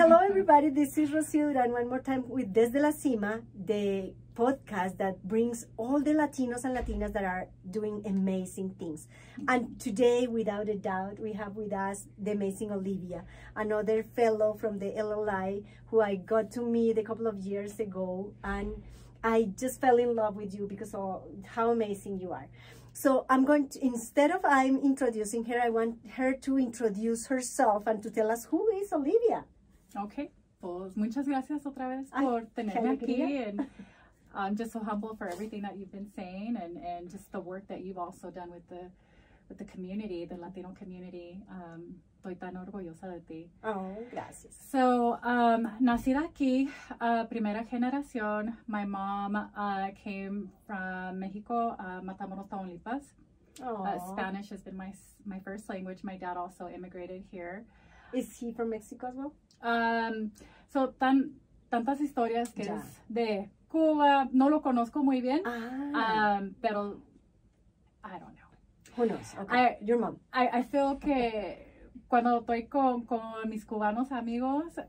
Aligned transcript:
Hello, 0.00 0.16
everybody. 0.16 0.70
This 0.70 0.96
is 0.96 1.10
Rocio 1.10 1.54
and 1.62 1.74
one 1.74 1.86
more 1.86 1.98
time 1.98 2.26
with 2.26 2.54
Desde 2.54 2.76
la 2.80 2.90
Cima, 2.90 3.42
the 3.66 4.14
podcast 4.34 4.96
that 4.96 5.22
brings 5.28 5.66
all 5.76 6.00
the 6.00 6.12
Latinos 6.12 6.64
and 6.64 6.74
Latinas 6.74 7.12
that 7.12 7.22
are 7.22 7.48
doing 7.70 8.00
amazing 8.06 8.70
things. 8.78 9.08
And 9.46 9.78
today, 9.78 10.26
without 10.26 10.70
a 10.70 10.74
doubt, 10.74 11.18
we 11.18 11.34
have 11.34 11.54
with 11.54 11.74
us 11.74 12.06
the 12.16 12.30
amazing 12.30 12.72
Olivia, 12.72 13.24
another 13.54 14.02
fellow 14.02 14.54
from 14.54 14.78
the 14.78 14.86
LLI 14.86 15.64
who 15.88 16.00
I 16.00 16.14
got 16.14 16.50
to 16.52 16.62
meet 16.62 16.96
a 16.96 17.02
couple 17.02 17.26
of 17.26 17.38
years 17.40 17.78
ago. 17.78 18.32
And 18.42 18.82
I 19.22 19.50
just 19.54 19.82
fell 19.82 19.98
in 19.98 20.16
love 20.16 20.34
with 20.34 20.54
you 20.54 20.66
because 20.66 20.94
of 20.94 21.24
how 21.44 21.72
amazing 21.72 22.20
you 22.20 22.32
are. 22.32 22.48
So 22.94 23.26
I'm 23.28 23.44
going 23.44 23.68
to, 23.68 23.84
instead 23.84 24.30
of 24.30 24.40
I'm 24.46 24.78
introducing 24.78 25.44
her, 25.44 25.60
I 25.60 25.68
want 25.68 25.98
her 26.12 26.32
to 26.32 26.58
introduce 26.58 27.26
herself 27.26 27.86
and 27.86 28.02
to 28.02 28.08
tell 28.08 28.30
us 28.30 28.46
who 28.46 28.66
is 28.70 28.94
Olivia. 28.94 29.44
Ok, 29.96 30.30
pues 30.60 30.96
muchas 30.96 31.26
gracias 31.26 31.66
otra 31.66 31.88
vez 31.88 32.10
por 32.10 32.46
tenerme 32.54 32.90
aquí. 32.90 33.38
And 33.48 33.66
I'm 34.34 34.56
just 34.56 34.72
so 34.72 34.80
humble 34.80 35.16
for 35.16 35.28
everything 35.28 35.62
that 35.62 35.76
you've 35.76 35.90
been 35.90 36.10
saying 36.14 36.56
and, 36.56 36.76
and 36.78 37.10
just 37.10 37.30
the 37.32 37.40
work 37.40 37.66
that 37.68 37.80
you've 37.82 37.98
also 37.98 38.30
done 38.30 38.50
with 38.50 38.66
the 38.68 38.90
with 39.48 39.58
the 39.58 39.64
community, 39.64 40.24
the 40.26 40.36
Latino 40.36 40.72
community. 40.78 41.42
Um, 41.50 41.96
estoy 42.16 42.38
tan 42.38 42.54
orgullosa 42.56 43.08
de 43.08 43.20
ti. 43.26 43.50
Oh, 43.64 43.96
gracias. 44.12 44.54
So, 44.70 45.18
um, 45.24 45.66
nacida 45.80 46.22
aquí, 46.22 46.68
uh, 47.00 47.24
primera 47.26 47.64
generación. 47.64 48.56
My 48.68 48.84
mom 48.84 49.34
uh, 49.34 49.90
came 50.04 50.52
from 50.68 51.18
Mexico, 51.18 51.70
uh, 51.80 52.00
Matamoros, 52.00 52.48
Tamaulipas. 52.48 53.02
Oh, 53.60 53.82
Uh, 53.84 53.98
Spanish 54.12 54.50
has 54.50 54.62
been 54.62 54.76
my 54.76 54.92
my 55.26 55.40
first 55.40 55.68
language. 55.68 56.04
My 56.04 56.16
dad 56.16 56.36
also 56.36 56.68
immigrated 56.68 57.24
here. 57.32 57.64
Is 58.14 58.36
he 58.38 58.52
from 58.52 58.70
Mexico 58.70 59.08
as 59.08 59.16
well? 59.16 59.32
Um, 59.62 60.30
so 60.68 60.90
tan, 60.90 61.32
tantas 61.68 62.00
historias 62.00 62.52
que 62.54 62.64
Ya. 62.64 62.76
es 62.76 63.00
de 63.08 63.50
Cuba, 63.68 64.28
no 64.32 64.48
lo 64.48 64.62
conozco 64.62 65.02
muy 65.02 65.20
bien, 65.20 65.42
Ah, 65.44 66.38
um, 66.40 66.54
pero 66.60 67.00
I 68.04 68.18
don't 68.18 68.34
know. 68.36 68.48
who 68.96 69.06
knows? 69.06 69.34
Okay, 69.38 69.76
I- 69.80 69.84
your 69.84 69.98
mom. 69.98 70.18
I, 70.32 70.48
I 70.60 70.62
feel 70.64 70.98
que 70.98 71.90
cuando 72.08 72.38
estoy 72.40 72.66
con, 72.68 73.04
con 73.06 73.48
mis 73.48 73.64
cubanos 73.64 74.10
amigos, 74.12 74.80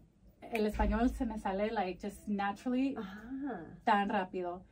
el 0.41 0.65
español 0.65 1.09
se 1.11 1.25
me 1.25 1.37
sale 1.37 1.69
like 1.71 1.99
just 2.01 2.27
naturally 2.27 2.95
Ah, 2.97 3.65
tan 3.83 4.09
rápido. 4.09 4.63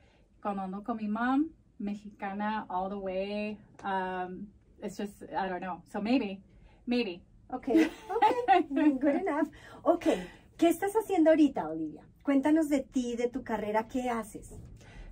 Cuando 0.41 0.63
ando 0.63 0.83
con 0.83 0.97
mi 0.97 1.07
mom, 1.07 1.49
mexicana 1.77 2.65
all 2.69 2.89
the 2.89 2.95
way, 2.97 3.57
um, 3.83 4.47
it's 4.81 4.97
just, 4.97 5.21
I 5.23 5.47
don't 5.49 5.59
know. 5.61 5.81
So 5.91 6.01
maybe, 6.01 6.41
maybe. 6.85 7.21
Okay, 7.51 7.89
okay, 8.09 8.91
good 8.99 9.15
enough. 9.21 9.47
Okay, 9.85 10.21
¿qué 10.57 10.69
estás 10.69 10.93
haciendo 10.95 11.29
ahorita, 11.31 11.67
Olivia? 11.69 12.03
Cuéntanos 12.23 12.69
de 12.69 12.81
ti, 12.81 13.15
de 13.15 13.27
tu 13.29 13.43
carrera, 13.43 13.87
¿qué 13.87 14.09
haces? 14.09 14.53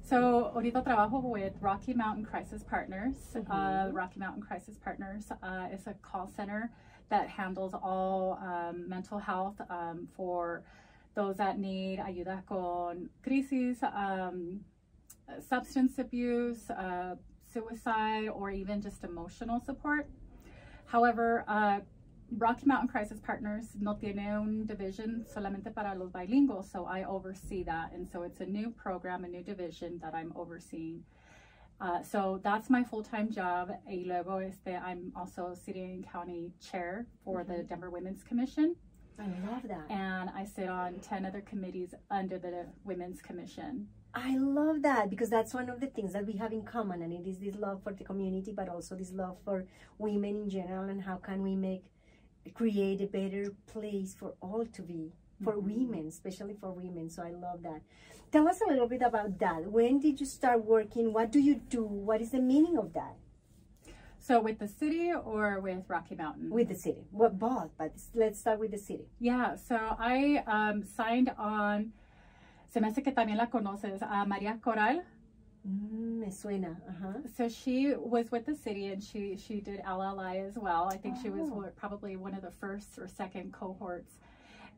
So, 0.04 0.52
ahorita 0.56 0.84
trabajo 0.84 1.20
with 1.20 1.54
Rocky 1.62 1.94
Mountain 1.94 2.26
Crisis 2.26 2.64
Partners. 2.64 3.16
Uh, 3.36 3.88
Mhm. 3.90 3.94
Rocky 3.96 4.20
Mountain 4.20 4.42
Crisis 4.44 4.78
Partners 4.78 5.32
uh, 5.44 5.68
is 5.74 5.86
a 5.88 5.94
call 6.02 6.28
center 6.28 6.70
that 7.10 7.28
handles 7.28 7.74
all 7.74 8.38
um, 8.42 8.88
mental 8.88 9.18
health 9.20 9.60
um, 9.70 10.08
for 10.16 10.64
those 11.16 11.38
that 11.38 11.58
need 11.58 12.00
ayuda 12.00 12.46
con 12.46 13.10
crisis, 13.24 13.82
um, 13.84 14.62
substance 15.42 15.98
abuse, 16.00 16.70
uh, 16.70 17.16
suicide, 17.52 18.30
or 18.30 18.50
even 18.52 18.82
just 18.82 19.04
emotional 19.04 19.60
support. 19.60 20.08
However, 20.86 21.44
uh, 21.48 21.80
Rocky 22.32 22.66
Mountain 22.66 22.90
Crisis 22.90 23.20
Partners 23.20 23.76
no 23.80 23.96
tiene 23.96 24.38
un 24.38 24.66
division 24.66 25.26
solamente 25.34 25.74
para 25.74 25.96
los 25.96 26.12
bilingües, 26.12 26.70
so 26.70 26.86
I 26.86 27.04
oversee 27.04 27.64
that. 27.64 27.94
And 27.94 28.08
so 28.10 28.24
it's 28.24 28.42
a 28.42 28.46
new 28.46 28.72
program, 28.72 29.24
a 29.24 29.28
new 29.28 29.44
division 29.44 30.00
that 30.00 30.14
I'm 30.14 30.34
overseeing. 30.36 31.04
Uh, 31.80 32.02
so 32.02 32.40
that's 32.44 32.70
my 32.70 32.84
full-time 32.84 33.32
job. 33.32 33.72
Y 33.88 34.04
luego 34.06 34.40
este, 34.40 34.76
I'm 34.76 35.12
also 35.16 35.54
city 35.54 35.84
and 35.84 36.06
county 36.12 36.52
chair 36.60 37.06
for 37.24 37.44
the 37.44 37.64
Denver 37.64 37.90
Women's 37.90 38.24
Commission. 38.24 38.76
I 39.20 39.28
love 39.50 39.64
that. 39.68 39.90
And 39.90 40.30
I 40.30 40.46
sit 40.46 40.70
on 40.70 41.00
10 41.00 41.26
other 41.26 41.42
committees 41.42 41.94
under 42.12 42.38
the 42.38 42.66
Women's 42.84 43.22
Commission. 43.22 43.88
I 44.14 44.38
love 44.38 44.82
that 44.82 45.10
because 45.10 45.30
that's 45.30 45.54
one 45.54 45.70
of 45.70 45.80
the 45.80 45.88
things 45.88 46.14
that 46.14 46.26
we 46.26 46.34
have 46.34 46.52
in 46.52 46.64
common, 46.64 47.02
and 47.04 47.14
it 47.14 47.30
is 47.30 47.38
this 47.38 47.56
love 47.56 47.84
for 47.84 47.94
the 47.94 48.04
community, 48.04 48.52
but 48.52 48.70
also 48.70 48.96
this 48.96 49.12
love 49.12 49.38
for 49.46 49.66
women 50.00 50.36
in 50.36 50.50
general, 50.50 50.90
and 50.90 51.02
how 51.02 51.18
can 51.18 51.44
we 51.44 51.56
make 51.56 51.86
create 52.54 53.02
a 53.02 53.08
better 53.08 53.52
place 53.68 54.14
for 54.16 54.34
all 54.42 54.66
to 54.66 54.82
be 54.82 55.12
for 55.44 55.54
Mhm. 55.54 55.64
women, 55.64 56.08
especially 56.08 56.56
for 56.56 56.72
women. 56.72 57.10
So 57.10 57.22
I 57.24 57.32
love 57.32 57.62
that. 57.64 57.82
Tell 58.32 58.48
us 58.48 58.60
a 58.62 58.66
little 58.68 58.88
bit 58.88 59.02
about 59.04 59.38
that. 59.40 59.72
When 59.72 60.00
did 60.00 60.20
you 60.20 60.26
start 60.26 60.66
working? 60.66 61.14
What 61.14 61.32
do 61.32 61.40
you 61.40 61.56
do? 61.56 61.84
What 61.86 62.22
is 62.22 62.32
the 62.32 62.42
meaning 62.42 62.78
of 62.78 62.94
that 62.94 63.16
So 64.20 64.42
with 64.42 64.58
the 64.60 64.68
city 64.68 65.14
or 65.14 65.60
with 65.62 65.88
Rocky 65.88 66.16
Mountain? 66.16 66.50
with 66.50 66.68
the 66.68 66.76
city? 66.76 67.06
Well, 67.12 67.30
both, 67.30 67.70
but 67.78 67.94
let's 68.14 68.40
start 68.40 68.60
with 68.60 68.72
the 68.72 68.78
city. 68.78 69.08
Yeah, 69.20 69.56
so 69.56 69.76
I 69.98 70.44
um, 70.48 70.84
signed 70.84 71.30
on, 71.38 71.94
se 72.68 72.80
me 72.82 72.88
hace 72.90 73.02
que 73.04 73.14
también 73.14 73.38
la 73.38 73.48
conoces, 73.50 74.02
a 74.02 74.26
María 74.26 74.60
Coral. 74.60 75.04
Mm, 75.70 76.20
me 76.20 76.28
suena. 76.28 76.78
Uh-huh. 76.88 77.20
So 77.36 77.50
she 77.50 77.94
was 77.98 78.32
with 78.32 78.46
the 78.46 78.56
city 78.56 78.88
and 78.88 79.04
she, 79.04 79.36
she 79.38 79.60
did 79.60 79.82
LLI 79.84 80.48
as 80.48 80.56
well. 80.58 80.90
I 80.92 80.98
think 80.98 81.16
she 81.22 81.30
was 81.30 81.50
Oh. 81.52 81.66
probably 81.76 82.16
one 82.16 82.34
of 82.34 82.42
the 82.42 82.52
first 82.52 82.98
or 82.98 83.08
second 83.08 83.52
cohorts. 83.54 84.14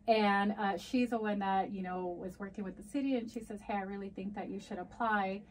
And 0.07 0.53
uh, 0.57 0.77
she's 0.77 1.11
the 1.11 1.19
one 1.19 1.39
that, 1.39 1.71
you 1.71 1.83
know, 1.83 2.07
was 2.19 2.39
working 2.39 2.63
with 2.63 2.75
the 2.77 2.83
city 2.83 3.15
and 3.17 3.29
she 3.29 3.41
says, 3.41 3.61
hey, 3.61 3.75
I 3.75 3.81
really 3.81 4.09
think 4.09 4.33
that 4.35 4.49
you 4.49 4.59
should 4.59 4.79
apply 4.79 5.41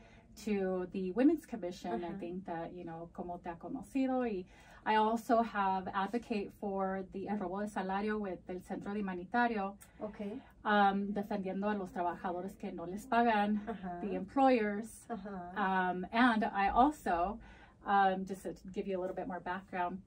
to 0.44 0.86
the 0.92 1.12
Women's 1.12 1.46
Commission. 1.46 1.92
I 2.04 2.08
Uh-huh. 2.08 2.18
think 2.18 2.44
that, 2.46 2.72
you 2.72 2.84
know, 2.84 3.08
como 3.12 3.38
te 3.38 3.50
ha 3.50 3.56
conocido. 3.56 4.20
Y 4.30 4.44
I 4.86 4.94
also 4.96 5.42
have 5.42 5.88
advocate 5.92 6.50
for 6.60 7.04
the 7.12 7.28
el 7.28 7.36
robo 7.38 7.60
de 7.60 7.68
salario 7.68 8.18
with 8.18 8.38
el 8.48 8.60
Centro 8.60 8.94
de 8.94 9.00
Humanitario, 9.02 9.74
Okay. 10.00 10.40
um, 10.64 11.12
defendiendo 11.12 11.68
a 11.70 11.74
los 11.74 11.90
trabajadores 11.92 12.56
que 12.58 12.72
no 12.72 12.84
les 12.84 13.04
pagan, 13.06 13.60
Uh-huh. 13.68 14.00
the 14.00 14.14
employers. 14.14 15.04
Uh-huh. 15.10 15.60
Um, 15.60 16.06
and 16.12 16.44
I 16.44 16.68
also, 16.68 17.38
um, 17.84 18.24
just 18.24 18.42
to 18.44 18.54
give 18.72 18.86
you 18.86 18.98
a 18.98 19.00
little 19.00 19.16
bit 19.16 19.26
more 19.26 19.40
background, 19.40 20.00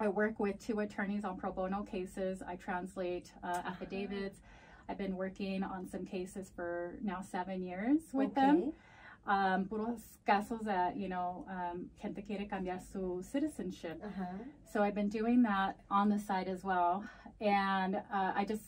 I 0.00 0.08
work 0.08 0.40
with 0.40 0.58
two 0.58 0.80
attorneys 0.80 1.24
on 1.24 1.36
pro 1.36 1.52
bono 1.52 1.82
cases. 1.84 2.42
I 2.42 2.56
translate 2.56 3.32
uh, 3.44 3.62
affidavits. 3.64 4.40
I've 4.88 4.98
been 4.98 5.16
working 5.16 5.62
on 5.62 5.86
some 5.86 6.04
cases 6.04 6.50
for 6.54 6.98
now 7.02 7.22
seven 7.22 7.62
years 7.64 8.00
with 8.12 8.34
them. 8.34 8.72
Um, 9.26 9.64
puros 9.64 10.02
casos 10.26 10.60
that, 10.64 10.96
you 10.96 11.08
know, 11.08 11.46
um, 11.48 11.86
gente 12.00 12.22
quiere 12.22 12.46
cambiar 12.46 12.80
su 12.92 13.22
citizenship. 13.22 14.00
Uh-huh. 14.04 14.24
So 14.70 14.82
I've 14.82 14.94
been 14.94 15.08
doing 15.08 15.42
that 15.42 15.76
on 15.90 16.10
the 16.10 16.18
side 16.18 16.46
as 16.48 16.62
well. 16.62 17.04
And 17.40 17.96
uh, 17.96 18.32
I 18.36 18.44
just, 18.44 18.62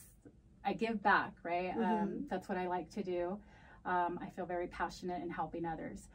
I 0.64 0.72
give 0.72 1.02
back, 1.02 1.32
right? 1.42 1.72
Um, 1.76 1.82
Mhm. 1.82 2.28
that's 2.30 2.48
what 2.48 2.56
I 2.56 2.66
like 2.68 2.88
to 2.90 3.02
do. 3.02 3.38
Um, 3.84 4.18
I 4.22 4.30
feel 4.30 4.46
very 4.46 4.66
passionate 4.66 5.22
in 5.22 5.28
helping 5.30 5.64
others. 5.66 6.08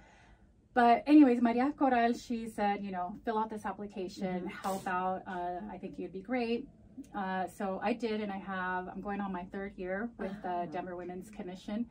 But 0.74 1.04
anyways, 1.06 1.42
Maria 1.42 1.72
Coral, 1.78 2.14
she 2.14 2.48
said, 2.48 2.82
you 2.84 2.92
know, 2.92 3.16
fill 3.26 3.38
out 3.38 3.50
this 3.50 3.66
application, 3.66 4.48
help 4.48 4.88
out. 4.88 5.22
Uh, 5.28 5.60
I 5.70 5.78
think 5.78 6.00
you'd 6.00 6.14
be 6.14 6.22
great. 6.22 6.68
Uh, 7.14 7.48
so 7.48 7.80
I 7.84 7.94
did, 7.94 8.22
and 8.22 8.32
I 8.32 8.38
have, 8.38 8.88
I'm 8.88 9.02
going 9.02 9.22
on 9.22 9.32
my 9.32 9.44
third 9.52 9.74
year 9.78 10.10
with 10.18 10.32
the 10.42 10.68
Denver 10.72 10.96
Women's 10.96 11.30
Commission. 11.30 11.86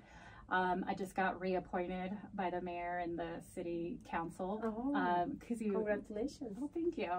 Um, 0.51 0.85
I 0.89 0.95
just 0.95 1.15
got 1.15 1.41
reappointed 1.41 2.17
by 2.35 2.51
the 2.51 2.61
mayor 2.61 2.99
and 2.99 3.17
the 3.17 3.41
city 3.55 4.01
council. 4.11 4.61
Oh, 4.65 5.27
Because 5.39 5.61
you, 5.63 5.73
congratulations. 5.73 6.59
Oh, 6.61 6.69
thank 6.75 6.99
you. 6.99 7.11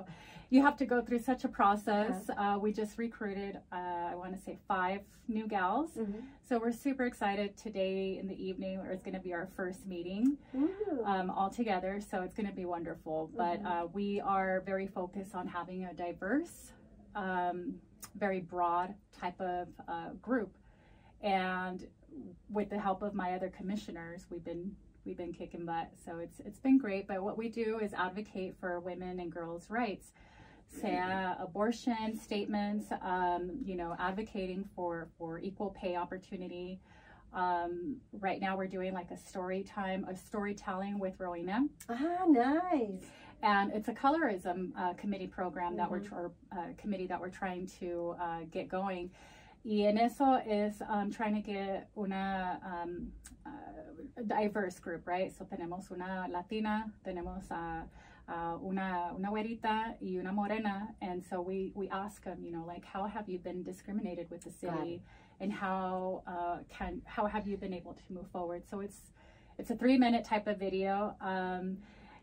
You 0.49 0.61
have 0.61 0.75
to 0.77 0.85
go 0.85 1.01
through 1.01 1.19
such 1.19 1.45
a 1.45 1.47
process. 1.47 2.29
Uh, 2.37 2.57
we 2.59 2.73
just 2.73 2.97
recruited, 2.97 3.57
uh, 3.71 3.75
I 4.11 4.15
want 4.15 4.35
to 4.37 4.41
say, 4.43 4.59
five 4.67 5.01
new 5.29 5.47
gals. 5.47 5.91
Mhm. 5.91 6.23
So 6.43 6.59
we're 6.59 6.73
super 6.73 7.05
excited 7.05 7.55
today 7.55 8.17
in 8.17 8.27
the 8.27 8.35
evening, 8.35 8.79
or 8.79 8.91
it's 8.91 9.03
going 9.03 9.13
to 9.15 9.21
be 9.21 9.33
our 9.33 9.47
first 9.55 9.85
meeting 9.87 10.37
um, 11.05 11.29
all 11.29 11.49
together. 11.49 12.01
So 12.01 12.23
it's 12.23 12.33
going 12.35 12.49
to 12.49 12.55
be 12.55 12.65
wonderful. 12.65 13.31
But 13.37 13.61
Mhm. 13.63 13.65
uh, 13.65 13.87
we 13.93 14.19
are 14.19 14.59
very 14.61 14.87
focused 14.87 15.35
on 15.35 15.47
having 15.47 15.85
a 15.85 15.93
diverse, 15.93 16.73
um, 17.15 17.79
very 18.15 18.41
broad 18.41 18.93
type 19.13 19.39
of 19.39 19.69
uh, 19.87 20.09
group. 20.21 20.57
And 21.21 21.87
with 22.49 22.69
the 22.69 22.79
help 22.79 23.01
of 23.01 23.13
my 23.13 23.33
other 23.33 23.49
commissioners, 23.49 24.25
we've 24.29 24.43
been 24.43 24.75
we've 25.05 25.17
been 25.17 25.33
kicking 25.33 25.65
butt. 25.65 25.89
So 26.05 26.19
it's 26.19 26.39
it's 26.45 26.59
been 26.59 26.77
great. 26.77 27.07
But 27.07 27.23
what 27.23 27.37
we 27.37 27.49
do 27.49 27.79
is 27.79 27.93
advocate 27.93 28.55
for 28.59 28.79
women 28.79 29.19
and 29.19 29.31
girls' 29.31 29.69
rights. 29.69 30.11
Say 30.81 30.97
uh, 30.97 31.33
abortion 31.37 32.17
statements, 32.17 32.85
um, 33.01 33.59
you 33.65 33.75
know, 33.75 33.93
advocating 33.99 34.63
for 34.75 35.09
for 35.17 35.37
equal 35.39 35.71
pay 35.71 35.95
opportunity. 35.97 36.79
Um, 37.33 37.97
right 38.19 38.39
now, 38.41 38.57
we're 38.57 38.67
doing 38.67 38.93
like 38.93 39.09
a 39.11 39.17
story 39.17 39.63
time, 39.63 40.05
a 40.09 40.15
storytelling 40.15 40.99
with 40.99 41.13
Rowena, 41.17 41.65
Ah, 41.89 42.25
nice. 42.27 43.03
and 43.41 43.71
it's 43.71 43.87
a 43.87 43.93
colorism 43.93 44.71
uh, 44.77 44.93
committee 44.95 45.27
program 45.27 45.77
that 45.77 45.89
we're 45.89 45.99
tr- 45.99 46.15
or, 46.15 46.31
uh, 46.51 46.65
committee 46.77 47.07
that 47.07 47.19
we're 47.21 47.29
trying 47.29 47.67
to 47.79 48.15
uh, 48.21 48.39
get 48.51 48.67
going. 48.67 49.11
Y 49.63 49.85
en 49.85 49.97
eso 49.97 50.41
es 50.45 50.81
um, 50.89 51.11
trying 51.11 51.35
to 51.35 51.41
get 51.41 51.87
una 51.95 52.59
um, 52.65 53.11
uh, 53.45 54.21
diverse 54.23 54.79
group, 54.79 55.07
right? 55.07 55.31
So 55.31 55.45
tenemos 55.45 55.91
una 55.91 56.27
latina, 56.29 56.91
tenemos 57.05 57.51
a 57.51 57.85
uh, 58.27 58.57
una 58.63 59.13
una 59.15 59.29
güerita 59.29 59.95
y 60.01 60.17
una 60.17 60.31
morena, 60.31 60.95
and 61.01 61.23
so 61.23 61.41
we 61.41 61.71
we 61.75 61.87
ask 61.89 62.23
them, 62.23 62.43
you 62.43 62.51
know, 62.51 62.63
like 62.65 62.85
how 62.85 63.05
have 63.05 63.29
you 63.29 63.37
been 63.37 63.63
discriminated 63.63 64.29
with 64.31 64.41
the 64.43 64.51
city, 64.51 65.01
and 65.39 65.53
how 65.53 66.23
uh, 66.25 66.57
can 66.69 67.01
how 67.05 67.27
have 67.27 67.47
you 67.47 67.57
been 67.57 67.73
able 67.73 67.93
to 67.93 68.03
move 68.09 68.27
forward? 68.31 68.63
So 68.67 68.79
it's 68.79 69.11
it's 69.59 69.69
a 69.69 69.75
three 69.75 69.97
minute 69.97 70.23
type 70.23 70.47
of 70.47 70.57
video. 70.57 71.15
Um, 71.21 71.77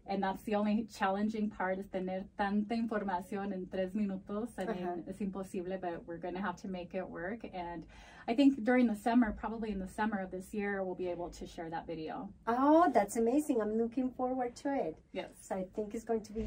and 0.08 0.22
that's 0.22 0.42
the 0.44 0.54
only 0.54 0.86
challenging 0.98 1.50
part 1.50 1.78
is 1.78 1.86
tener 1.92 2.24
tanta 2.36 2.74
información 2.74 3.52
en 3.52 3.66
tres 3.70 3.92
minutos. 3.94 4.48
I 4.58 4.64
mean, 4.64 4.84
Uh-huh. 4.84 5.02
it's 5.06 5.20
impossible, 5.20 5.78
but 5.80 6.04
we're 6.06 6.16
going 6.18 6.34
to 6.34 6.40
have 6.40 6.56
to 6.62 6.68
make 6.68 6.94
it 6.94 7.08
work. 7.08 7.40
And 7.52 7.84
I 8.26 8.34
think 8.34 8.62
during 8.64 8.86
the 8.86 8.96
summer, 8.96 9.32
probably 9.32 9.70
in 9.70 9.78
the 9.78 9.88
summer 9.88 10.18
of 10.20 10.30
this 10.30 10.52
year, 10.52 10.82
we'll 10.82 10.94
be 10.94 11.08
able 11.08 11.30
to 11.30 11.46
share 11.46 11.68
that 11.70 11.86
video. 11.86 12.28
Oh, 12.46 12.90
that's 12.92 13.16
amazing. 13.16 13.60
I'm 13.60 13.76
looking 13.78 14.10
forward 14.10 14.56
to 14.56 14.74
it. 14.74 14.96
Yes. 15.12 15.30
So 15.40 15.54
I 15.56 15.64
think 15.74 15.94
it's 15.94 16.04
going 16.04 16.22
to 16.22 16.32
be 16.32 16.46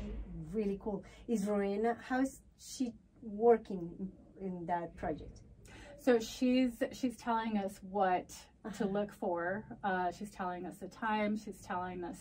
really 0.51 0.79
cool. 0.81 1.03
Is 1.27 1.45
Rowena, 1.45 1.97
how 2.07 2.21
is 2.21 2.41
she 2.59 2.93
working 3.23 4.11
in, 4.39 4.65
that 4.65 4.95
project? 4.97 5.41
So 5.99 6.19
she's 6.19 6.71
she's 6.93 7.15
telling 7.15 7.57
us 7.57 7.79
what 7.91 8.29
to 8.29 8.85
Uh-huh. 8.85 8.85
look 8.85 9.11
for. 9.13 9.63
Uh, 9.83 10.11
she's 10.11 10.31
telling 10.31 10.65
us 10.65 10.77
the 10.77 10.87
time. 10.87 11.35
She's 11.37 11.61
telling 11.61 12.03
us, 12.03 12.19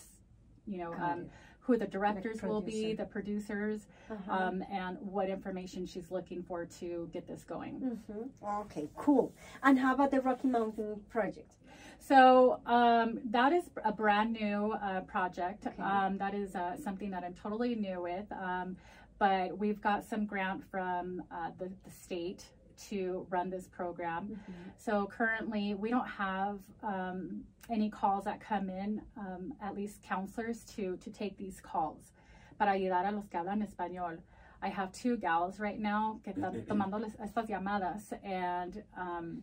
you 0.67 0.77
know, 0.77 0.93
um, 0.93 1.25
who 1.61 1.77
the 1.77 1.85
directors 1.85 2.41
will 2.41 2.61
be, 2.61 2.93
the 2.93 3.05
producers, 3.05 3.87
Uh-huh. 4.09 4.31
um, 4.33 4.63
and 4.71 4.97
what 5.01 5.29
information 5.29 5.85
she's 5.85 6.09
looking 6.11 6.41
for 6.43 6.65
to 6.65 7.07
get 7.13 7.27
this 7.27 7.43
going. 7.43 7.99
Mhm. 8.09 8.29
Okay, 8.65 8.89
cool. 8.97 9.31
And 9.63 9.77
how 9.79 9.93
about 9.93 10.11
the 10.11 10.21
Rocky 10.21 10.47
Mountain 10.47 11.01
project? 11.09 11.55
So 11.99 12.59
um, 12.65 13.19
that 13.25 13.53
is 13.53 13.69
a 13.85 13.91
brand 13.91 14.33
new 14.33 14.71
uh, 14.73 15.01
project. 15.01 15.67
Okay. 15.67 15.81
Um, 15.83 16.17
that 16.17 16.33
is 16.33 16.55
uh, 16.55 16.75
something 16.77 17.11
that 17.11 17.23
I'm 17.23 17.35
totally 17.35 17.75
new 17.75 18.01
with. 18.01 18.25
Um, 18.31 18.75
but 19.19 19.55
we've 19.55 19.79
got 19.81 20.03
some 20.03 20.25
grant 20.25 20.63
from 20.71 21.21
uh, 21.31 21.51
the, 21.59 21.65
the 21.83 21.91
state 21.91 22.45
to 22.89 23.25
run 23.29 23.49
this 23.49 23.67
program. 23.67 24.39
So 24.77 25.05
currently, 25.07 25.73
we 25.75 25.89
don't 25.89 26.07
have 26.07 26.59
um, 26.83 27.43
any 27.69 27.89
calls 27.89 28.25
that 28.25 28.39
come 28.39 28.69
in, 28.69 29.01
um, 29.17 29.53
at 29.61 29.75
least 29.75 30.01
counselors 30.03 30.63
to 30.75 30.97
to 30.97 31.09
take 31.11 31.37
these 31.37 31.59
calls 31.61 32.11
para 32.57 32.71
ayudar 32.73 33.07
a 33.07 33.11
los 33.11 33.27
que 33.27 33.39
hablan 33.39 33.65
español. 33.65 34.17
I 34.63 34.69
have 34.69 34.91
two 34.91 35.17
gals 35.17 35.59
right 35.59 35.79
now 35.79 36.19
que 36.23 36.33
están 36.33 36.65
tomando 36.67 37.11
estas 37.19 37.47
llamadas 37.49 38.13
and 38.23 38.83
um, 38.97 39.41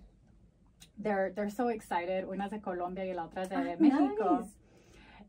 they're 0.98 1.32
they're 1.34 1.50
so 1.50 1.68
excited. 1.68 2.24
Una's 2.24 2.52
es 2.52 2.58
de 2.58 2.58
Colombia 2.60 3.04
y 3.04 3.12
la 3.14 3.26
otra 3.26 3.42
es 3.42 3.48
de 3.48 3.56
Ah, 3.56 3.76
Mexico. 3.80 4.38
nice. 4.40 4.50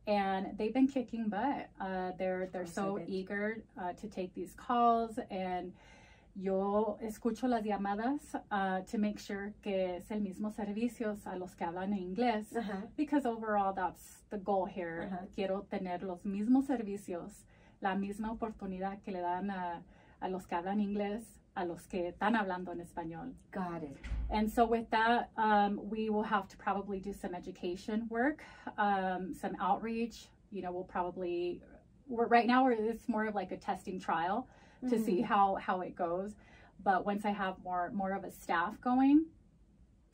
And 0.07 0.57
they've 0.57 0.73
been 0.73 0.87
kicking 0.87 1.29
butt. 1.29 1.69
Uh, 1.79 2.11
they're 2.17 2.49
they're 2.51 2.63
Oh, 2.63 2.65
so 2.65 2.97
so 2.97 3.03
eager 3.07 3.63
uh, 3.79 3.93
to 3.93 4.07
take 4.07 4.33
these 4.33 4.53
calls 4.55 5.19
and 5.29 5.71
yo 6.41 6.97
escucho 7.01 7.47
las 7.47 7.63
llamadas 7.63 8.35
uh, 8.51 8.81
to 8.89 8.97
make 8.97 9.19
sure 9.19 9.53
que 9.61 9.97
es 9.97 10.09
el 10.11 10.21
mismo 10.21 10.51
servicios 10.51 11.25
a 11.27 11.35
los 11.35 11.55
que 11.55 11.65
hablan 11.65 11.93
inglés 11.93 12.45
Uh-huh. 12.55 12.87
because 12.95 13.25
overall 13.25 13.73
that's 13.73 14.23
the 14.29 14.37
goal 14.37 14.65
here. 14.65 15.09
Ajá. 15.11 15.27
Quiero 15.35 15.65
tener 15.69 16.03
los 16.03 16.23
mismos 16.25 16.65
servicios, 16.67 17.45
la 17.81 17.95
misma 17.95 18.31
oportunidad 18.31 19.01
que 19.03 19.11
le 19.11 19.21
dan 19.21 19.49
a, 19.51 19.81
a 20.21 20.29
los 20.29 20.45
que 20.45 20.55
hablan 20.55 20.79
inglés, 20.79 21.23
a 21.55 21.65
los 21.65 21.85
que 21.87 22.07
están 22.09 22.35
hablando 22.35 22.71
en 22.71 22.79
español. 22.79 23.33
Got 23.51 23.83
it. 23.83 23.97
And 24.29 24.49
so 24.49 24.65
with 24.65 24.89
that, 24.91 25.29
um, 25.37 25.79
we 25.89 26.09
will 26.09 26.23
have 26.23 26.47
to 26.49 26.57
probably 26.57 26.99
do 26.99 27.11
some 27.13 27.33
education 27.35 28.07
work, 28.09 28.43
um, 28.77 29.33
some 29.33 29.55
outreach. 29.59 30.29
You 30.51 30.61
know, 30.61 30.71
we'll 30.71 30.83
probably 30.85 31.61
we're, 32.07 32.27
right 32.27 32.47
now 32.47 32.67
it's 32.69 33.07
more 33.07 33.25
of 33.25 33.35
like 33.35 33.51
a 33.51 33.57
testing 33.57 33.99
trial 33.99 34.47
to 34.87 34.95
Mm-hmm. 34.95 35.03
see 35.05 35.21
how 35.21 35.55
how 35.55 35.81
it 35.81 35.95
goes. 35.95 36.35
But 36.83 37.05
once 37.05 37.25
I 37.25 37.31
have 37.31 37.55
more 37.63 37.91
more 37.93 38.13
of 38.13 38.23
a 38.23 38.31
staff 38.31 38.79
going, 38.81 39.25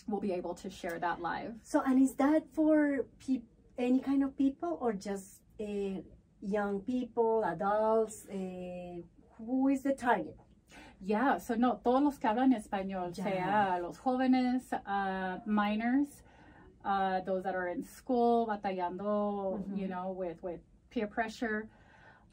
we'll 0.07 0.21
be 0.21 0.33
able 0.33 0.55
to 0.55 0.69
share 0.69 0.97
that 0.99 1.21
live. 1.21 1.53
So, 1.63 1.81
and 1.85 2.01
is 2.01 2.15
that 2.15 2.43
for 2.53 3.05
any 3.77 3.99
kind 3.99 4.23
of 4.23 4.35
people 4.37 4.77
or 4.81 4.93
just 4.93 5.41
uh, 5.59 6.01
young 6.41 6.81
people, 6.81 7.43
adults? 7.43 8.25
Uh, 8.27 9.01
who 9.37 9.67
is 9.67 9.83
the 9.83 9.93
target? 9.93 10.37
Yeah, 11.01 11.37
so 11.37 11.55
no, 11.55 11.79
todos 11.83 12.01
los 12.01 12.17
que 12.17 12.29
hablan 12.29 12.53
español, 12.55 13.15
Ya. 13.15 13.23
sea 13.25 13.79
los 13.81 13.97
jóvenes, 13.99 14.63
uh, 14.73 15.39
minors, 15.45 16.23
uh, 16.85 17.19
those 17.21 17.43
that 17.43 17.53
are 17.53 17.67
in 17.67 17.83
school, 17.83 18.47
batallando, 18.47 19.59
Mhm. 19.59 19.77
you 19.77 19.87
know, 19.87 20.11
with, 20.11 20.41
with 20.41 20.61
peer 20.89 21.05
pressure, 21.07 21.67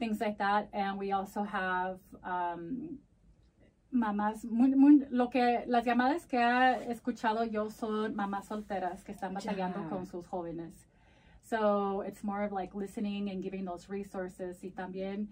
things 0.03 0.19
like 0.19 0.37
that. 0.37 0.67
And 0.73 0.99
we 0.99 1.11
also 1.13 1.43
have 1.43 1.99
um, 2.25 2.97
mamás, 3.93 4.43
muy- 4.43 4.75
muy- 4.75 5.05
lo 5.09 5.29
que, 5.29 5.63
las 5.67 5.85
llamadas 5.85 6.25
que 6.27 6.37
he 6.39 6.91
escuchado 6.91 7.45
yo 7.49 7.69
son 7.69 8.15
mamás 8.15 8.47
solteras 8.47 9.03
que 9.03 9.13
están 9.13 9.33
batallando 9.33 9.79
Ya. 9.83 9.89
con 9.89 10.05
sus 10.05 10.25
jóvenes. 10.27 10.73
So 11.41 12.01
it's 12.01 12.23
more 12.23 12.43
of 12.43 12.51
like 12.51 12.73
listening 12.75 13.29
and 13.29 13.41
giving 13.43 13.65
those 13.65 13.87
resources 13.89 14.63
y 14.63 14.71
también 14.71 15.27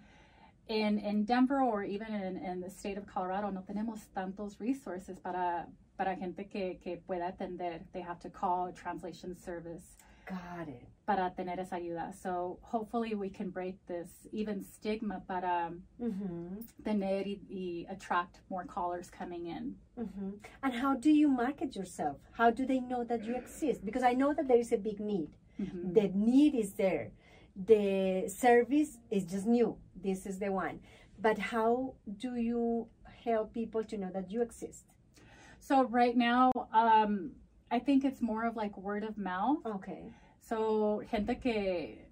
in, 0.68 1.00
in 1.00 1.26
Denver 1.26 1.60
or 1.62 1.84
even 1.84 2.14
in, 2.14 2.38
in 2.38 2.62
the 2.62 2.70
state 2.70 2.98
of 2.98 3.06
Colorado 3.08 3.50
no 3.52 3.62
tenemos 3.64 4.00
tantos 4.16 4.60
resources 4.60 5.20
para, 5.20 5.68
para 5.98 6.16
gente 6.16 6.46
que, 6.50 6.80
que 6.84 6.98
pueda 6.98 7.28
atender. 7.30 7.82
They 7.94 8.02
have 8.02 8.20
to 8.20 8.30
call 8.30 8.68
a 8.68 8.74
translation 8.74 9.36
service 9.36 9.98
Got 10.32 10.68
it. 10.70 10.88
para 11.06 11.32
tener 11.36 11.60
esa 11.60 11.76
ayuda. 11.76 12.14
So 12.14 12.60
hopefully 12.62 13.16
we 13.16 13.30
can 13.30 13.50
break 13.50 13.76
this 13.88 14.10
even 14.32 14.64
stigma 14.64 15.22
para 15.28 15.72
Mm-hmm. 16.00 16.60
tener 16.86 17.24
y, 17.26 17.40
y 17.50 17.86
attract 17.90 18.40
more 18.50 18.64
callers 18.66 19.10
coming 19.10 19.48
in. 19.48 19.76
Mm-hmm. 20.00 20.30
And 20.64 20.74
how 20.74 20.96
do 20.96 21.10
you 21.12 21.28
market 21.28 21.76
yourself? 21.76 22.18
How 22.34 22.50
do 22.52 22.66
they 22.66 22.80
know 22.80 23.04
that 23.04 23.26
you 23.26 23.36
exist? 23.36 23.84
Because 23.84 24.04
I 24.04 24.14
know 24.14 24.34
that 24.34 24.48
there 24.48 24.60
is 24.60 24.72
a 24.72 24.78
big 24.78 25.00
need. 25.00 25.30
Mhm. 25.60 25.94
The 25.94 26.08
need 26.16 26.56
is 26.56 26.74
there. 26.74 27.12
The 27.56 28.30
service 28.30 28.98
is 29.10 29.26
just 29.26 29.46
new. 29.46 29.76
This 30.02 30.26
is 30.26 30.40
the 30.40 30.50
one. 30.52 30.80
But 31.20 31.38
how 31.38 31.96
do 32.24 32.36
you 32.36 32.88
help 33.26 33.54
people 33.54 33.84
to 33.84 33.98
know 33.98 34.10
that 34.14 34.32
you 34.32 34.42
exist? 34.42 34.86
So 35.60 35.84
right 35.84 36.16
now, 36.16 36.52
um, 36.74 37.32
I 37.70 37.80
think 37.80 38.04
it's 38.06 38.22
more 38.22 38.46
of 38.48 38.56
like 38.56 38.78
word 38.78 39.04
of 39.04 39.18
mouth. 39.18 39.60
Okay. 39.66 40.14
So, 40.56 41.00
gente 41.10 41.40
que, 41.40 42.10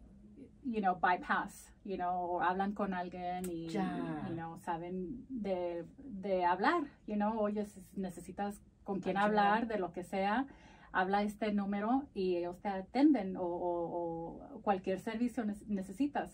you 0.63 0.79
know, 0.79 0.95
bypass, 0.95 1.73
you 1.83 1.97
know, 1.97 2.37
o 2.37 2.41
hablan 2.41 2.73
con 2.73 2.93
alguien 2.93 3.43
y, 3.51 3.67
Ya. 3.67 4.23
you 4.29 4.33
know, 4.33 4.57
saben 4.59 5.25
de, 5.27 5.83
de 5.97 6.45
hablar, 6.45 6.83
you 7.05 7.17
know, 7.17 7.37
oye, 7.37 7.65
si 7.65 7.81
necesitas 7.97 8.61
con 8.85 9.01
quién 9.01 9.17
hablar, 9.17 9.67
de 9.67 9.77
lo 9.77 9.91
que 9.91 10.05
sea, 10.05 10.45
habla 10.93 11.21
este 11.23 11.51
número 11.51 12.03
y 12.13 12.37
ellos 12.37 12.57
te 12.61 12.69
atenden 12.69 13.35
o, 13.35 13.43
o- 13.43 14.39
o 14.55 14.61
cualquier 14.61 15.01
servicio 15.01 15.43
ne- 15.43 15.57
necesitas. 15.67 16.31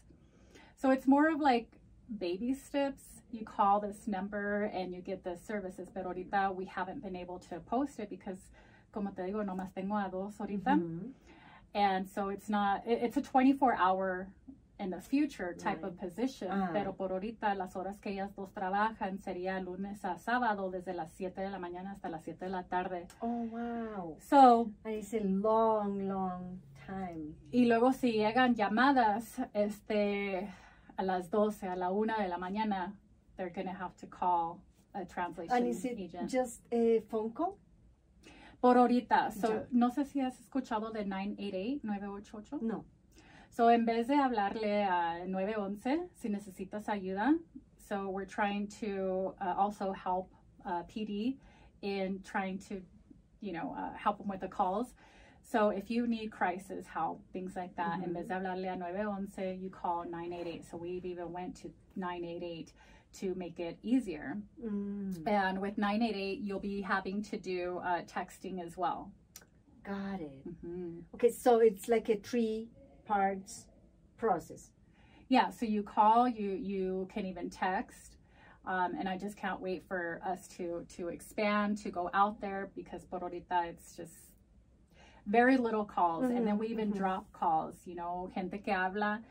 So 0.75 0.91
it's 0.91 1.07
more 1.07 1.33
of 1.33 1.39
like 1.41 1.69
baby 2.07 2.53
steps. 2.53 3.23
You 3.31 3.45
call 3.45 3.81
this 3.81 4.07
number 4.07 4.65
and 4.71 4.93
you 4.93 5.01
get 5.01 5.23
the 5.23 5.37
services, 5.37 5.89
pero 5.91 6.09
ahorita 6.11 6.51
we 6.55 6.65
haven't 6.67 7.01
been 7.01 7.15
able 7.15 7.39
to 7.49 7.59
post 7.61 7.99
it 7.99 8.09
because, 8.11 8.51
como 8.91 9.09
te 9.13 9.23
digo, 9.23 9.43
nomás 9.43 9.73
tengo 9.73 9.97
a 9.97 10.07
dos 10.07 10.39
ahorita 10.39 10.75
Mhm. 10.75 11.15
And 11.75 12.07
so 12.07 12.29
it's 12.31 12.49
not 12.49 12.81
it- 12.87 13.03
it's 13.03 13.17
a 13.17 13.21
24 13.21 13.75
hour 13.77 14.27
in 14.79 14.89
the 14.89 14.99
future 14.99 15.53
type 15.55 15.81
Right. 15.83 15.91
of 15.93 15.97
position 15.97 16.49
Ah. 16.51 16.69
pero 16.73 16.95
por 16.95 17.11
ahorita 17.11 17.53
las 17.55 17.75
horas 17.75 17.97
que 17.99 18.09
ellas 18.11 18.33
dos 18.35 18.51
trabajan 18.53 19.19
sería 19.19 19.59
lunes 19.61 20.03
a 20.03 20.17
sábado 20.17 20.69
desde 20.71 20.93
las 20.93 21.11
7 21.13 21.41
de 21.41 21.49
la 21.49 21.59
mañana 21.59 21.91
hasta 21.91 22.09
las 22.09 22.23
7 22.23 22.45
de 22.45 22.51
la 22.51 22.63
tarde 22.63 23.07
Oh, 23.21 23.45
wow. 23.51 24.17
so 24.19 24.71
And 24.83 24.95
it's 24.95 25.13
a 25.13 25.19
long, 25.21 26.07
long 26.09 26.59
time. 26.87 27.35
y 27.51 27.65
luego 27.67 27.93
si 27.93 28.11
llegan 28.13 28.55
llamadas 28.55 29.39
este 29.53 30.49
a 30.97 31.03
las 31.03 31.29
12 31.29 31.67
a 31.67 31.75
la 31.75 31.91
1 31.91 32.17
de 32.17 32.27
la 32.27 32.37
mañana 32.37 32.93
they're 33.37 33.53
gonna 33.53 33.77
have 33.77 33.95
to 33.97 34.07
call 34.07 34.59
a 34.93 35.05
translation 35.05 35.55
And 35.57 35.67
is 35.67 35.83
it 35.85 35.97
agent 35.99 36.29
just 36.31 36.61
a 36.73 37.01
phone 37.09 37.31
call? 37.33 37.57
Por 38.61 38.77
ahorita 38.77 39.31
so 39.31 39.47
Ya. 39.49 39.67
no 39.71 39.89
sé 39.91 40.05
si 40.05 40.21
has 40.21 40.39
escuchado 40.39 40.91
de 40.91 41.05
988 41.05 41.81
988 41.83 42.59
No. 42.61 42.85
So, 43.49 43.69
en 43.71 43.85
vez 43.85 44.07
de 44.07 44.15
hablarle 44.15 44.83
a 44.83 45.25
911 45.25 46.09
si 46.13 46.27
necesitas 46.27 46.89
ayuda, 46.89 47.37
so 47.77 48.09
we're 48.09 48.25
trying 48.27 48.67
to 48.81 49.33
uh, 49.39 49.53
also 49.57 49.93
help 49.93 50.29
uh, 50.65 50.83
PD 50.89 51.37
in 51.81 52.21
trying 52.23 52.57
to, 52.67 52.81
you 53.39 53.53
know, 53.53 53.73
uh, 53.77 53.93
help 53.95 54.17
them 54.17 54.27
with 54.27 54.41
the 54.41 54.49
calls. 54.49 54.93
So 55.41 55.69
if 55.69 55.89
you 55.89 56.05
need 56.05 56.31
crisis 56.31 56.85
help, 56.87 57.21
things 57.31 57.55
like 57.55 57.73
that, 57.77 58.01
en 58.03 58.13
vez 58.13 58.27
de 58.27 58.33
hablarle 58.33 58.67
a 58.67 58.75
911, 58.75 59.61
you 59.61 59.69
call 59.69 60.03
988. 60.03 60.65
So 60.69 60.75
we've 60.75 61.05
even 61.05 61.31
went 61.31 61.55
to 61.61 61.69
988 61.95 62.73
to 63.19 63.33
make 63.35 63.59
it 63.59 63.77
easier. 63.83 64.37
Mm, 64.63 65.27
And 65.27 65.59
with 65.61 65.77
988, 65.77 66.39
you'll 66.41 66.59
be 66.59 66.81
having 66.81 67.21
to 67.23 67.37
do 67.37 67.79
uh, 67.83 68.01
texting 68.03 68.61
as 68.65 68.77
well. 68.77 69.11
got 69.83 70.19
it. 70.19 70.41
hmm 70.61 70.99
Okay, 71.13 71.29
so 71.31 71.59
it's 71.59 71.87
like 71.87 72.09
a 72.09 72.15
three 72.17 72.69
parts 73.05 73.65
process. 74.17 74.71
Yeah, 75.29 75.49
so 75.51 75.65
you 75.65 75.83
call, 75.83 76.27
you 76.27 76.51
you 76.51 77.07
can 77.13 77.25
even 77.25 77.49
text, 77.49 78.17
um, 78.65 78.93
and 78.99 79.07
I 79.09 79.17
just 79.17 79.35
can't 79.37 79.59
wait 79.59 79.83
for 79.87 80.19
us 80.25 80.47
to 80.57 80.85
to 80.97 81.09
expand 81.09 81.77
to 81.83 81.89
go 81.91 82.09
out 82.13 82.39
there 82.41 82.69
because 82.75 83.05
por 83.05 83.19
ahorita 83.19 83.69
it's 83.69 83.95
just 83.95 84.13
very 85.27 85.57
little 85.57 85.85
calls, 85.85 86.23
and 86.29 86.45
then 86.47 86.57
we 86.59 86.67
even 86.67 86.89
Mhm, 86.89 86.93
mhm. 86.93 86.97
drop 86.97 87.25
calls. 87.33 87.75
You 87.85 87.95
know, 87.95 88.29
gente 88.35 88.57
que 88.63 88.73
habla 88.73 89.21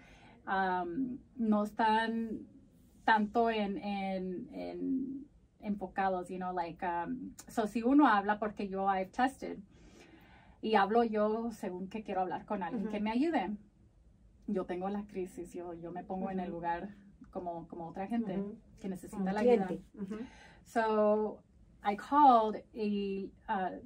um, 0.47 1.19
no 1.39 1.65
están 1.65 2.45
tanto 3.05 3.51
en 3.51 3.79
en, 3.79 4.49
en 4.53 5.27
enfocados. 5.61 6.29
You 6.29 6.39
know, 6.39 6.53
like 6.53 6.85
um, 6.85 7.35
so 7.49 7.67
si 7.67 7.83
uno 7.83 8.07
habla 8.07 8.39
porque 8.39 8.69
yo 8.69 8.87
I've 8.89 9.13
tested 9.13 9.59
y 10.63 10.75
hablo 10.77 11.05
yo 11.05 11.51
según 11.53 11.89
que 11.89 12.03
quiero 12.03 12.23
hablar 12.23 12.47
con 12.47 12.63
alguien 12.63 12.89
que 12.89 13.01
me 13.01 13.11
ayude 13.11 13.57
yo 14.47 14.65
tengo 14.65 14.89
la 14.89 15.05
crisis, 15.07 15.53
yo, 15.53 15.75
yo 15.75 15.91
me 15.91 16.05
pongo 16.05 16.31
en 16.31 16.41
el 16.41 16.51
lugar 16.51 16.89
como, 17.31 17.67
como 17.69 17.89
otra 17.89 18.07
gente 18.07 18.43
que 18.81 18.89
necesita 18.89 19.33
la 19.33 19.41
ayuda. 19.41 19.67
cliente. 19.67 19.85
Ujú. 19.95 20.27
So 20.65 21.41
I 21.83 21.97
called 21.97 22.57
a, 22.75 23.31
uh, 23.49 23.79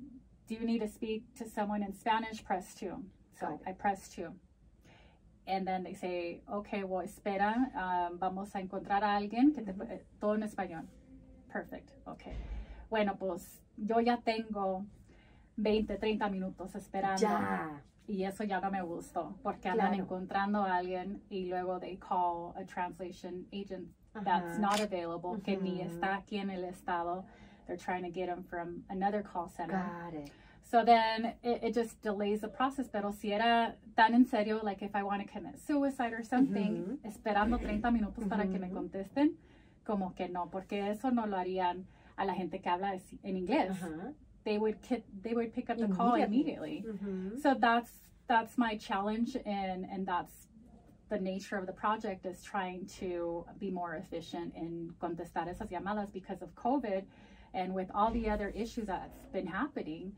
do 0.46 0.54
you 0.54 0.64
need 0.64 0.80
to 0.80 0.88
speak 0.88 1.34
to 1.34 1.48
someone 1.48 1.82
in 1.82 1.92
Spanish? 1.92 2.44
Press 2.44 2.74
two. 2.74 3.04
So. 3.38 3.60
I 3.66 3.72
press 3.72 4.08
two. 4.08 4.34
And 5.48 5.66
then 5.66 5.82
they 5.82 5.94
say, 5.94 6.42
okay, 6.52 6.84
well, 6.84 7.02
espera, 7.02 7.56
um, 7.74 8.18
vamos 8.18 8.54
a 8.54 8.60
encontrar 8.60 9.02
a 9.02 9.16
alguien 9.16 9.54
que 9.54 9.62
te, 9.62 9.72
Ujú. 9.72 9.82
eh, 9.84 10.04
todo 10.20 10.34
en 10.34 10.42
español. 10.42 10.84
Perfect, 11.50 11.90
okay. 12.06 12.34
Bueno, 12.90 13.16
pues 13.16 13.58
yo 13.78 13.98
ya 14.00 14.18
tengo 14.18 14.84
20, 15.56 15.96
30 15.96 16.28
minutos 16.28 16.74
esperando. 16.74 17.20
Ya. 17.22 17.82
Y 18.06 18.24
eso 18.24 18.44
ya 18.44 18.60
no 18.60 18.70
me 18.70 18.82
gustó, 18.82 19.34
porque 19.42 19.68
andan 19.70 19.88
Claro. 19.88 20.02
encontrando 20.02 20.62
a 20.62 20.76
alguien 20.76 21.22
y 21.30 21.46
luego 21.46 21.78
they 21.78 21.96
call 21.96 22.52
a 22.56 22.64
translation 22.64 23.46
agent 23.52 23.88
that's 24.24 24.58
not 24.58 24.80
available, 24.80 25.40
que 25.42 25.56
ni 25.56 25.80
está 25.80 26.16
aquí 26.16 26.38
en 26.38 26.50
el 26.50 26.64
estado. 26.64 27.24
They're 27.66 27.78
trying 27.78 28.02
to 28.04 28.10
get 28.10 28.28
him 28.28 28.44
from 28.44 28.84
another 28.90 29.22
call 29.22 29.48
center. 29.48 29.76
Got 29.78 30.14
it. 30.14 30.32
So 30.70 30.84
then 30.84 31.32
it, 31.42 31.60
it 31.62 31.74
just 31.74 32.00
delays 32.02 32.40
the 32.40 32.48
process. 32.48 32.88
Pero 32.88 33.10
si 33.10 33.32
era 33.32 33.74
tan 33.96 34.14
en 34.14 34.26
serio, 34.26 34.60
like 34.62 34.82
if 34.82 34.94
I 34.94 35.02
want 35.02 35.22
to 35.22 35.28
commit 35.28 35.58
suicide 35.58 36.12
or 36.12 36.22
something, 36.22 36.98
mm-hmm. 37.02 37.08
esperando 37.08 37.58
30 37.62 37.90
minutos 37.90 38.28
para 38.28 38.42
que 38.42 38.58
me 38.58 38.68
mm-hmm. 38.68 38.74
contesten, 38.74 39.36
como 39.84 40.12
que 40.14 40.28
no, 40.28 40.48
porque 40.50 40.90
eso 40.90 41.10
no 41.10 41.26
lo 41.26 41.36
harían 41.36 41.84
a 42.18 42.24
la 42.24 42.34
gente 42.34 42.58
que 42.58 42.68
habla 42.68 42.98
en 43.22 43.36
inglés. 43.36 43.70
Ajá. 43.70 44.14
They 44.44 44.58
would 44.58 44.76
they 45.22 45.34
would 45.34 45.52
pick 45.54 45.70
up 45.70 45.78
the 45.78 45.88
call 45.88 46.14
Immediately. 46.14 46.78
immediately. 46.78 46.84
Ujú. 46.86 47.42
So 47.42 47.54
that's 47.54 47.90
that's 48.26 48.58
my 48.58 48.76
challenge 48.76 49.36
and 49.46 49.86
and 49.90 50.06
that's 50.06 50.48
the 51.08 51.18
nature 51.18 51.56
of 51.56 51.66
the 51.66 51.72
project 51.72 52.26
is 52.26 52.42
trying 52.42 52.86
to 53.00 53.46
be 53.58 53.70
more 53.70 53.94
efficient 53.94 54.54
in 54.54 54.92
contestar 55.00 55.48
esas 55.48 55.70
llamadas 55.70 56.12
because 56.12 56.42
of 56.42 56.54
COVID 56.54 57.04
and 57.54 57.74
with 57.74 57.90
all 57.94 58.10
the 58.10 58.28
other 58.28 58.50
issues 58.50 58.86
that's 58.86 59.26
been 59.32 59.46
happening. 59.46 60.12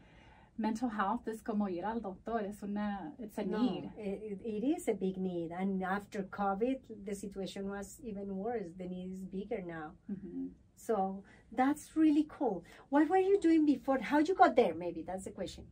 Mental 0.61 0.91
health 0.91 1.27
is 1.27 1.41
como 1.41 1.69
ir 1.69 1.85
al 1.87 2.01
doctor, 2.01 2.41
es 2.47 2.63
una 2.63 3.13
it's 3.19 3.39
a 3.39 3.45
No, 3.45 3.59
need. 3.63 3.91
it, 3.97 4.39
it 4.45 4.63
is 4.65 4.89
a 4.89 4.93
big 4.95 5.17
need. 5.17 5.53
And 5.53 5.83
after 5.83 6.25
COVID, 6.25 6.81
the 7.07 7.15
situation 7.15 7.69
was 7.71 7.99
even 8.05 8.37
worse. 8.37 8.67
The 8.77 8.85
need 8.87 9.11
is 9.15 9.25
bigger 9.25 9.63
now. 9.63 9.93
Mhm. 10.11 10.51
So 10.77 11.23
that's 11.51 11.97
really 11.97 12.27
cool. 12.29 12.63
What 12.91 13.09
were 13.09 13.17
you 13.31 13.41
doing 13.41 13.65
before? 13.65 13.99
How'd 14.01 14.29
you 14.29 14.35
got 14.35 14.55
there? 14.55 14.75
Maybe 14.75 15.03
that's 15.03 15.25
the 15.25 15.31
question. 15.31 15.65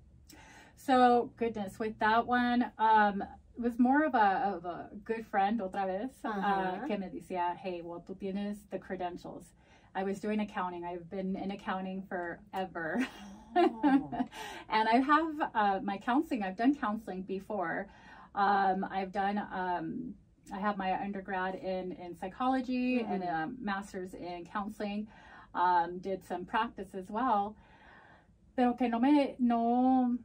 So 0.77 1.33
goodness, 1.37 1.79
with 1.79 1.99
that 1.99 2.27
one, 2.27 2.71
um, 2.79 3.23
it 3.57 3.61
was 3.61 3.79
more 3.79 4.05
of 4.05 4.15
a 4.15 4.55
of 4.57 4.65
a 4.65 4.91
good 5.05 5.27
friend 5.27 5.61
otra 5.61 5.85
vez 5.87 6.11
uh, 6.25 6.29
Ajá. 6.33 6.87
que 6.87 6.97
me 6.97 7.09
decía, 7.11 7.57
hey, 7.57 7.83
well, 7.83 8.01
tú 8.07 8.15
tienes 8.17 8.57
the 8.71 8.79
credentials. 8.79 9.53
I 9.99 10.05
was 10.05 10.21
doing 10.21 10.39
accounting. 10.39 10.85
I've 10.85 11.11
been 11.11 11.35
in 11.35 11.51
accounting 11.51 12.05
forever. 12.09 13.05
Oh. 13.57 14.11
and 14.71 14.89
I 14.89 14.97
have 15.01 15.51
uh, 15.55 15.81
my 15.83 15.99
counseling. 15.99 16.45
I've 16.45 16.57
done 16.57 16.77
counseling 16.77 17.23
before. 17.23 17.89
Um, 18.37 18.87
I've 18.89 19.13
done. 19.13 19.39
Um, 19.53 20.15
I 20.55 20.59
have 20.61 20.79
my 20.79 20.93
undergrad 21.03 21.57
in 21.57 21.93
in 21.93 22.17
psychology 22.17 23.01
and 23.01 23.25
a 23.25 23.51
master's 23.61 24.15
in 24.15 24.47
counseling. 24.47 25.09
Um, 25.55 25.99
did 25.99 26.25
some 26.25 26.45
practice 26.45 26.95
as 26.95 27.11
well, 27.11 27.57
pero 28.55 28.75
que 28.75 28.89
no 28.89 29.01
me 29.01 29.35
no 29.41 30.17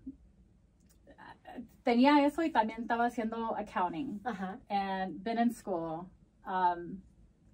tenía 1.83 2.23
eso 2.27 2.43
y 2.43 2.51
también 2.51 2.81
estaba 2.81 3.07
haciendo 3.07 3.57
accounting 3.59 4.19
Uh-huh. 4.25 4.55
and 4.69 5.23
been 5.23 5.39
in 5.39 5.51
school. 5.51 6.07
Um, 6.45 7.01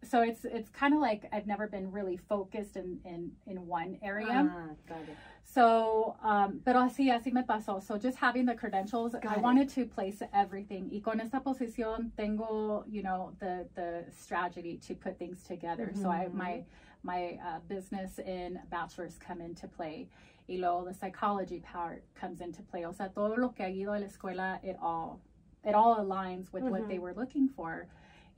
so 0.03 0.21
it's 0.21 0.45
it's 0.45 0.69
kind 0.69 0.93
of 0.93 0.99
like 0.99 1.27
I've 1.31 1.47
never 1.47 1.67
been 1.67 1.91
really 1.91 2.17
focused 2.17 2.75
in 2.77 2.99
in 3.05 3.31
in 3.47 3.67
one 3.67 3.97
area. 4.01 4.49
Ah, 4.49 4.73
got 4.87 5.01
it. 5.01 5.17
So, 5.43 6.15
um, 6.21 6.61
pero 6.63 6.81
así, 6.81 7.09
así 7.09 7.33
me 7.33 7.41
pasó. 7.41 7.81
So 7.81 7.97
just 7.97 8.17
having 8.19 8.45
the 8.45 8.53
credentials, 8.53 9.13
Got 9.13 9.25
I 9.25 9.37
it. 9.37 9.41
wanted 9.41 9.67
to 9.69 9.85
place 9.85 10.21
everything. 10.31 10.89
Y 10.91 11.01
con 11.03 11.19
esta 11.19 11.39
posición 11.39 12.11
tengo, 12.15 12.83
you 12.87 13.01
know, 13.01 13.33
the, 13.39 13.65
the 13.73 14.05
strategy 14.11 14.77
to 14.87 14.93
put 14.93 15.17
things 15.17 15.41
together. 15.43 15.91
So 15.95 16.11
I, 16.11 16.27
Mhm. 16.27 16.33
my, 16.35 16.63
my 17.01 17.39
uh, 17.43 17.59
business 17.67 18.19
in 18.19 18.59
bachelor's 18.69 19.17
come 19.17 19.41
into 19.41 19.67
play. 19.67 20.07
Y 20.47 20.57
luego 20.59 20.85
the 20.85 20.93
psychology 20.93 21.61
part 21.61 22.03
comes 22.13 22.41
into 22.41 22.61
play. 22.61 22.85
O 22.85 22.91
sea, 22.91 23.09
todo 23.09 23.35
lo 23.35 23.49
que 23.49 23.65
ha 23.65 23.69
ido 23.69 23.93
a 23.93 23.97
la 23.99 24.05
escuela, 24.05 24.63
it 24.63 24.77
all, 24.79 25.19
it 25.65 25.73
all 25.73 25.95
aligns 25.97 26.53
with 26.53 26.61
what 26.65 26.83
Mhm. 26.83 26.89
they 26.89 26.99
were 26.99 27.13
looking 27.15 27.49
for. 27.49 27.87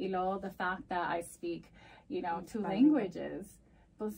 Y 0.01 0.07
luego 0.07 0.39
the 0.39 0.49
fact 0.49 0.89
that 0.89 1.09
I 1.09 1.21
speak, 1.21 1.71
you 2.09 2.21
know, 2.21 2.41
two 2.41 2.59
languages, 2.59 3.59
pues, 3.99 4.15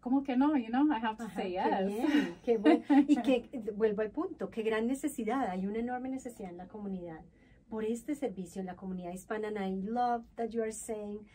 como 0.00 0.22
que 0.22 0.36
no, 0.36 0.54
you 0.56 0.68
know, 0.70 0.86
I 0.92 1.00
have 1.00 1.16
to 1.16 1.24
Ajá, 1.24 1.34
say 1.34 1.52
qué 1.52 1.68
yes. 1.68 1.86
bien, 1.88 2.36
qué 2.44 2.58
buen- 2.58 2.84
y 3.08 3.16
que 3.22 3.50
vuelvo 3.74 4.02
al 4.02 4.10
punto, 4.10 4.50
qué 4.50 4.62
gran 4.62 4.86
necesidad, 4.86 5.48
hay 5.50 5.66
una 5.66 5.80
enorme 5.80 6.08
necesidad 6.10 6.50
en 6.50 6.58
la 6.58 6.68
comunidad 6.68 7.24
por 7.68 7.84
este 7.84 8.14
servicio 8.14 8.60
en 8.60 8.66
la 8.66 8.76
comunidad 8.76 9.12
hispana. 9.12 9.48
And 9.48 9.58
I 9.58 9.90
love 9.90 10.22
that 10.36 10.50
you 10.50 10.62
are 10.62 10.70
saying 10.70 11.26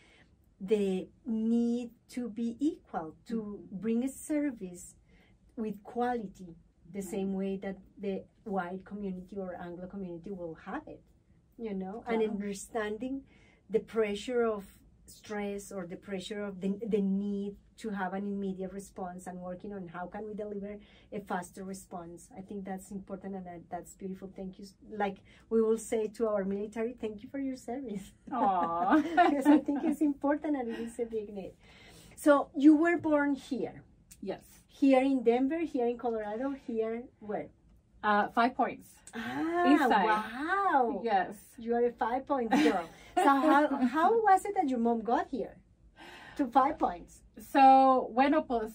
the 0.58 1.10
need 1.26 1.90
to 2.14 2.30
be 2.30 2.56
equal, 2.60 3.14
to 3.26 3.42
mm-hmm. 3.42 3.78
bring 3.78 4.04
a 4.04 4.08
service 4.08 4.96
with 5.56 5.74
quality, 5.82 6.56
the 6.92 7.00
mm-hmm. 7.00 7.10
same 7.10 7.34
way 7.34 7.58
that 7.58 7.76
the 8.00 8.24
white 8.44 8.84
community 8.84 9.36
or 9.36 9.54
Anglo 9.60 9.86
community 9.86 10.30
will 10.30 10.54
have 10.64 10.88
it, 10.88 11.02
you 11.58 11.74
know, 11.74 12.02
and 12.06 12.22
understanding 12.22 13.22
the 13.72 13.80
pressure 13.80 14.42
of 14.44 14.64
stress 15.06 15.72
or 15.72 15.86
the 15.86 15.96
pressure 15.96 16.42
of 16.44 16.60
the, 16.60 16.78
the 16.86 17.00
need 17.00 17.56
to 17.78 17.90
have 17.90 18.12
an 18.14 18.24
immediate 18.24 18.72
response 18.72 19.26
and 19.26 19.38
working 19.38 19.72
on 19.72 19.88
how 19.88 20.06
can 20.06 20.26
we 20.26 20.34
deliver 20.34 20.78
a 21.12 21.20
faster 21.20 21.64
response. 21.64 22.28
I 22.36 22.40
think 22.40 22.64
that's 22.64 22.90
important 22.90 23.34
and 23.34 23.46
that, 23.46 23.62
that's 23.70 23.94
beautiful. 23.94 24.30
Thank 24.34 24.58
you. 24.58 24.66
Like 24.96 25.18
we 25.50 25.60
will 25.60 25.78
say 25.78 26.06
to 26.08 26.28
our 26.28 26.44
military 26.44 26.94
thank 27.00 27.22
you 27.22 27.28
for 27.28 27.40
your 27.40 27.56
service. 27.56 28.12
Aw. 28.30 28.96
because 29.00 29.46
i 29.46 29.58
think 29.58 29.80
it's 29.84 30.00
important 30.00 30.56
and 30.56 30.68
it 30.70 30.78
is 30.78 30.98
a 30.98 31.06
big 31.06 31.34
need. 31.34 31.54
So 32.14 32.48
you 32.56 32.76
were 32.76 32.98
born 32.98 33.34
here. 33.34 33.82
Yes. 34.20 34.44
here 34.82 35.02
in 35.02 35.22
denver 35.22 35.60
here 35.72 35.86
in 35.92 35.96
colorado 35.98 36.54
here 36.66 37.02
where 37.18 37.48
Uh, 38.02 38.28
five 38.34 38.54
points. 38.54 38.88
ah 39.14 39.86
wow 39.88 41.00
Yes. 41.04 41.36
you 41.58 41.74
are 41.74 41.84
a 41.86 41.92
five 41.92 42.26
point 42.26 42.50
girl 42.50 42.86
so 43.14 43.28
how, 43.28 43.68
how 43.94 44.10
was 44.24 44.44
it 44.44 44.54
that 44.56 44.68
your 44.68 44.80
mom 44.80 45.02
got 45.02 45.28
here 45.28 45.54
to 46.36 46.46
five 46.46 46.78
points 46.78 47.20
So, 47.38 48.10
bueno, 48.14 48.44
pues 48.46 48.72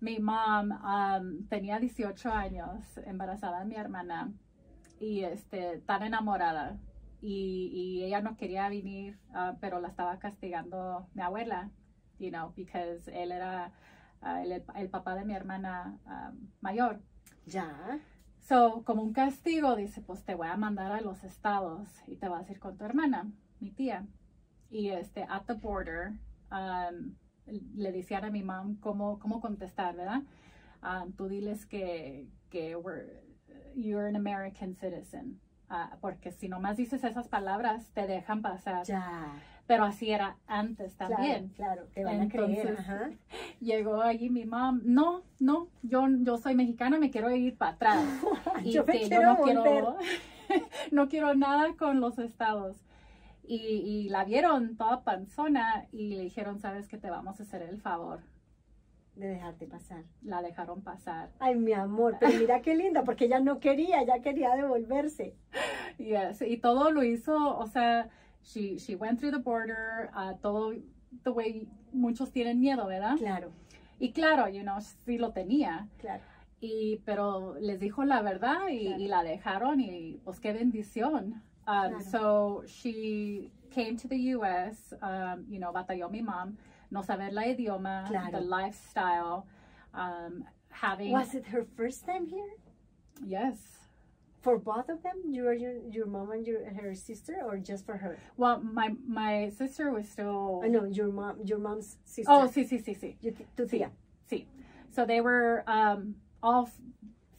mi 0.00 0.18
mom 0.20 0.70
um, 0.70 1.42
tenía 1.48 1.80
18 1.80 2.30
años, 2.30 2.84
embarazada 3.06 3.58
de 3.60 3.64
mi 3.66 3.74
hermana, 3.74 4.30
y 5.00 5.24
este, 5.24 5.78
tan 5.84 6.02
enamorada. 6.04 6.78
Y, 7.20 7.70
y 7.74 8.04
ella 8.04 8.20
no 8.20 8.36
quería 8.36 8.68
venir, 8.68 9.18
uh, 9.34 9.56
pero 9.60 9.80
la 9.80 9.88
estaba 9.88 10.16
castigando 10.20 11.08
mi 11.14 11.22
abuela, 11.22 11.70
you 12.20 12.30
know, 12.30 12.52
because 12.54 13.08
él 13.08 13.32
era 13.32 13.72
uh, 14.22 14.36
el, 14.44 14.62
el 14.76 14.88
papá 14.90 15.16
de 15.16 15.24
mi 15.24 15.34
hermana 15.34 15.98
um, 16.06 16.48
mayor. 16.60 17.00
ya 17.46 17.98
So, 18.48 18.82
como 18.86 19.02
un 19.02 19.12
castigo, 19.12 19.76
dice, 19.76 20.00
pues 20.00 20.24
te 20.24 20.34
voy 20.34 20.48
a 20.48 20.56
mandar 20.56 20.90
a 20.90 21.02
los 21.02 21.22
estados 21.22 21.86
y 22.06 22.16
te 22.16 22.30
vas 22.30 22.48
a 22.48 22.52
ir 22.52 22.58
con 22.58 22.78
tu 22.78 22.84
hermana, 22.86 23.30
mi 23.60 23.70
tía. 23.72 24.06
Y 24.70 24.88
este, 24.88 25.26
at 25.28 25.44
the 25.44 25.52
border, 25.52 26.14
um, 26.50 27.14
le 27.74 27.92
decían 27.92 28.24
a 28.24 28.30
mi 28.30 28.42
mom 28.42 28.76
cómo, 28.80 29.18
cómo 29.18 29.42
contestar, 29.42 29.94
¿verdad? 29.96 30.22
Um, 30.82 31.12
tú 31.12 31.28
diles 31.28 31.66
que, 31.66 32.26
que 32.48 32.74
we're, 32.74 33.22
you're 33.74 34.08
an 34.08 34.16
American 34.16 34.74
citizen. 34.74 35.38
Ah, 35.68 35.98
porque 36.00 36.32
si 36.32 36.48
nomás 36.48 36.78
dices 36.78 37.04
esas 37.04 37.28
palabras, 37.28 37.90
te 37.92 38.06
dejan 38.06 38.40
pasar. 38.40 38.86
Ya. 38.86 39.42
Pero 39.68 39.84
así 39.84 40.10
era 40.10 40.36
antes 40.48 40.94
Claro, 40.96 41.14
también. 41.14 41.48
claro, 41.54 41.84
te 41.94 42.02
van 42.02 42.22
a 42.22 42.28
creer. 42.28 42.50
Entonces, 42.50 42.78
Ajá. 42.80 43.10
Llegó 43.60 44.00
allí 44.02 44.30
mi 44.30 44.44
mamá, 44.46 44.80
no, 44.84 45.22
no, 45.38 45.68
yo, 45.82 46.06
yo 46.22 46.38
soy 46.38 46.56
mexicana, 46.56 46.98
me 46.98 47.10
quiero 47.10 47.30
ir 47.30 47.56
para 47.56 47.72
atrás. 47.72 48.04
Y 48.64 48.72
Yo 48.72 48.84
que 48.84 49.08
no 49.08 49.36
volver. 49.36 49.62
quiero, 49.62 49.96
no 50.90 51.08
quiero 51.08 51.34
nada 51.36 51.74
con 51.78 52.00
los 52.00 52.18
estados. 52.18 52.76
Y, 53.44 53.56
y 53.56 54.08
la 54.08 54.24
vieron 54.24 54.76
toda 54.76 55.04
panzona 55.04 55.86
y 55.92 56.08
le 56.08 56.20
dijeron, 56.22 56.58
sabes 56.58 56.88
que 56.88 56.98
te 56.98 57.08
vamos 57.08 57.38
a 57.38 57.44
hacer 57.44 57.62
el 57.62 57.80
favor. 57.80 58.20
De 59.16 59.26
dejarte 59.26 59.66
pasar. 59.66 60.04
La 60.22 60.42
dejaron 60.42 60.82
pasar. 60.82 61.30
Ay, 61.40 61.56
mi 61.56 61.72
amor, 61.72 62.16
pero 62.20 62.38
mira 62.38 62.60
qué 62.62 62.74
linda, 62.76 63.04
porque 63.04 63.24
ella 63.24 63.40
no 63.40 63.58
quería, 63.58 64.00
ella 64.02 64.20
quería 64.20 64.54
devolverse. 64.54 65.34
Yes, 65.98 66.42
y 66.42 66.56
todo 66.58 66.90
lo 66.90 67.02
hizo, 67.04 67.58
o 67.58 67.66
sea, 67.66 68.08
she, 68.42 68.78
she 68.78 68.94
went 68.96 69.18
through 69.20 69.32
the 69.32 69.38
border, 69.42 70.10
uh, 70.14 70.34
todo 70.42 70.74
the 71.24 71.30
way 71.32 71.66
muchos 71.92 72.30
tienen 72.32 72.60
miedo, 72.60 72.86
¿verdad? 72.86 73.16
Claro, 73.18 73.52
Y 74.00 74.12
claro, 74.12 74.46
you 74.48 74.62
know, 74.62 74.78
sí 75.06 75.18
lo 75.18 75.32
tenía. 75.32 75.88
claro. 75.98 76.22
Y, 76.60 77.00
pero 77.04 77.54
les 77.60 77.78
dijo 77.80 78.04
la 78.04 78.20
verdad 78.22 78.68
y, 78.68 78.86
Claro. 78.86 79.00
y 79.02 79.08
la 79.08 79.22
dejaron 79.22 79.80
y 79.80 80.20
pues 80.24 80.40
qué 80.40 80.52
bendición. 80.52 81.42
Um, 81.66 81.90
Claro. 81.90 82.00
So 82.00 82.62
she 82.66 83.50
came 83.70 83.96
to 83.98 84.08
the 84.08 84.16
U.S., 84.36 84.92
um, 85.02 85.44
you 85.48 85.58
know, 85.60 85.72
batalló 85.72 86.10
mi 86.10 86.22
mom, 86.22 86.56
no 86.90 87.02
saber 87.02 87.32
la 87.32 87.42
idioma, 87.46 88.04
Claro. 88.08 88.32
the 88.32 88.40
lifestyle, 88.40 89.44
um, 89.94 90.44
having, 90.70 91.12
Was 91.12 91.34
it 91.34 91.46
her 91.46 91.64
first 91.76 92.04
time 92.06 92.26
here? 92.26 92.54
yes. 93.24 93.77
For 94.48 94.58
both 94.58 94.88
of 94.88 95.02
them, 95.02 95.16
your 95.30 95.52
your, 95.52 95.74
your 95.90 96.06
mom 96.06 96.30
and 96.30 96.46
your 96.46 96.64
her 96.72 96.94
sister, 96.94 97.36
or 97.44 97.58
just 97.58 97.84
for 97.84 97.98
her? 97.98 98.16
Well, 98.38 98.60
my, 98.62 98.94
my 99.06 99.50
sister 99.50 99.90
was 99.90 100.08
still, 100.08 100.62
Oh, 100.64 100.66
no, 100.66 100.84
your 100.84 101.08
mom, 101.12 101.36
your 101.44 101.58
mom's 101.58 101.98
sister. 102.06 102.32
oh, 102.32 102.48
sí, 102.50 102.66
sí, 102.66 102.82
sí, 102.82 102.96
sí. 102.98 103.16
You 103.20 103.32
t- 103.32 103.44
tu 103.58 103.66
tía. 103.66 103.90
Sí. 104.30 104.46
So 104.90 105.04
they 105.04 105.20
were 105.20 105.64
um, 105.66 106.14
all 106.42 106.64
First 106.64 106.80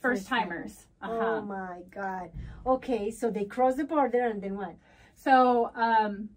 first 0.02 0.28
timers. 0.28 0.86
Oh 1.02 1.08
Uh-huh. 1.10 1.42
my 1.42 1.82
God. 1.90 2.30
Okay, 2.64 3.10
so 3.10 3.32
they 3.32 3.46
crossed 3.46 3.78
the 3.78 3.86
border 3.86 4.28
and 4.28 4.40
then 4.40 4.56
what? 4.56 4.76
So 5.16 5.72
um, 5.74 6.30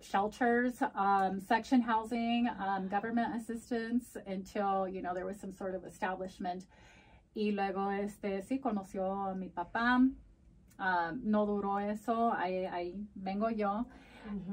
shelters, 0.00 0.74
um, 0.94 1.40
section 1.40 1.80
housing, 1.80 2.48
um, 2.60 2.86
government 2.86 3.34
assistance 3.34 4.16
until 4.24 4.86
you 4.88 5.02
know 5.02 5.14
there 5.14 5.26
was 5.26 5.40
some 5.40 5.52
sort 5.52 5.74
of 5.74 5.84
establishment. 5.84 6.66
Y 7.34 7.52
luego 7.52 7.90
este 7.92 8.42
sí 8.42 8.58
conoció 8.58 9.12
a 9.28 9.34
mi 9.34 9.48
papá. 9.48 9.96
Um, 10.78 11.20
no 11.22 11.46
duró 11.46 11.78
eso. 11.78 12.32
Ahí, 12.32 12.66
ahí 12.66 13.06
vengo 13.14 13.50
yo. 13.50 13.86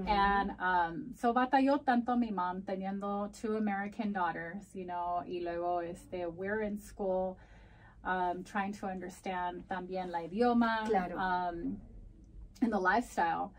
And 0.08 0.52
um, 0.60 1.14
so 1.16 1.34
batalló 1.34 1.84
tanto 1.84 2.16
mi 2.18 2.32
mom 2.32 2.62
teniendo 2.62 3.30
two 3.34 3.58
American 3.58 4.14
daughters, 4.14 4.64
you 4.74 4.86
know, 4.86 5.24
y 5.28 5.42
luego 5.44 5.80
este, 5.82 6.26
we're 6.26 6.62
in 6.62 6.80
school 6.80 7.38
um, 8.04 8.44
trying 8.44 8.74
to 8.74 8.88
understand 8.88 9.64
también 9.70 10.10
la 10.10 10.20
idioma 10.20 10.86
Claro. 10.88 11.18
um, 11.18 11.78
and 12.62 12.72
the 12.72 12.80
lifestyle. 12.80 13.52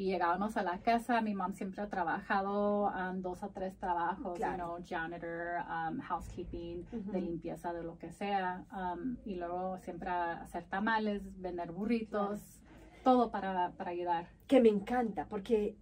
Y 0.00 0.06
llegábamos 0.06 0.56
a 0.56 0.62
la 0.62 0.78
casa, 0.78 1.20
mi 1.20 1.34
mom 1.34 1.52
siempre 1.52 1.82
ha 1.82 1.86
trabajado 1.90 2.86
um, 2.86 3.20
dos 3.20 3.42
o 3.42 3.50
tres 3.50 3.76
trabajos, 3.76 4.34
Claro. 4.38 4.78
you 4.78 4.84
know, 4.86 4.86
janitor, 4.88 5.62
um, 5.68 6.00
housekeeping, 6.00 6.86
Ujú. 6.90 7.12
de 7.12 7.20
limpieza, 7.20 7.74
de 7.74 7.82
lo 7.82 7.98
que 7.98 8.10
sea. 8.10 8.64
um, 8.72 9.18
y 9.26 9.34
luego 9.34 9.76
siempre 9.80 10.08
hacer 10.08 10.64
tamales, 10.70 11.20
vender 11.42 11.70
burritos, 11.72 12.40
todo 13.04 13.30
para, 13.30 13.72
para 13.72 13.90
ayudar. 13.90 14.28
que 14.46 14.58
me 14.62 14.70
encanta 14.70 15.26
porque 15.28 15.76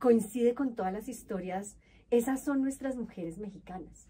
coincide 0.00 0.52
con 0.56 0.74
todas 0.74 0.92
las 0.92 1.08
historias. 1.08 1.78
Esas 2.16 2.40
son 2.40 2.62
nuestras 2.62 2.96
mujeres 2.96 3.38
mexicanas. 3.38 4.08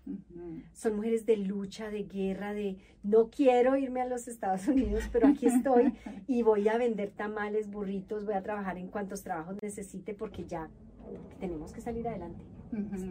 Son 0.72 0.96
mujeres 0.96 1.26
de 1.26 1.36
lucha, 1.36 1.90
de 1.90 2.04
guerra, 2.04 2.54
de 2.54 2.78
no 3.02 3.30
quiero 3.30 3.76
irme 3.76 4.00
a 4.00 4.06
los 4.06 4.28
Estados 4.28 4.68
Unidos, 4.68 5.04
pero 5.12 5.28
aquí 5.28 5.46
estoy 5.46 5.92
y 6.26 6.42
voy 6.42 6.68
a 6.68 6.78
vender 6.78 7.10
tamales, 7.10 7.70
burritos, 7.70 8.24
voy 8.24 8.34
a 8.34 8.42
trabajar 8.42 8.78
en 8.78 8.88
cuantos 8.88 9.22
trabajos 9.22 9.56
necesite 9.62 10.14
porque 10.14 10.44
ya 10.44 10.68
tenemos 11.40 11.72
que 11.72 11.80
salir 11.80 12.06
adelante. 12.06 12.44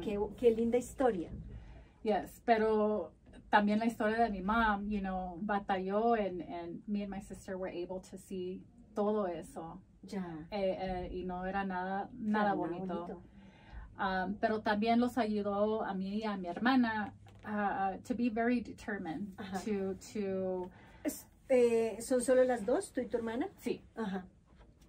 Qué, 0.02 0.20
qué 0.38 0.52
linda 0.52 0.78
historia. 0.78 1.30
Yes, 2.04 2.42
pero 2.46 3.12
también 3.50 3.80
la 3.80 3.86
historia 3.86 4.20
de 4.20 4.30
mi 4.30 4.42
mom, 4.42 4.88
you 4.88 5.00
know, 5.00 5.38
batalló 5.42 6.14
and, 6.14 6.42
and 6.42 6.82
me 6.88 7.04
and 7.04 7.10
my 7.10 7.22
sister 7.22 7.58
were 7.58 7.72
able 7.72 8.00
to 8.00 8.18
see 8.18 8.62
todo 8.94 9.28
eso. 9.28 9.82
Ya. 10.04 10.48
Eh, 10.52 10.78
eh, 10.80 11.10
y 11.12 11.26
no 11.26 11.46
era 11.46 11.64
nada, 11.64 12.10
nada 12.14 12.54
Claro, 12.54 12.58
bonito. 12.58 13.22
Um, 13.98 14.36
pero 14.42 14.60
también 14.62 15.00
los 15.00 15.18
ayudó 15.18 15.84
a 15.84 15.94
mí 15.94 16.18
y 16.20 16.24
a 16.26 16.36
mi 16.36 16.48
hermana 16.50 17.14
uh, 17.46 17.98
to 18.06 18.14
be 18.14 18.30
very 18.30 18.60
determined 18.60 19.34
Ajá. 19.38 19.60
to, 19.64 19.94
to, 20.14 20.70
Es- 21.06 21.26
eh, 21.48 21.98
¿Son 22.02 22.22
solo 22.22 22.44
las 22.44 22.66
dos, 22.66 22.92
tú 22.92 23.00
y 23.02 23.06
tu 23.08 23.18
hermana? 23.18 23.48
sí, 23.64 23.82
Ajá. 23.96 24.26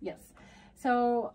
Yes. 0.00 0.34
So 0.74 1.34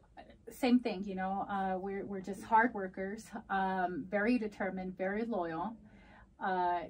same 0.49 0.79
thing, 0.79 1.03
you 1.05 1.15
know, 1.15 1.45
uh, 1.49 1.77
we're, 1.79 2.03
we're 2.05 2.19
just 2.21 2.43
hard 2.43 2.73
workers, 2.73 3.23
um, 3.49 4.03
very 4.10 4.38
determined, 4.38 4.97
very 4.97 5.23
loyal, 5.25 5.73
uh, 6.41 6.81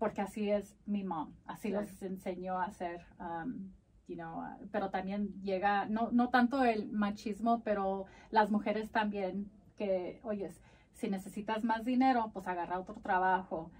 porque 0.00 0.18
así 0.20 0.50
es 0.50 0.74
mi 0.88 1.04
mom, 1.04 1.32
así 1.46 1.70
Claro. 1.70 1.82
los 1.86 2.02
enseñó 2.02 2.58
a 2.58 2.64
hacer, 2.64 3.04
um, 3.20 3.70
you 4.08 4.16
know, 4.16 4.40
uh, 4.40 4.66
pero 4.72 4.90
también 4.90 5.28
llega, 5.44 5.86
no, 5.88 6.08
no 6.10 6.28
tanto 6.30 6.64
el 6.64 6.90
machismo, 6.90 7.62
pero 7.62 8.06
las 8.32 8.50
mujeres 8.50 8.90
también, 8.90 9.48
que, 9.76 10.20
oyes, 10.24 10.60
si 10.92 11.08
necesitas 11.08 11.64
más 11.64 11.84
dinero, 11.84 12.30
pues 12.32 12.46
agarra 12.46 12.78
otro 12.78 12.94
trabajo. 12.96 13.70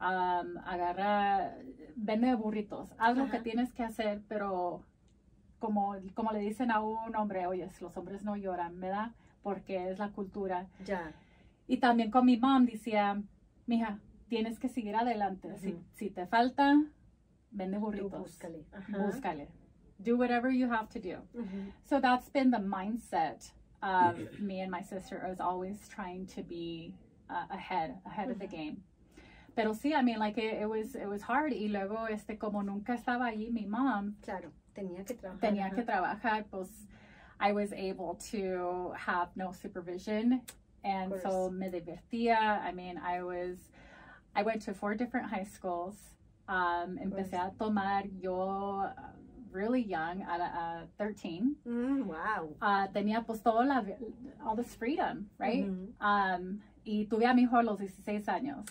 um, 0.00 0.58
agarra, 0.64 1.54
vende 1.96 2.34
burritos, 2.34 2.90
haz 2.98 3.16
lo 3.16 3.30
que 3.30 3.38
tienes 3.40 3.72
que 3.72 3.84
hacer, 3.84 4.22
pero 4.28 4.82
como, 5.60 5.94
como 6.14 6.32
le 6.32 6.40
dicen 6.40 6.70
a 6.70 6.80
un 6.80 7.14
hombre, 7.16 7.46
oye, 7.46 7.68
los 7.80 7.96
hombres 7.96 8.24
no 8.24 8.36
lloran, 8.36 8.78
¿verdad? 8.80 9.12
Porque 9.42 9.88
es 9.90 9.98
la 9.98 10.10
cultura. 10.10 10.66
Ya. 10.84 11.12
Y 11.68 11.78
también 11.78 12.10
con 12.10 12.26
mi 12.26 12.36
mom 12.36 12.66
decía, 12.66 13.22
mija, 13.66 13.98
tienes 14.28 14.58
que 14.58 14.68
seguir 14.68 14.96
adelante. 14.96 15.56
si, 15.58 15.78
si 15.94 16.10
te 16.10 16.26
falta, 16.26 16.74
vende 17.50 17.76
Tú 17.78 17.82
burritos. 17.84 18.20
búscale. 18.20 18.64
Ajá. 18.72 18.98
Búscale. 18.98 19.48
Do 19.98 20.16
whatever 20.16 20.50
you 20.52 20.70
have 20.70 20.88
to 20.88 20.98
do. 20.98 21.22
So 21.84 22.00
that's 22.00 22.28
been 22.30 22.50
the 22.50 22.58
mindset 22.58 23.52
of 23.84 24.16
me 24.40 24.60
and 24.60 24.70
my 24.70 24.80
sister 24.82 25.24
is 25.30 25.40
always 25.40 25.76
trying 25.88 26.26
to 26.34 26.42
be 26.42 26.94
uh, 27.30 27.44
ahead, 27.50 27.94
ahead 28.06 28.30
of 28.30 28.38
the 28.38 28.46
game. 28.46 28.78
Pero 29.54 29.72
sí, 29.72 29.94
I 29.94 30.02
mean, 30.02 30.18
like 30.18 30.36
it, 30.38 30.62
it 30.62 30.68
was, 30.68 30.96
it 30.96 31.06
was 31.06 31.22
hard. 31.22 31.52
Y 31.52 31.68
luego, 31.70 32.08
este, 32.10 32.38
como 32.38 32.62
nunca 32.62 32.94
estaba 32.96 33.30
allí 33.30 33.52
mi 33.52 33.66
mom, 33.66 34.16
Claro, 34.22 34.50
tenía 34.74 35.06
que 35.06 35.14
trabajar. 35.14 35.40
tenía 35.40 35.72
que 35.74 35.82
trabajar, 35.84 36.44
pues 36.50 36.68
I 37.38 37.52
was 37.52 37.72
able 37.72 38.18
to 38.32 38.92
have 38.96 39.28
no 39.36 39.52
supervision. 39.52 40.40
And 40.82 41.14
so 41.22 41.50
me 41.50 41.68
divertía. 41.70 42.36
I 42.62 42.72
mean, 42.72 42.98
I 42.98 43.22
was, 43.22 43.70
I 44.34 44.42
went 44.42 44.62
to 44.62 44.74
four 44.74 44.94
different 44.94 45.30
high 45.30 45.44
schools. 45.44 45.94
Um, 46.48 46.98
empecé 46.98 47.34
a 47.34 47.52
tomar 47.58 48.04
yo 48.20 48.84
really 49.54 49.80
young, 49.82 50.22
at 50.22 50.40
uh, 50.40 50.86
13. 50.98 51.56
Mm, 51.66 52.04
wow. 52.06 52.48
Uh, 52.60 52.86
tenía 52.92 53.24
pues 53.24 53.40
todo 53.42 53.62
la, 53.64 53.82
all 54.44 54.56
this 54.56 54.74
freedom, 54.74 55.30
right? 55.38 55.64
Ujú. 55.64 55.88
Um, 56.00 56.60
y 56.84 57.06
tuve 57.08 57.24
a 57.24 57.32
mi 57.34 57.42
hijo 57.44 57.56
a 57.58 57.62
los 57.62 57.78
16 57.78 58.26
años. 58.28 58.66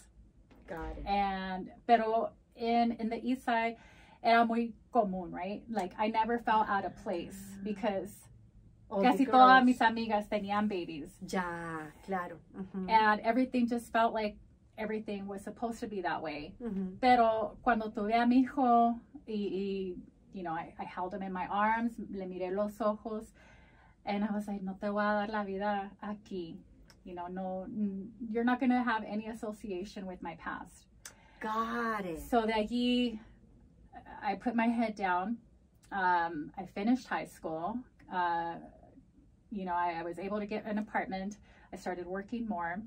Got 0.67 0.97
it. 0.97 1.05
and 1.05 1.69
pero 1.85 2.29
in 2.55 2.93
in 2.99 3.09
the 3.09 3.19
east 3.21 3.43
side 3.43 3.75
era 4.23 4.45
muy 4.45 4.71
común 4.93 5.29
right 5.33 5.61
like 5.69 5.91
i 5.99 6.07
never 6.07 6.39
felt 6.39 6.69
out 6.69 6.85
of 6.85 6.95
place 7.03 7.35
because 7.65 8.15
All 8.89 9.01
casi 9.03 9.25
todas 9.25 9.65
mis 9.65 9.79
amigas 9.81 10.29
tenían 10.29 10.69
babies 10.69 11.09
Ya, 11.27 11.91
claro. 12.05 12.37
Ujú. 12.57 12.89
and 12.89 13.19
everything 13.25 13.67
just 13.67 13.91
felt 13.91 14.13
like 14.13 14.37
everything 14.77 15.27
was 15.27 15.43
supposed 15.43 15.81
to 15.81 15.87
be 15.87 16.01
that 16.01 16.21
way 16.23 16.53
Ujú. 16.61 16.95
pero 17.01 17.57
cuando 17.61 17.89
tuve 17.91 18.13
a 18.15 18.25
mi 18.25 18.39
hijo 18.45 18.95
y, 19.27 19.33
y 19.51 19.95
you 20.33 20.43
know 20.43 20.51
I, 20.51 20.73
I 20.79 20.83
held 20.83 21.13
him 21.13 21.21
in 21.21 21.31
my 21.31 21.47
arms 21.47 21.93
le 22.11 22.25
miré 22.25 22.51
los 22.55 22.79
ojos 22.81 23.25
and 24.05 24.23
i 24.23 24.31
was 24.33 24.47
like 24.47 24.61
no 24.61 24.73
te 24.79 24.87
voy 24.87 25.01
a 25.01 25.27
dar 25.27 25.27
la 25.27 25.43
vida 25.43 25.91
aquí 26.03 26.55
you 27.05 27.13
know 27.15 27.27
no 27.27 27.67
you're 28.31 28.43
not 28.43 28.59
going 28.59 28.71
to 28.71 28.83
have 28.83 29.03
any 29.05 29.27
association 29.27 30.05
with 30.05 30.21
my 30.21 30.35
past 30.35 30.87
Got 31.43 32.05
it. 32.05 32.21
So 32.21 32.45
that 32.45 32.65
he, 32.69 33.19
I 34.23 34.35
put 34.35 34.55
my 34.55 34.67
head 34.67 34.95
down. 34.95 35.37
Um, 35.91 36.51
I 36.57 36.65
finished 36.65 37.05
high 37.05 37.25
school. 37.25 37.77
Uh, 38.11 38.55
you 39.51 39.65
know, 39.65 39.73
I, 39.73 39.97
I 39.99 40.03
was 40.03 40.19
able 40.19 40.39
to 40.39 40.45
get 40.45 40.65
an 40.65 40.77
apartment. 40.77 41.35
I 41.73 41.75
started 41.75 42.07
working 42.07 42.47
more. 42.47 42.81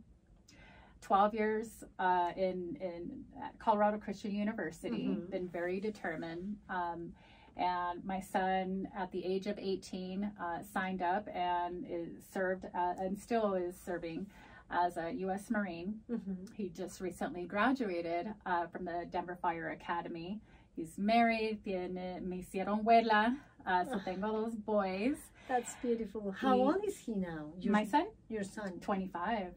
12 1.03 1.35
years 1.35 1.85
uh, 1.99 2.33
in 2.37 2.79
in 2.81 3.25
Colorado 3.59 3.99
Christian 3.99 4.35
University. 4.35 5.09
Mhm. 5.09 5.31
Been 5.31 5.49
very 5.49 5.79
determined. 5.79 6.57
Um, 6.71 7.13
and 7.57 8.05
my 8.05 8.21
son, 8.21 8.89
at 8.97 9.11
the 9.13 9.25
age 9.25 9.47
of 9.47 9.59
18, 9.59 10.31
uh, 10.41 10.63
signed 10.73 11.03
up 11.03 11.29
and 11.35 11.85
is 11.89 12.09
served 12.33 12.65
uh, 12.75 12.95
and 12.99 13.19
still 13.19 13.55
is 13.55 13.77
serving 13.85 14.27
as 14.71 14.97
a 14.97 15.13
U.S. 15.13 15.51
Marine. 15.51 16.01
Mhm. 16.11 16.53
He 16.55 16.69
just 16.69 17.01
recently 17.01 17.45
graduated 17.45 18.35
uh, 18.45 18.67
from 18.67 18.85
the 18.85 19.07
Denver 19.11 19.37
Fire 19.41 19.71
Academy. 19.71 20.41
He's 20.75 20.99
married, 20.99 21.61
tiene, 21.65 22.21
me 22.29 22.43
hicieron 22.45 22.85
huela, 22.85 23.37
uh, 23.67 23.85
so 23.85 23.99
tengo 24.05 24.33
dos 24.45 24.55
boys. 24.55 25.17
That's 25.49 25.75
beautiful. 25.81 26.33
How 26.33 26.55
He- 26.57 26.61
old 26.63 26.85
is 26.85 26.99
he 26.99 27.15
now? 27.15 27.53
Your, 27.61 27.73
My 27.73 27.85
son, 27.85 28.07
your 28.29 28.45
son. 28.45 28.81
25. 28.81 29.55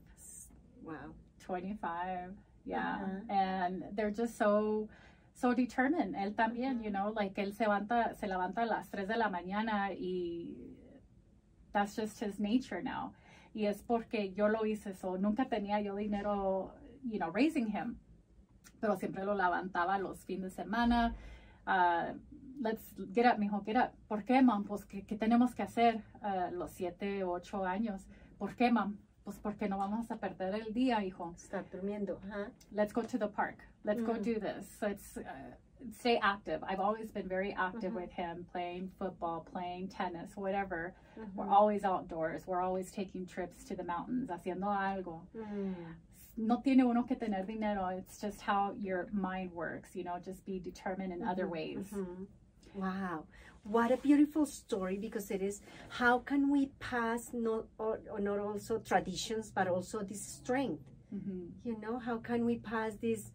Wow. 0.84 0.96
25 1.42 2.32
yeah 2.66 2.96
Uh-huh. 3.02 3.34
and 3.34 3.84
they're 3.94 4.12
just 4.12 4.38
so 4.38 4.88
so 5.40 5.54
determined 5.54 6.16
él 6.16 6.36
también 6.36 6.82
you 6.84 6.90
know 6.90 7.14
like 7.14 7.42
él 7.42 7.54
se 7.54 7.64
levanta 7.64 8.14
se 8.16 8.28
levanta 8.28 8.64
a 8.64 8.66
las 8.66 8.90
3 8.90 9.08
de 9.08 9.18
la 9.18 9.30
mañana 9.30 9.92
y 9.94 10.76
that's 11.72 11.96
just 11.96 12.22
his 12.22 12.40
nature 12.40 12.82
now. 12.82 13.14
Y 13.54 13.66
es 13.66 13.82
porque 13.82 14.34
yo 14.34 14.48
lo 14.48 14.66
hice 14.66 14.94
so 14.94 15.18
nunca 15.18 15.46
tenía 15.46 15.82
yo 15.82 15.96
dinero 15.96 16.74
you 17.04 17.18
know 17.18 17.32
raising 17.32 17.68
him. 17.68 17.98
Pero 18.80 18.96
siempre 18.98 19.26
lo 19.26 19.36
levantaba 19.36 19.98
los 19.98 20.24
fines 20.26 20.44
de 20.44 20.64
semana. 20.64 21.16
Uh, 21.68 22.18
let's 22.62 22.94
get 23.14 23.26
up 23.26 23.38
mijo 23.38 23.64
get 23.66 23.78
up. 23.78 23.92
¿por 24.08 24.24
qué 24.24 24.42
mom? 24.42 24.64
pues 24.64 24.86
¿qué, 24.86 25.06
qué 25.06 25.16
tenemos 25.16 25.54
que 25.56 25.64
hacer 25.64 26.04
uh, 26.22 26.54
los 26.54 26.72
7 26.72 27.24
8 27.24 27.66
años 27.66 28.08
¿por 28.38 28.56
qué 28.56 28.72
mom? 28.72 28.98
Pues 29.30 29.38
porque 29.44 29.70
no 29.70 29.78
vamos 29.78 30.10
a 30.10 30.16
perder 30.16 30.56
el 30.56 30.74
día 30.74 31.04
hijo 31.06 31.34
Está 31.38 31.64
durmiendo. 31.72 32.18
Ajá. 32.28 32.50
let's 32.72 32.92
go 32.92 33.04
to 33.04 33.18
the 33.20 33.28
park. 33.28 33.58
Let's 33.84 34.02
go 34.04 34.14
Mhm. 34.14 34.24
do 34.24 34.40
this. 34.40 34.82
Let's 34.82 35.18
uh, 35.18 35.22
stay 35.94 36.18
active. 36.22 36.64
I've 36.68 36.80
always 36.80 37.12
been 37.12 37.28
very 37.28 37.54
active 37.54 37.92
Mhm. 37.94 38.02
with 38.02 38.12
him, 38.12 38.46
playing 38.52 38.90
football, 38.98 39.42
playing 39.42 39.90
tennis, 39.90 40.36
whatever. 40.36 40.94
We're 41.36 41.46
Mhm. 41.46 41.52
always 41.52 41.84
outdoors. 41.86 42.48
We're 42.48 42.62
always 42.62 42.92
taking 42.92 43.28
trips 43.28 43.64
to 43.66 43.76
the 43.76 43.84
mountains, 43.84 44.30
haciendo 44.32 44.68
algo. 44.68 45.22
Mm. 45.36 45.76
No 46.38 46.58
tiene 46.62 46.84
uno 46.84 47.04
que 47.04 47.16
tener 47.16 47.46
dinero. 47.46 47.88
It's 47.90 48.20
just 48.20 48.42
how 48.42 48.74
your 48.80 49.08
mind 49.12 49.52
works, 49.54 49.96
you 49.96 50.04
know, 50.04 50.18
just 50.20 50.44
be 50.46 50.60
determined 50.60 51.14
in 51.14 51.22
other 51.22 51.46
Mhm, 51.46 51.52
ways. 51.52 51.94
Wow. 52.74 53.26
What 53.64 53.92
a 53.92 53.98
beautiful 53.98 54.46
story 54.46 54.98
because 54.98 55.30
it 55.32 55.42
is 55.42 55.62
how 55.90 56.20
can 56.20 56.50
we 56.50 56.68
pass 56.80 57.30
not 57.34 57.66
or, 57.78 58.00
or 58.12 58.20
not 58.20 58.40
also 58.40 58.80
traditions 58.80 59.52
but 59.52 59.68
also 59.68 60.02
this 60.04 60.22
strength 60.26 60.84
Mhm. 61.14 61.50
you 61.64 61.76
know 61.82 61.98
how 61.98 62.18
can 62.20 62.46
we 62.46 62.60
pass 62.60 62.94
this 63.02 63.32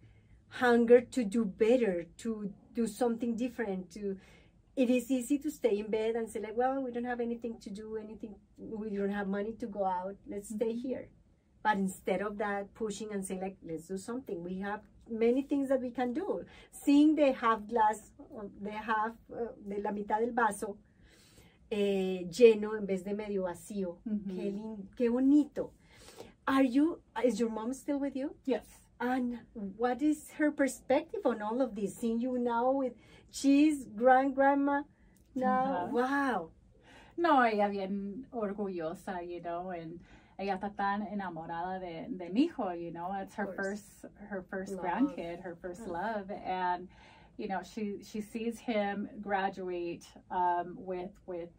hunger 0.48 1.00
to 1.00 1.24
do 1.24 1.44
better 1.44 2.06
to 2.18 2.52
do 2.72 2.86
something 2.86 3.34
different 3.36 3.90
to 3.90 4.16
it 4.76 4.90
is 4.90 5.10
easy 5.10 5.38
to 5.38 5.50
stay 5.50 5.78
in 5.80 5.90
bed 5.90 6.14
and 6.14 6.30
say 6.30 6.38
like 6.40 6.56
well 6.56 6.80
we 6.80 6.92
don't 6.92 7.04
have 7.12 7.20
anything 7.20 7.58
to 7.58 7.70
do 7.70 7.96
anything 7.96 8.36
we 8.58 8.90
don't 8.96 9.10
have 9.10 9.26
money 9.26 9.52
to 9.54 9.66
go 9.66 9.84
out 9.84 10.14
let's 10.28 10.50
stay 10.50 10.72
here 10.72 11.08
but 11.64 11.76
instead 11.78 12.22
of 12.22 12.38
that 12.38 12.72
pushing 12.74 13.12
and 13.12 13.24
saying 13.26 13.40
like 13.40 13.56
let's 13.66 13.88
do 13.88 13.98
something 13.98 14.42
we 14.44 14.60
have 14.60 14.80
many 15.10 15.42
things 15.42 15.68
that 15.68 15.80
we 15.80 15.90
can 15.90 16.12
do 16.12 16.44
seeing 16.72 17.14
the 17.14 17.32
half 17.32 17.66
glass 17.66 18.12
the 18.62 18.70
half 18.72 19.12
uh, 19.32 19.52
de 19.68 19.80
la 19.82 19.90
mitad 19.92 20.20
del 20.20 20.32
vaso 20.32 20.76
eh, 21.70 22.26
lleno 22.30 22.76
en 22.76 22.86
vez 22.86 23.04
de 23.04 23.14
medio 23.14 23.42
vacío 23.44 23.98
Mhm. 24.04 24.34
qué, 24.36 24.42
lin- 24.52 24.88
qué 24.96 25.08
bonito 25.10 25.72
are 26.46 26.64
you 26.66 27.00
is 27.24 27.38
your 27.40 27.50
mom 27.50 27.72
still 27.72 27.98
with 27.98 28.14
you 28.16 28.34
Yes. 28.44 28.64
and 29.00 29.38
what 29.76 30.02
is 30.02 30.30
her 30.38 30.50
perspective 30.52 31.20
on 31.24 31.42
all 31.42 31.60
of 31.60 31.74
this? 31.74 31.96
Seeing 31.96 32.20
you 32.20 32.38
now 32.38 32.70
with 32.70 32.94
she's 33.30 33.86
grand 33.96 34.34
grandma 34.34 34.82
now. 35.34 35.64
Uh-huh. 35.64 35.88
Wow. 35.92 36.50
No, 37.16 37.42
ella 37.42 37.68
bien 37.68 38.26
orgullosa, 38.32 39.20
you 39.26 39.40
know, 39.42 39.70
and 39.70 40.00
ella 40.38 40.54
está 40.56 40.74
tan 40.76 41.02
enamorada 41.06 41.78
de, 41.80 42.06
de 42.16 42.28
mi 42.30 42.46
hijo, 42.48 42.70
you 42.72 42.90
know, 42.90 43.12
it's 43.20 43.34
her 43.34 43.52
first, 43.56 44.04
her 44.28 44.42
first 44.50 44.72
Love. 44.72 44.84
grandkid, 44.84 45.40
her 45.42 45.56
first 45.60 45.86
love, 45.86 46.30
and 46.30 46.88
you 47.36 47.48
know, 47.48 47.62
she 47.62 47.98
she 48.02 48.20
sees 48.20 48.58
him 48.58 49.08
graduate 49.20 50.04
um, 50.30 50.74
with 50.76 51.10
with 51.26 51.50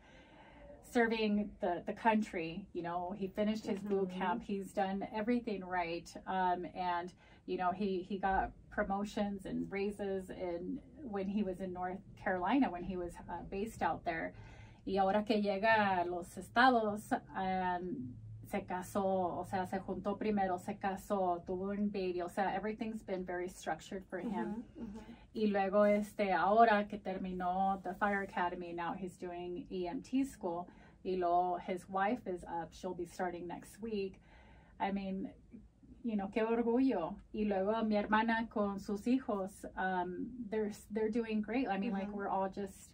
serving 0.92 1.50
the 1.62 1.84
the 1.86 1.94
country. 1.94 2.66
You 2.74 2.84
know, 2.84 3.14
he 3.18 3.28
finished 3.28 3.66
his 3.66 3.80
boot 3.80 4.10
Mhm. 4.10 4.20
camp. 4.20 4.44
He's 4.44 4.72
done 4.72 5.08
everything 5.14 5.64
right, 5.66 6.10
um, 6.28 6.66
and 6.76 7.14
you 7.46 7.58
know, 7.58 7.72
he 7.72 8.02
he 8.02 8.18
got 8.18 8.52
promotions 8.72 9.46
and 9.46 9.72
raises 9.72 10.30
in 10.30 10.80
when 11.04 11.28
he 11.28 11.44
was 11.44 11.60
in 11.62 11.72
North 11.74 12.00
Carolina 12.18 12.70
when 12.70 12.84
he 12.84 12.98
was 12.98 13.14
uh, 13.30 13.42
based 13.50 13.82
out 13.82 14.04
there. 14.06 14.34
Y 14.86 14.98
ahora 14.98 15.24
que 15.24 15.38
llega 15.42 16.02
a 16.02 16.06
los 16.06 16.38
estados, 16.38 17.12
um, 17.36 18.14
se 18.48 18.64
casó, 18.66 19.06
o 19.06 19.46
sea, 19.46 19.66
se 19.66 19.80
juntó 19.80 20.18
primero, 20.18 20.58
se 20.60 20.78
casó, 20.78 21.42
tuvo 21.46 21.70
un 21.72 21.92
baby, 21.92 22.22
o 22.22 22.30
sea, 22.30 22.56
everything's 22.56 23.04
been 23.04 23.26
very 23.26 23.50
structured 23.50 24.04
for 24.06 24.20
him. 24.20 24.64
Mhm, 24.78 24.84
mhm. 24.84 25.00
Y 25.34 25.48
luego, 25.48 25.86
este, 25.86 26.32
ahora 26.32 26.88
que 26.88 26.98
terminó 26.98 27.82
the 27.84 27.94
Fire 27.96 28.22
Academy, 28.24 28.74
now 28.74 28.94
he's 28.94 29.18
doing 29.20 29.66
EMT 29.70 30.24
school. 30.26 30.66
Y 31.04 31.18
luego, 31.18 31.58
his 31.60 31.88
wife 31.90 32.26
is 32.28 32.44
up, 32.44 32.72
she'll 32.72 32.96
be 32.96 33.06
starting 33.06 33.46
next 33.48 33.80
week. 33.82 34.20
I 34.80 34.92
mean, 34.92 35.32
you 36.04 36.16
know, 36.16 36.30
qué 36.30 36.44
orgullo. 36.44 37.16
Y 37.34 37.46
luego 37.46 37.84
mi 37.84 37.96
hermana 37.96 38.48
con 38.50 38.80
sus 38.80 39.06
hijos, 39.08 39.66
um, 39.78 40.30
they're, 40.50 40.72
they're 40.92 41.10
doing 41.12 41.42
great. 41.42 41.68
I 41.68 41.78
mean, 41.78 41.94
like, 41.94 42.10
Mhm. 42.10 42.14
we're 42.14 42.28
all 42.30 42.50
just, 42.50 42.92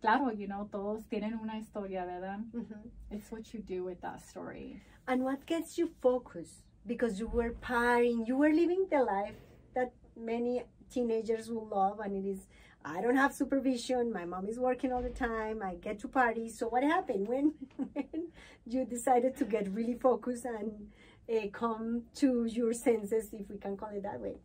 claro, 0.00 0.30
you 0.32 0.46
know, 0.46 0.68
todos 0.70 1.04
tienen 1.08 1.38
una 1.40 1.56
historia, 1.58 2.04
¿verdad? 2.04 2.38
Mhm. 2.52 2.90
It's 3.10 3.30
what 3.30 3.52
you 3.52 3.60
do 3.60 3.84
with 3.84 4.00
that 4.00 4.20
story. 4.20 4.80
And 5.06 5.22
what 5.24 5.44
gets 5.46 5.76
you 5.78 5.88
focused? 6.00 6.62
Because 6.86 7.18
you 7.20 7.28
were 7.28 7.54
partying, 7.60 8.26
you 8.26 8.36
were 8.36 8.52
living 8.52 8.86
the 8.88 9.02
life 9.02 9.36
that 9.74 9.92
many 10.16 10.62
teenagers 10.90 11.48
will 11.50 11.66
love, 11.68 12.00
and 12.00 12.14
it 12.14 12.26
is. 12.28 12.46
I 12.82 13.02
don't 13.02 13.16
have 13.16 13.34
supervision. 13.34 14.10
My 14.10 14.24
mom 14.24 14.48
is 14.48 14.58
working 14.58 14.90
all 14.90 15.02
the 15.02 15.10
time. 15.10 15.62
I 15.62 15.74
get 15.74 15.98
to 16.00 16.08
party. 16.08 16.48
So 16.48 16.66
what 16.68 16.82
happened 16.82 17.28
when, 17.28 17.52
when 17.92 18.28
you 18.66 18.86
decided 18.86 19.36
to 19.36 19.44
get 19.44 19.68
really 19.74 19.94
focused 19.94 20.46
and 20.46 20.88
uh, 21.28 21.48
come 21.52 22.04
to 22.16 22.46
your 22.46 22.72
senses, 22.72 23.34
if 23.34 23.50
we 23.50 23.58
can 23.58 23.76
call 23.76 23.90
it 23.90 24.02
that 24.04 24.18
way? 24.18 24.36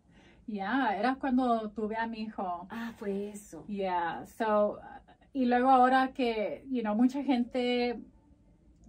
Yeah, 0.48 0.92
era 0.98 1.16
cuando 1.20 1.72
tuve 1.76 1.96
a 1.98 2.06
mi 2.08 2.26
hijo. 2.26 2.68
Ah, 2.70 2.92
fue 3.00 3.32
eso. 3.34 3.64
Yeah, 3.68 4.26
so, 4.38 4.80
y 5.36 5.46
luego 5.46 5.70
ahora 5.70 6.14
que, 6.14 6.64
you 6.72 6.82
know, 6.82 6.96
mucha 6.96 7.22
gente 7.22 8.00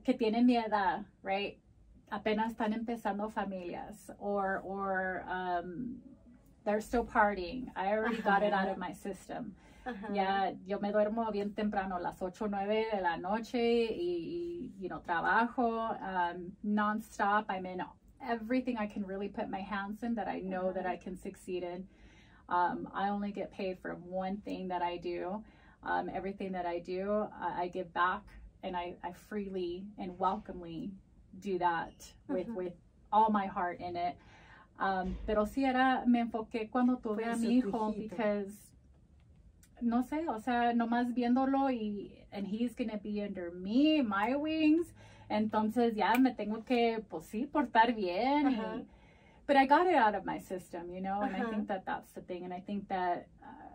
que 0.05 0.15
tiene 0.15 0.45
mi 0.45 0.57
edad, 0.57 1.05
right, 1.25 1.59
apenas 2.09 2.53
están 2.53 2.73
empezando 2.73 3.29
familias, 3.29 4.13
or, 4.21 4.63
or, 4.65 5.25
um, 5.29 6.01
they're 6.65 6.81
still 6.81 7.05
partying. 7.05 7.69
I 7.75 7.89
already 7.89 8.23
got 8.23 8.45
it 8.45 8.53
out 8.53 8.69
of 8.69 8.79
my 8.79 8.93
system. 8.93 9.57
Ajá. 9.85 10.15
Ya, 10.15 10.53
yo 10.65 10.79
me 10.79 10.93
duermo 10.93 11.29
bien 11.33 11.53
temprano, 11.53 11.99
las 11.99 12.23
8 12.23 12.45
o 12.45 12.49
9 12.49 12.87
de 12.93 13.01
la 13.01 13.17
noche, 13.17 13.59
y, 13.59 13.91
y, 13.99 14.71
you 14.79 14.89
know, 14.89 15.01
trabajo, 15.01 15.99
um, 16.01 16.53
nonstop. 16.65 17.47
I'm 17.49 17.67
in 17.67 17.83
everything 18.23 18.77
I 18.79 18.87
can 18.87 19.05
really 19.05 19.29
put 19.29 19.49
my 19.49 19.61
hands 19.61 20.05
in 20.05 20.15
that 20.15 20.29
I 20.29 20.39
know 20.39 20.73
that 20.73 20.87
I 20.87 20.97
can 20.97 21.17
succeed 21.17 21.65
in. 21.65 21.89
Um, 22.49 22.89
I 22.95 23.09
only 23.09 23.33
get 23.33 23.51
paid 23.51 23.81
for 23.81 23.97
one 23.97 24.37
thing 24.45 24.69
that 24.69 24.81
I 24.81 24.97
do. 24.97 25.43
Um, 25.89 26.09
everything 26.13 26.51
that 26.53 26.67
I 26.67 26.81
do, 26.81 27.29
I, 27.41 27.63
I 27.63 27.69
give 27.69 27.93
back, 27.95 28.23
and 28.65 28.77
I, 28.77 28.97
I 29.05 29.13
freely 29.13 29.85
and 29.99 30.19
welcomely 30.19 30.91
do 31.41 31.59
that 31.59 32.13
with, 32.29 32.49
Mhm. 32.49 32.57
with 32.57 32.73
all 33.13 33.31
my 33.31 33.47
heart 33.47 33.79
in 33.81 33.95
it. 33.97 34.17
Um, 34.81 35.17
pero 35.27 35.45
sí 35.47 35.65
era, 35.65 36.03
me 36.07 36.21
enfoqué 36.21 36.69
cuando 36.71 36.97
tuve 36.97 37.25
a 37.25 37.37
mi 37.37 37.59
hijo, 37.59 37.93
because 37.97 38.53
no 39.81 40.03
sé, 40.03 40.27
o 40.29 40.41
sea, 40.41 40.73
nomás 40.75 41.15
viéndolo 41.15 41.71
y 41.71 42.11
and 42.33 42.47
he's 42.47 42.75
gonna 42.75 42.99
be 42.99 43.23
under 43.23 43.51
me, 43.53 44.03
my 44.03 44.35
wings, 44.35 44.93
entonces 45.31 45.95
ya 45.95 46.15
me 46.19 46.33
tengo 46.35 46.65
que, 46.65 47.03
pues 47.09 47.27
sí, 47.27 47.47
portar 47.47 47.95
bien. 47.95 48.47
Ajá. 48.47 48.77
Y, 48.81 48.87
but 49.47 49.57
I 49.57 49.67
got 49.67 49.87
it 49.87 49.95
out 49.95 50.15
of 50.15 50.25
my 50.25 50.39
system, 50.41 50.91
you 50.91 51.01
know, 51.01 51.23
and 51.23 51.37
I 51.37 51.41
think 51.51 51.69
that 51.69 51.85
that's 51.87 52.13
the 52.13 52.21
thing, 52.23 52.45
and 52.45 52.53
I 52.53 52.61
think 52.61 52.89
that 52.89 53.29
um, 53.43 53.66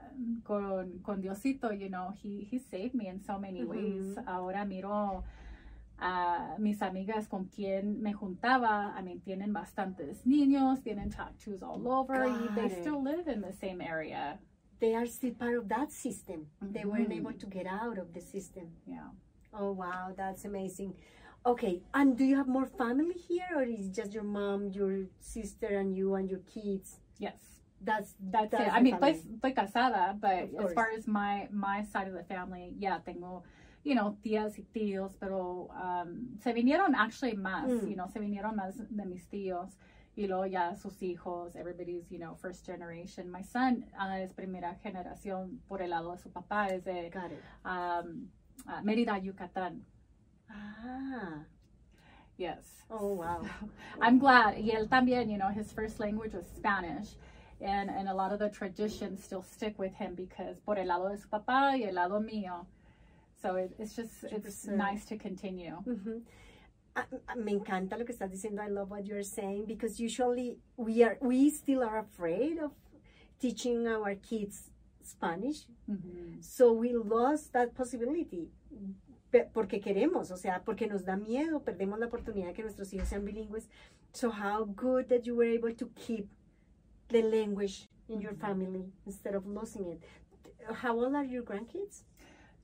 con, 0.44 1.00
con 1.04 1.22
Diosito, 1.22 1.72
you 1.72 1.90
know, 1.90 2.14
he, 2.22 2.48
he 2.50 2.60
saved 2.60 2.94
me 2.96 3.08
in 3.08 3.20
so 3.24 3.38
many 3.40 3.64
ways. 3.64 4.16
Ujú. 4.18 4.24
Ahora 4.28 4.66
miro 4.66 5.24
a 6.00 6.56
mis 6.58 6.82
amigas 6.82 7.28
con 7.28 7.46
quien 7.46 8.02
me 8.02 8.14
juntaba, 8.14 8.94
I 8.98 9.02
mean, 9.04 9.22
tienen 9.22 9.54
bastantes 9.54 10.26
niños, 10.26 10.82
tienen 10.82 11.12
tattoos 11.12 11.62
all 11.62 11.88
over, 11.88 12.26
y 12.28 12.50
they 12.56 12.70
still 12.70 13.04
live 13.04 13.28
in 13.28 13.42
the 13.42 13.54
same 13.54 13.82
area. 13.82 14.40
They 14.80 14.96
are 14.96 15.06
still 15.06 15.36
part 15.36 15.58
of 15.58 15.68
that 15.70 15.92
system. 15.92 16.48
They 16.60 16.86
weren't 16.86 17.10
Mhm. 17.10 17.18
able 17.20 17.34
to 17.34 17.46
get 17.48 17.68
out 17.68 18.00
of 18.00 18.14
the 18.14 18.22
system. 18.22 18.72
Yeah. 18.88 19.12
Oh 19.54 19.72
wow, 19.74 20.12
that's 20.16 20.44
amazing. 20.46 20.96
Okay, 21.46 21.82
and 21.94 22.18
do 22.18 22.24
you 22.24 22.36
have 22.36 22.48
more 22.48 22.66
family 22.66 23.16
here, 23.16 23.48
or 23.56 23.64
is 23.64 23.88
it 23.88 23.94
just 23.94 24.14
your 24.14 24.24
mom, 24.24 24.70
your 24.72 25.08
sister, 25.20 25.68
and 25.78 25.96
you 25.96 26.16
and 26.16 26.30
your 26.30 26.42
kids? 26.42 27.00
Yes. 27.20 27.61
That's 27.84 28.13
That's, 28.20 28.52
That's 28.52 28.67
it. 28.67 28.74
I 28.74 28.82
mean, 28.82 28.98
family. 29.00 29.20
estoy 29.20 29.54
casada, 29.56 30.20
but 30.20 30.50
as 30.63 30.74
far 30.74 30.89
as 30.96 31.08
my 31.08 31.48
my 31.52 31.84
side 31.84 32.08
of 32.08 32.13
the 32.13 32.24
family, 32.24 32.76
yeah, 32.78 33.00
tengo, 33.04 33.44
you 33.84 33.96
know, 33.96 34.17
tías 34.24 34.58
y 34.60 34.65
tíos, 34.72 35.17
pero 35.20 35.70
um, 35.72 36.38
se 36.39 36.54
vinieron 36.54 36.94
actually 36.96 37.36
más, 37.36 37.67
Mm. 37.70 37.88
you 37.89 37.96
know, 37.96 38.08
se 38.08 38.20
vinieron 38.20 38.56
más 38.56 38.78
de 38.78 39.06
mis 39.06 39.28
tíos 39.28 39.78
y 40.15 40.28
luego 40.28 40.46
ya 40.46 40.76
sus 40.76 41.02
hijos, 41.02 41.56
everybody's, 41.56 42.10
you 42.12 42.20
know, 42.20 42.36
first 42.36 42.65
generation. 42.65 43.32
My 43.32 43.41
son 43.44 43.86
uh, 44.00 44.13
es 44.22 44.32
primera 44.34 44.76
generación 44.84 45.60
por 45.67 45.82
el 45.82 45.89
lado 45.89 46.12
de 46.12 46.20
su 46.20 46.30
papá, 46.30 46.67
es 46.67 46.84
de 46.84 47.10
um, 47.65 48.28
uh, 48.67 48.84
Mérida, 48.84 49.17
Yucatán. 49.20 49.82
Ah, 50.50 51.46
Yes. 52.38 52.86
oh 52.89 53.13
wow. 53.13 53.41
I'm 54.02 54.17
glad. 54.20 54.58
Y 54.58 54.72
él 54.72 54.88
también, 54.89 55.30
you 55.30 55.38
know, 55.38 55.50
his 55.50 55.72
first 55.72 56.00
language 56.00 56.34
was 56.34 56.46
Spanish. 56.56 57.15
And, 57.62 57.89
and 57.89 58.10
a 58.10 58.13
lot 58.13 58.32
of 58.34 58.39
the 58.39 58.50
traditions 58.50 59.24
still 59.24 59.43
stick 59.43 59.78
with 59.78 59.93
him 59.93 60.15
because 60.15 60.58
por 60.65 60.78
el 60.78 60.88
lado 60.88 61.10
de 61.10 61.17
su 61.17 61.28
papá 61.28 61.78
y 61.78 61.84
el 61.88 61.93
lado 61.95 62.19
mío. 62.19 62.65
So 63.41 63.56
it, 63.56 63.74
it's 63.80 63.95
just, 63.95 64.24
it's 64.24 64.65
100%. 64.65 64.76
nice 64.76 65.06
to 65.06 65.17
continue. 65.17 65.78
Mhm. 65.86 66.21
Ah, 66.95 67.06
ah, 67.30 67.36
me 67.36 67.54
encanta 67.54 67.97
lo 67.97 68.06
que 68.06 68.13
estás 68.13 68.30
diciendo. 68.32 68.62
I 68.62 68.67
love 68.67 68.89
what 68.91 69.06
you're 69.06 69.24
saying 69.24 69.65
because 69.65 70.00
usually 70.00 70.58
we 70.76 71.04
are 71.04 71.17
we 71.21 71.50
still 71.50 71.84
are 71.84 72.00
afraid 72.00 72.58
of 72.60 72.71
teaching 73.39 73.88
our 73.88 74.15
kids 74.15 74.69
Spanish. 75.04 75.65
Mhm. 75.89 76.43
So 76.43 76.74
we 76.74 76.93
lost 76.93 77.54
that 77.54 77.74
possibility. 77.76 78.50
Porque 79.54 79.80
queremos, 79.80 80.30
o 80.32 80.36
sea, 80.36 80.62
porque 80.65 80.88
nos 80.88 81.06
da 81.06 81.15
miedo, 81.15 81.62
perdemos 81.63 81.97
la 82.00 82.08
oportunidad 82.08 82.54
que 82.54 82.63
nuestros 82.63 82.91
hijos 82.91 83.08
sean 83.08 83.24
bilingües. 83.24 83.69
So 84.12 84.30
how 84.30 84.65
good 84.65 85.08
that 85.08 85.26
you 85.26 85.36
were 85.36 85.47
able 85.47 85.74
to 85.74 85.88
keep 85.95 86.28
the 87.12 87.21
language 87.21 87.88
in 88.08 88.21
your 88.21 88.34
Mhm. 88.34 88.39
family 88.41 88.91
instead 89.06 89.36
of 89.36 89.45
losing 89.45 89.88
it. 89.88 90.04
How 90.82 90.95
old 90.97 91.15
are 91.15 91.24
your 91.26 91.43
grandkids? 91.43 92.04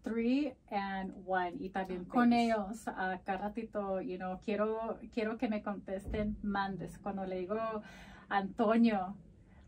Three 0.03 0.53
and 0.71 1.11
one. 1.25 1.57
Y 1.59 1.69
también 1.69 2.05
Oh, 2.07 2.09
con 2.11 2.29
babies. 2.29 2.53
ellos, 2.53 2.87
uh, 2.87 3.17
cada 3.25 3.37
ratito, 3.49 3.99
you 4.01 4.17
know, 4.17 4.39
quiero, 4.43 4.99
quiero 5.13 5.37
que 5.37 5.49
me 5.49 5.61
contesten 5.61 6.37
mandes. 6.43 6.97
Cuando 6.99 7.25
le 7.25 7.39
digo, 7.39 7.81
Antonio, 8.29 9.15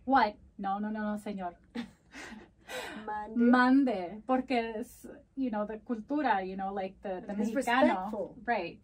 what? 0.05 0.35
No, 0.57 0.79
no, 0.79 0.89
no, 0.91 1.01
no, 1.01 1.17
señor. 1.17 1.55
Mande. 3.05 3.35
mande 3.35 4.21
porque 4.27 4.73
es 4.79 5.07
you 5.35 5.49
know 5.49 5.65
the 5.65 5.79
cultura 5.79 6.43
you 6.45 6.55
know 6.55 6.71
like 6.71 6.95
the 7.01 7.21
the 7.25 7.33
It's 7.33 7.51
mexicano 7.51 7.55
respectful. 8.11 8.35
right 8.45 8.79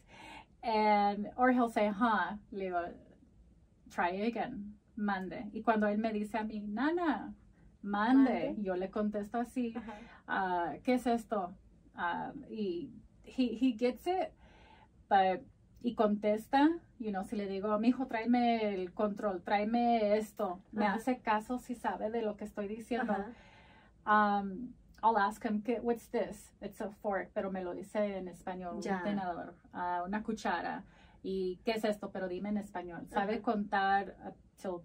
and 0.63 1.29
or 1.37 1.51
he'll 1.51 1.69
say 1.69 1.89
huh 1.89 2.35
le 2.51 2.65
digo 2.65 2.93
try 3.91 4.09
again 4.25 4.73
mande 4.95 5.49
y 5.53 5.61
cuando 5.61 5.87
él 5.87 5.97
me 5.97 6.11
dice 6.13 6.37
a 6.37 6.43
mí 6.43 6.59
nana 6.61 7.33
mande, 7.81 8.31
Mande. 8.49 8.55
yo 8.59 8.75
le 8.75 8.89
contesto 8.89 9.37
así 9.37 9.73
ah, 10.27 10.73
qué 10.83 10.95
es 10.95 11.07
esto 11.07 11.53
Ah, 11.97 12.33
y 12.49 12.91
he, 13.23 13.57
he 13.59 13.71
gets 13.77 14.05
it 14.07 14.29
but 15.09 15.41
y 15.81 15.95
contesta 15.95 16.67
you 16.99 17.09
know 17.11 17.23
si 17.23 17.35
le 17.37 17.47
digo 17.47 17.77
mi 17.79 17.89
hijo 17.89 18.05
tráeme 18.07 18.73
el 18.73 18.93
control 18.93 19.41
tráeme 19.43 20.17
esto 20.17 20.59
me 20.73 20.85
hace 20.87 21.19
caso 21.21 21.57
si 21.59 21.75
sabe 21.75 22.09
de 22.11 22.21
lo 22.21 22.35
que 22.35 22.43
estoy 22.45 22.67
diciendo 22.67 23.13
um, 24.05 24.73
I'll 25.03 25.17
ask 25.17 25.43
him, 25.45 25.61
"¿Qué- 25.61 25.79
what's 25.81 26.09
this? 26.09 26.51
It's 26.61 26.81
a 26.81 26.89
fork, 26.89 27.29
pero 27.33 27.51
me 27.51 27.61
lo 27.63 27.73
dice 27.75 28.17
en 28.17 28.27
español, 28.27 28.81
Ya. 28.81 28.97
un 28.97 29.03
tenedor, 29.03 29.53
ah, 29.71 30.01
una 30.05 30.23
cuchara. 30.23 30.83
¿Y 31.21 31.57
qué 31.63 31.71
es 31.73 31.83
esto? 31.83 32.09
Pero 32.11 32.27
dime 32.27 32.49
en 32.49 32.57
español. 32.57 33.05
Sabe 33.09 33.33
Ajá. 33.35 33.41
contar 33.43 34.15
till 34.61 34.83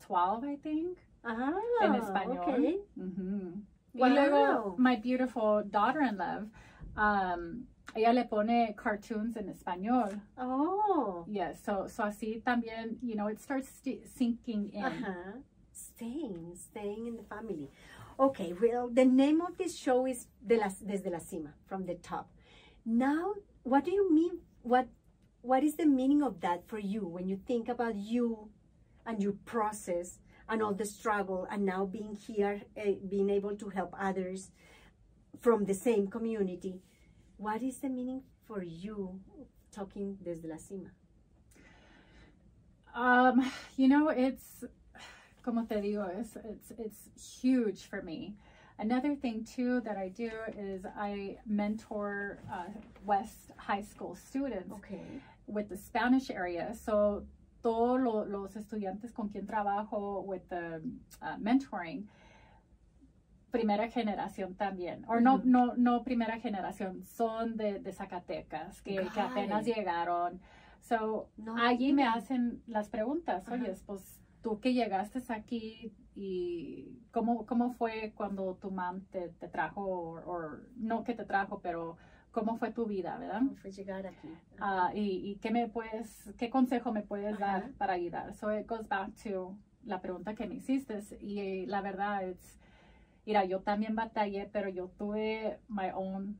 12, 0.00 0.44
I 0.44 0.56
think, 0.56 0.98
Ah, 1.24 1.52
en 1.82 1.94
español. 1.94 2.38
okay. 2.38 2.78
Ujú. 2.96 3.62
Wow. 3.94 4.06
Y 4.06 4.08
luego, 4.14 4.74
my 4.78 4.96
beautiful 4.96 5.64
daughter-in-law, 5.64 6.44
um, 6.96 7.66
ella 7.94 8.12
le 8.12 8.24
pone 8.24 8.74
cartoons 8.76 9.36
en 9.36 9.48
español. 9.48 10.20
Oh. 10.38 11.24
Yes, 11.26 11.60
so, 11.64 11.86
so 11.88 12.04
así 12.04 12.42
también, 12.42 12.98
you 13.02 13.14
know, 13.14 13.28
it 13.28 13.40
starts 13.40 13.68
sti- 13.68 14.02
sinking 14.04 14.70
in. 14.72 14.84
Uh-huh. 14.84 15.40
Staying, 15.72 16.54
staying 16.54 17.06
in 17.06 17.16
the 17.16 17.22
family. 17.24 17.68
Okay, 18.18 18.52
well, 18.54 18.88
the 18.88 19.04
name 19.04 19.40
of 19.42 19.56
this 19.58 19.76
show 19.76 20.06
is 20.06 20.26
de 20.46 20.56
la, 20.56 20.68
Desde 20.84 21.10
la 21.10 21.18
Cima, 21.18 21.52
from 21.66 21.84
the 21.86 21.94
top. 21.96 22.30
Now, 22.84 23.34
what 23.62 23.84
do 23.84 23.90
you 23.90 24.10
mean? 24.12 24.40
What 24.62 24.88
What 25.42 25.62
is 25.62 25.76
the 25.76 25.86
meaning 25.86 26.22
of 26.22 26.40
that 26.40 26.66
for 26.66 26.78
you 26.78 27.06
when 27.06 27.28
you 27.28 27.36
think 27.36 27.68
about 27.68 27.94
you 27.94 28.48
and 29.06 29.22
your 29.22 29.34
process 29.44 30.18
and 30.48 30.62
all 30.62 30.74
the 30.74 30.86
struggle 30.86 31.46
and 31.50 31.64
now 31.64 31.84
being 31.86 32.16
here, 32.16 32.62
uh, 32.76 32.92
being 33.08 33.30
able 33.30 33.56
to 33.56 33.68
help 33.70 33.94
others 33.98 34.50
from 35.40 35.64
the 35.64 35.74
same 35.74 36.08
community? 36.08 36.80
What 37.36 37.62
is 37.62 37.78
the 37.78 37.88
meaning 37.88 38.22
for 38.46 38.62
you 38.62 39.20
talking 39.72 40.16
Desde 40.22 40.44
la 40.48 40.56
Cima? 40.56 40.90
Um, 42.94 43.50
you 43.76 43.88
know, 43.88 44.08
it's 44.08 44.64
como 45.42 45.64
te 45.64 45.76
digo, 45.76 46.08
it's 46.18 46.36
it's 46.36 46.72
it's 46.78 47.40
huge 47.40 47.84
for 47.88 48.02
me. 48.02 48.34
Another 48.78 49.14
thing 49.14 49.44
too 49.44 49.80
that 49.82 49.96
I 49.96 50.08
do 50.08 50.30
is 50.58 50.84
I 50.98 51.38
mentor 51.46 52.38
uh, 52.52 52.64
West 53.04 53.50
High 53.56 53.82
School 53.82 54.14
students 54.16 54.70
Okay. 54.72 55.00
with 55.46 55.68
the 55.68 55.76
Spanish 55.76 56.30
area. 56.30 56.74
So 56.84 57.24
todos 57.66 58.00
lo- 58.00 58.24
los 58.24 58.54
estudiantes 58.54 59.12
con 59.12 59.28
quien 59.28 59.44
trabajo 59.44 60.20
with 60.20 60.42
the 60.48 60.76
uh, 61.20 61.36
mentoring, 61.36 62.06
primera 63.50 63.88
generación 63.88 64.54
también, 64.54 65.04
or 65.08 65.20
no, 65.20 65.40
no, 65.42 65.74
no 65.74 66.04
primera 66.04 66.38
generación, 66.38 67.02
son 67.02 67.56
de, 67.56 67.80
de 67.80 67.92
Zacatecas, 67.92 68.82
que, 68.82 69.10
apenas 69.20 69.66
llegaron. 69.66 70.40
So 70.80 71.28
No, 71.36 71.56
allí 71.56 71.92
me 71.92 72.04
hacen 72.06 72.62
las 72.68 72.88
preguntas, 72.88 73.48
oye, 73.48 73.74
pues 73.84 74.20
tú 74.42 74.60
que 74.60 74.72
llegaste 74.72 75.20
aquí 75.32 75.92
y 76.14 77.00
cómo, 77.10 77.46
cómo 77.46 77.72
fue 77.72 78.12
cuando 78.14 78.54
tu 78.54 78.70
mam 78.70 79.00
te, 79.06 79.30
te 79.30 79.48
trajo, 79.48 79.82
o 79.82 80.50
no 80.76 81.02
que 81.02 81.14
te 81.14 81.24
trajo, 81.24 81.58
pero 81.60 81.96
cómo 82.36 82.58
fue 82.58 82.70
tu 82.70 82.84
vida, 82.84 83.16
¿verdad? 83.16 83.40
Fue 83.62 83.72
llegar 83.72 84.06
aquí. 84.06 84.36
Ah, 84.60 84.90
y, 84.94 85.30
y 85.30 85.36
qué 85.36 85.50
me 85.50 85.68
puedes, 85.68 86.34
qué 86.36 86.50
consejo 86.50 86.92
me 86.92 87.00
puedes 87.00 87.38
dar 87.38 87.62
Ajá. 87.62 87.70
para 87.78 87.94
ayudar. 87.94 88.34
So 88.34 88.50
it 88.50 88.66
goes 88.66 88.86
back 88.86 89.14
to 89.22 89.56
la 89.86 90.02
pregunta 90.02 90.34
que 90.34 90.46
me 90.46 90.56
hiciste 90.56 91.00
y 91.18 91.64
la 91.64 91.80
verdad 91.80 92.24
es, 92.28 92.58
mira, 93.24 93.46
yo 93.46 93.60
también 93.60 93.94
batallé, 93.96 94.50
pero 94.52 94.68
yo 94.68 94.88
tuve 94.98 95.60
my 95.68 95.92
own, 95.94 96.38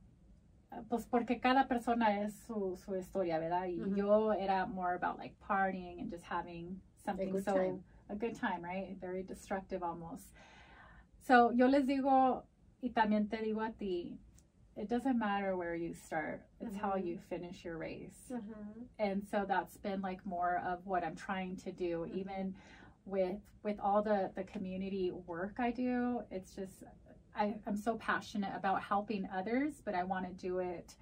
pues 0.87 1.07
porque 1.07 1.39
cada 1.39 1.67
persona 1.67 2.21
es 2.21 2.35
su, 2.45 2.77
su 2.77 2.95
historia, 2.95 3.39
¿verdad? 3.39 3.65
Y 3.65 3.81
Ujú. 3.81 3.95
yo 3.95 4.33
era 4.33 4.67
more 4.67 4.93
about 4.93 5.17
like 5.17 5.35
partying 5.47 5.99
and 5.99 6.11
just 6.11 6.25
having 6.29 6.79
something 7.03 7.31
good 7.31 7.43
so, 7.43 7.53
time. 7.53 7.83
a 8.09 8.13
good 8.13 8.35
time, 8.39 8.61
right? 8.61 8.95
Very 9.01 9.23
destructive 9.23 9.83
almost. 9.83 10.31
So 11.21 11.51
yo 11.53 11.67
les 11.67 11.87
digo, 11.87 12.43
y 12.81 12.91
también 12.91 13.29
te 13.29 13.37
digo 13.41 13.61
a 13.61 13.71
ti, 13.71 14.19
it 14.77 14.87
doesn't 14.87 15.17
matter 15.17 15.57
where 15.57 15.75
you 15.75 15.93
start, 15.93 16.45
it's 16.61 16.75
how 16.75 16.93
Mhm. 16.93 17.05
you 17.05 17.17
finish 17.17 17.65
your 17.65 17.77
race. 17.77 18.29
Mhm. 18.31 18.87
And 18.99 19.27
so 19.27 19.45
that's 19.45 19.77
been 19.77 20.01
like 20.01 20.25
more 20.25 20.57
of 20.59 20.85
what 20.85 21.03
I'm 21.03 21.15
trying 21.15 21.55
to 21.57 21.71
do, 21.71 22.05
Mhm. 22.05 22.15
even 22.15 22.55
with 23.05 23.41
with 23.63 23.79
all 23.79 24.01
the 24.01 24.31
the 24.35 24.43
community 24.43 25.11
work 25.11 25.59
I 25.59 25.71
do. 25.71 26.23
It's 26.31 26.55
just 26.55 26.83
I, 27.35 27.59
I'm 27.67 27.75
so 27.77 27.97
passionate 27.97 28.55
about 28.55 28.81
helping 28.81 29.27
others, 29.29 29.81
but 29.83 29.93
I 29.93 30.03
want 30.03 30.25
to 30.25 30.33
do 30.33 30.59
it 30.59 30.95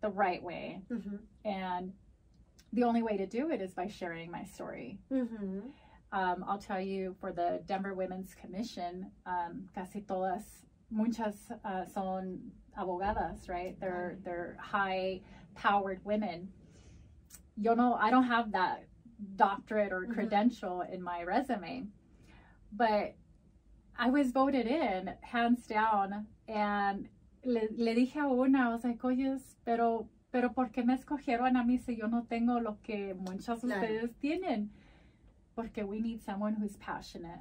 the 0.00 0.10
right 0.10 0.42
way. 0.42 0.82
Mhm. 0.90 1.20
And 1.44 1.92
the 2.72 2.82
only 2.84 3.02
way 3.02 3.16
to 3.16 3.26
do 3.26 3.50
it 3.50 3.60
is 3.60 3.72
by 3.74 3.86
sharing 3.86 4.30
my 4.30 4.44
story. 4.44 4.98
Mhm. 5.10 5.72
Um, 6.12 6.44
I'll 6.46 6.58
tell 6.58 6.80
you 6.80 7.14
for 7.20 7.32
the 7.32 7.62
Denver 7.66 7.94
Women's 7.94 8.34
Commission, 8.34 9.12
um, 9.26 9.68
casi 9.74 10.00
todas, 10.02 10.65
muchas 10.90 11.50
uh, 11.64 11.84
son 11.84 12.52
abogadas, 12.76 13.48
right? 13.48 13.78
They're 13.80 14.18
they're 14.24 14.56
high 14.60 15.20
powered 15.54 16.04
women. 16.04 16.48
You 17.56 17.74
know, 17.74 17.94
I 17.94 18.10
don't 18.10 18.24
have 18.24 18.52
that 18.52 18.86
doctorate 19.36 19.92
or 19.92 20.06
Mhm. 20.06 20.14
credential 20.14 20.82
in 20.82 21.02
my 21.02 21.22
resume, 21.22 21.88
but 22.72 23.14
I 23.98 24.10
was 24.10 24.30
voted 24.30 24.66
in 24.66 25.14
hands 25.22 25.66
down, 25.66 26.26
and 26.48 27.08
le, 27.44 27.68
le 27.76 27.94
dije 27.94 28.16
a 28.20 28.28
una, 28.28 28.68
I 28.68 28.72
was 28.72 28.84
like, 28.84 29.02
oye, 29.04 29.38
pero 29.64 30.08
pero 30.30 30.50
¿por 30.50 30.68
qué 30.70 30.84
me 30.84 30.94
escogieron 30.94 31.56
a 31.56 31.64
mí 31.64 31.78
si 31.78 31.96
yo 31.96 32.06
no 32.08 32.26
tengo 32.28 32.58
lo 32.62 32.76
que 32.82 33.14
muchas 33.14 33.60
Claro. 33.60 33.80
ustedes 33.80 34.10
tienen? 34.20 34.68
Porque 35.54 35.82
we 35.82 35.98
need 36.00 36.20
someone 36.20 36.54
who's 36.54 36.76
passionate. 36.76 37.40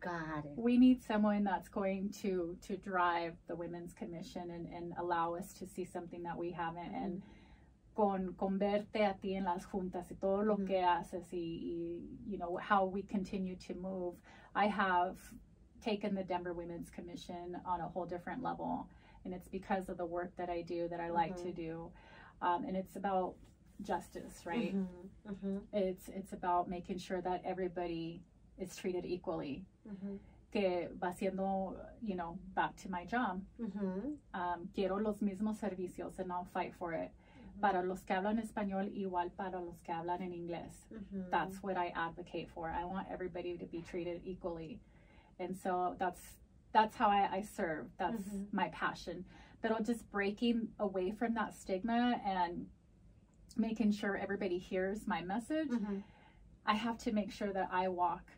Got 0.00 0.44
it. 0.44 0.52
We 0.56 0.78
need 0.78 1.02
someone 1.02 1.44
that's 1.44 1.68
going 1.68 2.10
to 2.22 2.56
to 2.66 2.76
drive 2.76 3.34
the 3.46 3.54
women's 3.54 3.92
commission 3.92 4.50
and, 4.50 4.66
and 4.66 4.92
allow 4.98 5.34
us 5.34 5.52
to 5.54 5.66
see 5.66 5.84
something 5.84 6.22
that 6.24 6.36
we 6.36 6.50
haven't. 6.50 6.94
And 6.94 7.22
con, 7.94 8.34
con 8.38 8.58
verte 8.58 9.04
a 9.08 9.14
ti 9.20 9.36
en 9.36 9.44
las 9.44 9.64
juntas 9.66 10.10
y 10.10 10.16
todo 10.20 10.42
lo 10.42 10.56
Ujú. 10.56 10.66
que 10.66 10.76
haces 10.82 11.30
y, 11.32 11.60
y, 11.62 12.00
you 12.26 12.38
know, 12.38 12.56
how 12.56 12.84
we 12.86 13.02
continue 13.02 13.54
to 13.56 13.74
move. 13.74 14.14
I 14.54 14.66
have 14.66 15.18
taken 15.82 16.14
the 16.14 16.24
Denver 16.24 16.52
Women's 16.52 16.90
Commission 16.90 17.60
on 17.66 17.80
a 17.80 17.88
whole 17.88 18.06
different 18.06 18.42
level. 18.42 18.88
And 19.24 19.32
it's 19.34 19.46
because 19.48 19.88
of 19.88 19.98
the 19.98 20.06
work 20.06 20.34
that 20.36 20.48
I 20.48 20.62
do 20.62 20.88
that 20.88 21.00
I 21.00 21.10
like 21.10 21.36
to 21.42 21.48
Mhm. 21.52 21.54
do. 21.54 21.90
Um, 22.40 22.64
and 22.64 22.76
it's 22.76 22.96
about 22.96 23.34
justice, 23.82 24.44
right? 24.46 24.74
Ujú, 24.74 24.86
ujú, 25.28 25.60
It's 25.72 26.08
it's 26.08 26.32
about 26.32 26.68
making 26.68 26.98
sure 26.98 27.20
that 27.20 27.42
everybody 27.44 28.22
is 28.58 28.76
treated 28.76 29.04
equally. 29.04 29.64
ujú, 29.88 30.18
Que 30.52 30.88
va 31.00 31.12
siendo, 31.12 31.74
you 32.02 32.14
know, 32.14 32.38
back 32.54 32.76
to 32.76 32.90
my 32.90 33.04
job. 33.06 33.42
ujú, 33.60 34.16
Um, 34.34 34.68
quiero 34.74 34.96
los 34.98 35.20
mismos 35.20 35.56
servicios 35.58 36.18
and 36.18 36.30
I'll 36.32 36.44
fight 36.52 36.74
for 36.74 36.92
it. 36.92 37.10
Mm-hmm. 37.10 37.60
Para 37.60 37.82
los 37.82 38.00
que 38.02 38.14
hablan 38.14 38.38
español, 38.40 38.90
igual 38.96 39.30
para 39.36 39.58
los 39.60 39.80
que 39.82 39.92
hablan 39.94 40.20
en 40.20 40.32
inglés. 40.32 40.72
ujú. 40.92 41.30
That's 41.30 41.62
what 41.62 41.76
I 41.76 41.88
advocate 41.94 42.48
for. 42.50 42.68
I 42.70 42.84
want 42.84 43.08
everybody 43.10 43.56
to 43.58 43.66
be 43.66 43.82
treated 43.82 44.20
equally. 44.24 44.78
And 45.38 45.56
so 45.56 45.94
that's 45.98 46.36
that's 46.72 46.96
how 46.96 47.08
I, 47.08 47.28
I 47.30 47.42
serve. 47.42 47.86
That's 47.98 48.24
Mhm. 48.24 48.46
my 48.52 48.68
passion. 48.70 49.24
But 49.60 49.84
just 49.84 50.10
breaking 50.10 50.68
away 50.78 51.12
from 51.12 51.34
that 51.34 51.54
stigma 51.54 52.20
and 52.24 52.66
making 53.56 53.92
sure 53.92 54.16
everybody 54.16 54.58
hears 54.58 55.06
my 55.06 55.22
message. 55.22 55.68
Ujú, 55.68 56.02
I 56.66 56.74
have 56.74 56.96
to 56.98 57.12
make 57.12 57.30
sure 57.30 57.52
that 57.52 57.68
I 57.70 57.88
walk 57.88 58.32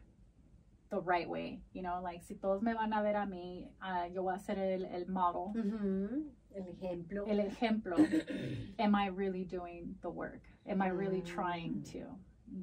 the 0.94 1.00
right 1.00 1.28
way. 1.28 1.60
You 1.72 1.82
know, 1.82 2.00
like 2.02 2.22
si 2.22 2.34
todos 2.34 2.62
me 2.62 2.72
van 2.74 2.92
a 2.92 3.02
ver 3.02 3.16
a 3.16 3.26
mí, 3.26 3.66
ah, 3.82 4.06
yo 4.12 4.22
voy 4.22 4.34
a 4.34 4.38
ser 4.38 4.58
el, 4.58 4.84
el 4.86 5.06
model, 5.08 5.52
ujú. 5.54 6.24
El 6.54 6.66
ejemplo. 6.68 7.26
el 7.26 7.40
ejemplo. 7.40 7.96
Am 8.78 8.94
I 8.94 9.06
really 9.08 9.44
doing 9.44 9.96
the 10.02 10.08
work? 10.10 10.42
Am 10.68 10.80
I 10.80 10.88
really 10.88 11.20
mm. 11.22 11.26
trying 11.26 11.74
Mm. 11.82 11.92
to? 11.92 11.98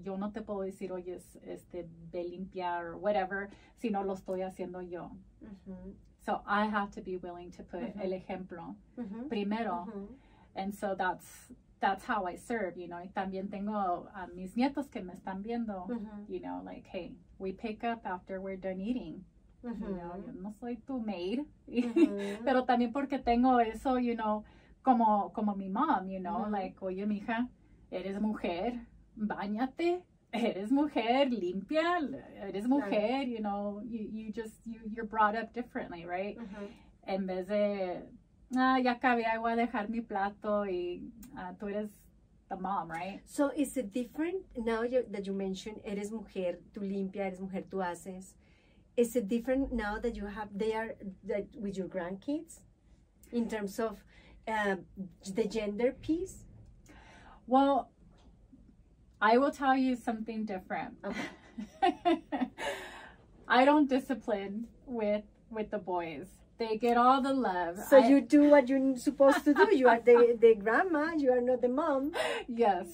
Yo 0.03 0.15
no 0.15 0.29
te 0.31 0.41
puedo 0.41 0.61
decir, 0.63 0.91
oye, 0.91 1.15
es- 1.15 1.37
este, 1.45 1.85
ve 2.13 2.23
limpiar 2.23 2.85
or 2.85 2.97
whatever, 2.97 3.49
si 3.77 3.89
no 3.89 4.03
lo 4.03 4.13
estoy 4.13 4.41
haciendo 4.41 4.81
yo. 4.81 5.11
Ujú, 5.43 5.93
So 6.25 6.41
I 6.45 6.67
have 6.67 6.91
to 6.91 7.01
be 7.01 7.17
willing 7.17 7.51
to 7.51 7.63
put 7.63 7.81
Ujú. 7.81 7.99
el 8.01 8.13
ejemplo 8.13 8.75
ujú, 8.97 9.27
primero. 9.27 9.87
ujú. 9.89 10.07
And 10.55 10.73
so 10.73 10.95
that's 10.95 11.51
that's 11.81 12.05
how 12.05 12.25
I 12.25 12.35
serve, 12.37 12.77
you 12.77 12.87
know. 12.87 12.97
Y 12.99 13.09
también 13.13 13.49
tengo 13.49 14.07
a 14.15 14.27
mis 14.27 14.55
nietos 14.55 14.87
que 14.89 15.01
me 15.01 15.13
están 15.13 15.41
viendo, 15.43 15.87
Ujú, 15.87 16.27
you 16.29 16.39
know, 16.39 16.61
like, 16.63 16.87
hey, 16.87 17.15
we 17.39 17.51
pick 17.51 17.83
up 17.83 18.05
after 18.05 18.39
we're 18.39 18.55
done 18.57 18.79
eating. 18.79 19.25
You 19.63 19.69
know, 19.97 20.15
yo 20.25 20.31
no 20.41 20.53
soy 20.59 20.77
tu 20.87 20.99
maid. 20.99 21.39
Ujú. 21.67 22.41
Pero 22.45 22.63
también 22.65 22.91
porque 22.93 23.19
tengo 23.19 23.59
eso, 23.59 23.97
you 23.97 24.15
know, 24.15 24.43
como, 24.83 25.31
como 25.33 25.55
mi 25.55 25.69
mom, 25.69 26.07
you 26.09 26.19
know, 26.19 26.47
like, 26.49 26.75
oye, 26.81 27.05
mija, 27.05 27.47
eres 27.91 28.19
mujer, 28.19 28.73
bañate, 29.15 30.01
eres 30.33 30.71
mujer, 30.71 31.29
limpia, 31.31 31.99
eres 32.41 32.67
mujer, 32.67 33.27
you 33.27 33.39
know, 33.39 33.81
you, 33.85 34.07
you 34.11 34.31
just, 34.31 34.53
you, 34.65 34.79
you're 34.93 35.05
brought 35.05 35.35
up 35.35 35.53
differently, 35.53 36.05
right? 36.05 36.37
En 37.05 37.27
vez 37.27 37.47
de, 37.47 38.01
ah, 38.57 38.77
ya 38.77 38.95
acabé, 38.95 39.25
I 39.25 39.37
voy 39.37 39.53
a 39.53 39.55
dejar 39.55 39.89
mi 39.89 40.01
plato 40.01 40.65
y 40.65 41.01
ah, 41.37 41.53
tú 41.59 41.69
eres 41.69 41.89
the 42.49 42.57
mom, 42.57 42.91
right? 42.91 43.21
So 43.25 43.51
is 43.55 43.77
it 43.77 43.93
different 43.93 44.43
now 44.57 44.83
you, 44.83 45.05
that 45.09 45.25
you 45.25 45.33
mentioned 45.33 45.81
eres 45.85 46.11
mujer, 46.11 46.57
tú 46.73 46.81
limpia, 46.81 47.27
eres 47.27 47.39
mujer, 47.39 47.63
tú 47.69 47.79
haces? 47.81 48.33
Is 48.97 49.15
it 49.15 49.27
different 49.27 49.71
now 49.71 49.99
that 49.99 50.15
you 50.15 50.25
have 50.25 50.49
there 50.53 50.95
that 51.23 51.47
with 51.55 51.77
your 51.77 51.87
grandkids 51.87 52.59
in 53.31 53.47
terms 53.49 53.79
of 53.79 54.03
um, 54.47 54.79
the 55.33 55.45
gender 55.45 55.93
piece? 55.93 56.43
Well, 57.47 57.89
I 59.21 59.37
will 59.37 59.51
tell 59.51 59.77
you 59.77 59.95
something 59.95 60.45
different. 60.45 60.95
I 63.47 63.65
don't 63.65 63.87
discipline 63.89 64.67
with 64.85 65.23
with 65.49 65.71
the 65.71 65.77
boys. 65.77 66.27
They 66.61 66.77
get 66.77 66.95
all 66.95 67.21
the 67.23 67.33
love. 67.33 67.79
So 67.89 67.97
I- 67.97 68.07
you 68.07 68.21
do 68.21 68.49
what 68.51 68.69
you're 68.69 68.95
supposed 68.97 69.43
to 69.45 69.53
do. 69.53 69.75
You 69.75 69.87
are 69.87 69.99
the, 69.99 70.37
the 70.39 70.53
grandma, 70.55 71.13
you 71.17 71.31
are 71.31 71.41
not 71.41 71.59
the 71.61 71.69
mom. 71.69 72.11
yes. 72.47 72.87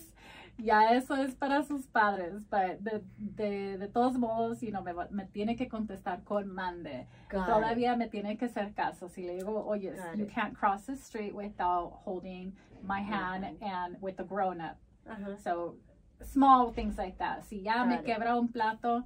Ya 0.59 0.93
eso 0.95 1.13
es 1.15 1.35
para 1.35 1.63
sus 1.63 1.85
padres, 1.85 2.33
but 2.49 2.83
de, 2.83 3.01
de, 3.19 3.77
de 3.77 3.87
todos 3.89 4.17
modos, 4.17 4.61
you 4.63 4.71
know, 4.71 4.81
me, 4.81 4.91
me 5.11 5.25
tiene 5.31 5.55
que 5.55 5.67
contestar 5.67 6.23
con 6.25 6.47
mande. 6.51 7.05
Got 7.29 7.41
it. 7.47 7.53
Todavía 7.53 7.95
me 7.97 8.07
tiene 8.07 8.37
que 8.39 8.47
hacer 8.47 8.73
caso. 8.73 9.07
Si 9.09 9.21
le 9.27 9.35
digo, 9.35 9.65
oye, 9.67 9.93
you 10.15 10.23
it. 10.23 10.31
can't 10.33 10.55
cross 10.57 10.85
the 10.87 10.95
street 10.95 11.35
without 11.35 11.99
holding 12.05 12.53
my 12.83 13.01
hand 13.01 13.45
and 13.61 13.97
with 14.01 14.19
a 14.19 14.23
grown 14.23 14.59
up. 14.61 14.77
Uh-huh. 15.07 15.35
So 15.43 15.75
small 16.23 16.71
things 16.71 16.97
like 16.97 17.19
that. 17.19 17.45
Si 17.45 17.57
ya 17.59 17.83
me 17.85 17.97
Got 17.97 17.99
it. 17.99 18.05
quebra 18.15 18.35
un 18.35 18.47
plato, 18.47 19.03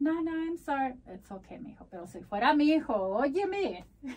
no, 0.00 0.20
no, 0.20 0.32
I'm 0.32 0.56
sorry. 0.58 0.94
It's 1.08 1.30
okay, 1.30 1.58
mijo. 1.58 1.86
Pero 1.90 2.06
si 2.06 2.20
fuera 2.20 2.54
mi 2.54 2.72
hijo, 2.74 2.94
óyeme. 3.20 3.84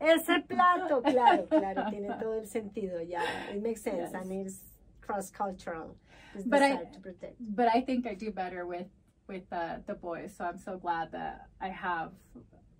Ese 0.00 0.40
plato, 0.46 1.00
claro, 1.02 1.46
claro, 1.48 1.84
tiene 1.90 2.08
todo 2.20 2.34
el 2.40 2.46
sentido. 2.46 3.00
Yeah, 3.00 3.22
it 3.54 3.62
makes 3.62 3.82
sense 3.82 4.10
Yes. 4.12 4.14
and 4.14 4.32
it's 4.46 4.60
cross-cultural. 5.00 5.96
It's 6.34 6.44
But 6.46 6.62
I- 6.62 6.76
to 6.84 7.00
protect. 7.00 7.36
but 7.40 7.68
I 7.74 7.80
think 7.82 8.06
I 8.06 8.14
do 8.14 8.30
better 8.30 8.66
with 8.66 8.88
with 9.28 9.44
uh, 9.52 9.76
the 9.86 9.94
boys. 9.94 10.34
So 10.36 10.44
I'm 10.44 10.58
so 10.58 10.76
glad 10.78 11.12
that 11.12 11.46
I 11.60 11.68
have. 11.68 12.12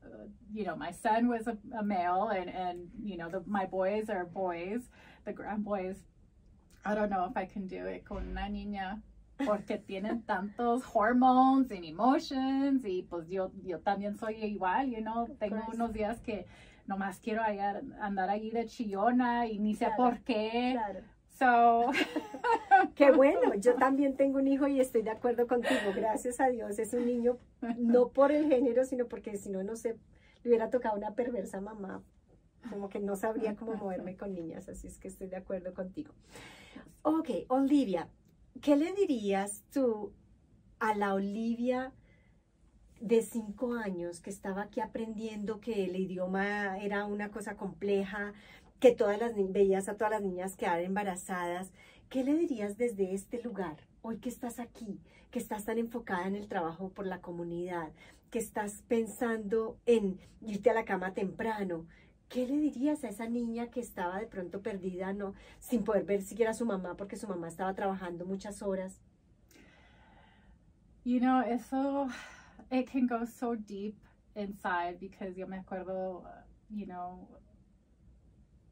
Uh, 0.04 0.26
you 0.52 0.64
know, 0.64 0.74
my 0.76 0.90
son 0.90 1.28
was 1.28 1.46
a, 1.46 1.56
a 1.78 1.82
male, 1.82 2.28
and 2.34 2.50
and 2.50 2.88
you 3.02 3.16
know, 3.16 3.28
the, 3.30 3.42
my 3.46 3.64
boys 3.66 4.10
are 4.10 4.24
boys. 4.24 4.82
The 5.24 5.32
grand 5.32 5.64
boys. 5.64 5.96
I 6.84 6.94
don't 6.96 7.10
know 7.10 7.24
if 7.30 7.36
I 7.36 7.44
can 7.46 7.68
do 7.68 7.86
it 7.86 8.04
con 8.04 8.28
una 8.30 8.48
niña 8.48 9.00
porque 9.46 9.78
tienen 9.78 10.22
tantos 10.22 10.82
hormones 10.92 11.70
and 11.70 11.84
emotions 11.84 12.84
y 12.84 13.02
pues 13.02 13.28
yo 13.28 13.50
yo 13.64 13.80
también 13.80 14.16
soy 14.16 14.36
igual, 14.44 14.90
you 14.90 15.00
know, 15.00 15.26
tengo 15.38 15.62
unos 15.72 15.92
días 15.92 16.20
que 16.20 16.46
nomás 16.86 17.20
quiero 17.20 17.42
hallar- 17.42 17.82
andar 18.00 18.28
allí 18.30 18.50
de 18.50 18.66
chillona 18.66 19.46
y 19.46 19.58
ni 19.58 19.74
sé 19.74 19.86
Claro, 19.86 19.96
por 19.96 20.20
qué. 20.20 20.70
Claro. 20.72 21.00
So 21.38 21.90
Qué 22.94 23.10
bueno, 23.10 23.54
yo 23.54 23.74
también 23.76 24.16
tengo 24.16 24.38
un 24.38 24.48
hijo 24.48 24.66
y 24.66 24.80
estoy 24.80 25.02
de 25.02 25.10
acuerdo 25.10 25.46
contigo, 25.46 25.92
gracias 25.94 26.40
a 26.40 26.48
Dios, 26.48 26.78
es 26.78 26.92
un 26.92 27.06
niño 27.06 27.38
no 27.78 28.08
por 28.08 28.32
el 28.32 28.48
género, 28.48 28.84
sino 28.84 29.06
porque 29.06 29.36
si 29.36 29.48
no, 29.50 29.62
no 29.62 29.76
sé, 29.76 29.96
le 30.42 30.48
hubiera 30.50 30.70
tocado 30.70 30.96
una 30.96 31.14
perversa 31.14 31.60
mamá, 31.60 32.02
como 32.70 32.88
que 32.88 33.00
no 33.00 33.16
sabría 33.16 33.56
cómo 33.56 33.74
moverme 33.74 34.16
con 34.16 34.34
niñas, 34.34 34.68
así 34.68 34.86
es 34.86 34.98
que 34.98 35.08
estoy 35.08 35.28
de 35.28 35.36
acuerdo 35.36 35.72
contigo. 35.74 36.12
Ok, 37.02 37.30
Olivia, 37.48 38.08
¿qué 38.60 38.76
le 38.76 38.92
dirías 38.92 39.62
tú 39.72 40.12
a 40.78 40.94
la 40.94 41.14
Olivia 41.14 41.92
de 43.00 43.22
cinco 43.22 43.74
años 43.74 44.20
que 44.20 44.30
estaba 44.30 44.62
aquí 44.62 44.80
aprendiendo 44.80 45.60
que 45.60 45.84
el 45.84 45.96
idioma 45.96 46.78
era 46.78 47.04
una 47.04 47.30
cosa 47.30 47.56
compleja, 47.56 48.32
que 48.78 48.92
todas 48.94 49.18
las 49.18 49.32
veías 49.52 49.88
a 49.88 49.96
todas 49.96 50.12
las 50.12 50.22
niñas 50.22 50.56
quedar 50.56 50.80
embarazadas? 50.80 51.72
¿Qué 52.08 52.24
le 52.24 52.34
dirías 52.34 52.76
desde 52.76 53.14
este 53.14 53.42
lugar, 53.42 53.76
hoy 54.02 54.18
que 54.18 54.28
estás 54.28 54.58
aquí, 54.60 55.00
que 55.30 55.38
estás 55.38 55.64
tan 55.64 55.78
enfocada 55.78 56.26
en 56.26 56.36
el 56.36 56.46
trabajo 56.46 56.90
por 56.90 57.06
la 57.06 57.20
comunidad, 57.20 57.90
que 58.30 58.38
estás 58.38 58.82
pensando 58.86 59.78
en 59.86 60.20
irte 60.40 60.70
a 60.70 60.74
la 60.74 60.84
cama 60.84 61.14
temprano? 61.14 61.86
¿Qué 62.32 62.46
le 62.46 62.56
dirías 62.56 63.04
a 63.04 63.08
esa 63.08 63.28
niña 63.28 63.66
que 63.68 63.80
estaba 63.80 64.18
de 64.18 64.26
pronto 64.26 64.62
perdida, 64.62 65.12
no, 65.12 65.34
sin 65.60 65.84
poder 65.84 66.04
ver 66.04 66.22
siquiera 66.22 66.52
a 66.52 66.54
su 66.54 66.64
mamá 66.64 66.94
porque 66.96 67.16
su 67.16 67.28
mamá 67.28 67.48
estaba 67.48 67.74
trabajando 67.74 68.24
muchas 68.24 68.62
horas? 68.62 69.00
You 71.04 71.18
know, 71.20 71.42
eso, 71.42 72.08
it 72.70 72.88
can 72.90 73.06
go 73.06 73.26
so 73.26 73.54
deep 73.54 73.96
inside 74.34 74.98
because 74.98 75.36
yo 75.36 75.46
me 75.46 75.58
acuerdo, 75.58 76.22
uh, 76.22 76.28
you 76.70 76.86
know, 76.86 77.28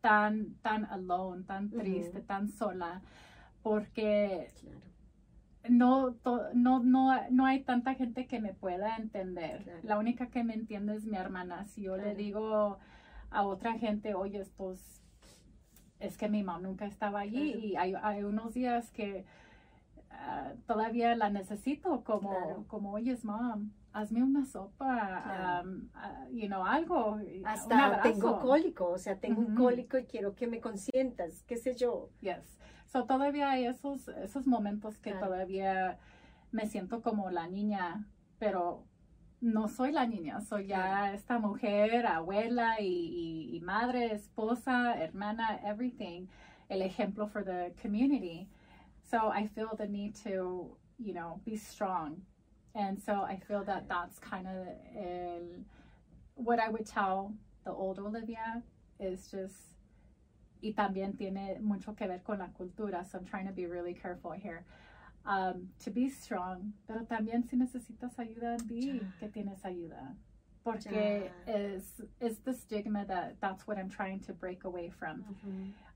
tan, 0.00 0.54
tan 0.62 0.86
alone, 0.86 1.44
tan 1.44 1.68
triste, 1.70 2.20
tan 2.22 2.48
sola, 2.48 3.02
porque 3.62 4.48
Claro, 4.62 4.80
no, 5.68 6.14
to- 6.22 6.54
no, 6.54 6.78
no, 6.82 7.14
no 7.30 7.44
hay 7.44 7.62
tanta 7.64 7.94
gente 7.94 8.26
que 8.26 8.40
me 8.40 8.54
pueda 8.54 8.96
entender. 8.96 9.64
Claro. 9.64 9.80
La 9.82 9.98
única 9.98 10.28
que 10.30 10.44
me 10.44 10.54
entiende 10.54 10.94
es 10.94 11.04
mi 11.04 11.18
hermana. 11.18 11.66
Si 11.66 11.82
yo 11.82 11.96
le 11.96 12.02
Claro. 12.04 12.16
digo 12.16 12.78
a 13.30 13.42
otra 13.46 13.74
gente, 13.78 14.14
oye, 14.14 14.44
pues 14.56 15.02
es 15.98 16.16
que 16.16 16.28
mi 16.28 16.42
mamá 16.42 16.60
nunca 16.60 16.86
estaba 16.86 17.20
allí 17.20 17.52
Claro. 17.52 17.66
y 17.66 17.76
hay, 17.76 17.94
hay 18.02 18.24
unos 18.24 18.54
días 18.54 18.90
que 18.90 19.24
ah, 20.10 20.52
todavía 20.66 21.14
la 21.14 21.30
necesito 21.30 22.02
como, 22.04 22.30
Claro. 22.30 22.64
como 22.68 22.92
oyes, 22.92 23.24
mom, 23.24 23.70
hazme 23.92 24.22
una 24.22 24.44
sopa, 24.46 25.22
Claro. 25.24 25.68
um, 25.68 25.88
you 26.32 26.46
know, 26.46 26.64
algo. 26.64 27.18
hasta 27.44 28.00
tengo 28.02 28.38
cólico, 28.38 28.88
o 28.90 28.98
sea, 28.98 29.18
tengo 29.18 29.40
un 29.40 29.54
cólico 29.54 29.98
y 29.98 30.04
quiero 30.04 30.34
que 30.34 30.46
me 30.46 30.60
consientas, 30.60 31.42
qué 31.44 31.56
sé 31.56 31.74
yo. 31.76 32.08
Yes. 32.20 32.58
So 32.86 33.04
todavía 33.04 33.50
hay 33.50 33.66
esos, 33.66 34.08
esos 34.08 34.46
momentos 34.46 34.98
que 34.98 35.12
todavía 35.12 35.98
me 36.50 36.66
siento 36.66 37.02
como 37.02 37.30
la 37.30 37.46
niña, 37.46 38.04
pero 38.38 38.84
no 39.40 39.68
soy 39.68 39.92
la 39.92 40.06
niña, 40.06 40.40
soy 40.40 40.66
ya 40.66 41.12
esta 41.14 41.38
mujer, 41.38 42.06
abuela 42.06 42.80
y, 42.80 42.86
y- 43.52 43.56
y 43.56 43.60
madre, 43.60 44.12
esposa, 44.14 44.94
hermana, 45.02 45.60
everything. 45.64 46.26
el 46.70 46.82
ejemplo 46.82 47.26
for 47.28 47.42
the 47.42 47.72
community. 47.82 48.48
So 49.10 49.28
I 49.28 49.48
feel 49.48 49.74
the 49.76 49.88
need 49.88 50.14
to, 50.22 50.76
you 50.98 51.12
know, 51.12 51.40
be 51.44 51.56
strong. 51.56 52.22
And 52.76 53.02
so 53.02 53.22
I 53.22 53.38
feel 53.48 53.64
that 53.64 53.88
that's 53.88 54.20
kind 54.20 54.46
of 54.46 54.68
what 56.36 56.60
I 56.60 56.68
would 56.68 56.86
tell 56.86 57.34
the 57.64 57.72
old 57.72 57.98
Olivia 57.98 58.62
is 59.00 59.28
just, 59.30 59.56
y 60.62 60.72
también 60.76 61.16
tiene 61.18 61.60
mucho 61.60 61.92
que 61.94 62.06
ver 62.06 62.20
con 62.24 62.38
la 62.38 62.48
cultura. 62.56 63.04
So 63.10 63.18
I'm 63.18 63.24
trying 63.24 63.46
to 63.48 63.52
be 63.52 63.66
really 63.66 63.94
careful 63.94 64.30
here. 64.30 64.64
Um, 65.26 65.68
to 65.84 65.90
be 65.90 66.08
strong, 66.08 66.72
pero 66.86 67.04
también 67.04 67.44
si 67.44 67.56
necesitas 67.56 68.18
ayuda, 68.18 68.56
di 68.66 69.00
que 69.18 69.28
tienes 69.28 69.62
ayuda. 69.64 70.14
Porque 70.64 71.30
es, 71.46 72.02
es 72.20 72.38
the 72.44 72.52
stigma 72.52 73.04
that 73.06 73.38
that's 73.40 73.66
what 73.66 73.78
I'm 73.78 73.88
trying 73.90 74.20
to 74.20 74.32
break 74.32 74.64
away 74.64 74.88
from. 74.90 75.24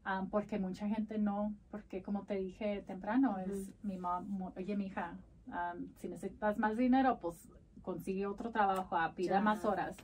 Um, 0.07 0.29
porque 0.29 0.59
mucha 0.61 0.87
gente 0.87 1.17
no, 1.19 1.55
porque 1.71 2.03
como 2.03 2.25
te 2.25 2.35
dije 2.37 2.85
temprano, 2.87 3.37
es 3.39 3.71
mi 3.83 3.97
mamá, 3.97 4.53
oye, 4.57 4.77
mi 4.77 4.87
hija, 4.87 5.17
um, 5.49 5.89
si 5.99 6.09
necesitas 6.09 6.59
más 6.59 6.77
dinero, 6.77 7.19
pues 7.21 7.49
consigue 7.83 8.27
otro 8.27 8.51
trabajo, 8.51 8.95
ah, 8.97 9.13
pida 9.17 9.41
más 9.41 9.65
horas. 9.65 9.97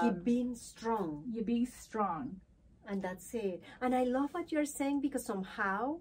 Keep 0.00 0.12
Um, 0.18 0.24
being 0.24 0.54
strong. 0.56 1.24
you 1.32 1.44
be 1.44 1.64
strong. 1.66 2.40
and 2.88 3.00
that's 3.00 3.32
it 3.32 3.62
and 3.80 3.94
i 3.94 4.02
love 4.02 4.28
what 4.34 4.50
you're 4.50 4.66
saying 4.66 5.00
because 5.00 5.24
somehow 5.24 5.96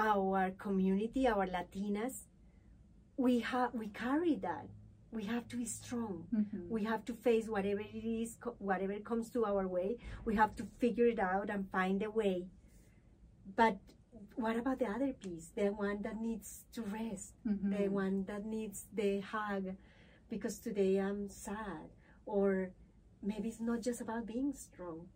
our 0.00 0.50
community 0.66 1.26
our 1.28 1.46
latinas 1.46 2.24
we 3.16 3.40
have 3.40 3.74
we 3.74 3.88
carry 3.88 4.34
that. 4.36 4.66
We 5.12 5.24
have 5.24 5.46
to 5.48 5.56
be 5.56 5.66
strong. 5.66 6.26
Mhm. 6.32 6.68
we 6.70 6.84
have 6.84 7.04
to 7.06 7.14
face 7.14 7.48
whatever 7.48 7.80
it 7.80 8.04
is 8.22 8.36
co- 8.40 8.56
whatever 8.58 8.94
comes 9.00 9.28
to 9.30 9.44
our 9.44 9.66
way. 9.68 9.98
We 10.24 10.36
have 10.36 10.54
to 10.56 10.64
figure 10.78 11.06
it 11.06 11.18
out 11.18 11.50
and 11.50 11.68
find 11.70 12.02
a 12.02 12.10
way. 12.10 12.46
But 13.56 13.78
what 14.36 14.56
about 14.56 14.78
the 14.78 14.86
other 14.86 15.12
piece? 15.12 15.50
The 15.54 15.68
one 15.68 16.02
that 16.02 16.20
needs 16.20 16.64
to 16.72 16.82
rest. 16.82 17.34
The 17.44 17.50
Mhm. 17.50 17.90
one 17.90 18.24
that 18.24 18.44
needs 18.46 18.86
the 18.92 19.20
hug 19.20 19.76
because 20.30 20.58
today 20.60 20.98
i'm 20.98 21.28
sad. 21.28 21.90
Or 22.24 22.70
maybe 23.22 23.48
it's 23.48 23.60
not 23.60 23.80
just 23.82 24.00
about 24.00 24.26
being 24.26 24.52
strong 24.54 25.08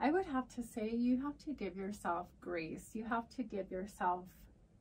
I 0.00 0.10
would 0.10 0.26
have 0.26 0.48
to 0.56 0.62
say 0.62 0.90
you 0.90 1.20
have 1.22 1.36
to 1.44 1.52
give 1.52 1.76
yourself 1.76 2.28
grace. 2.40 2.90
You 2.94 3.04
have 3.04 3.28
to 3.36 3.42
give 3.42 3.70
yourself 3.70 4.24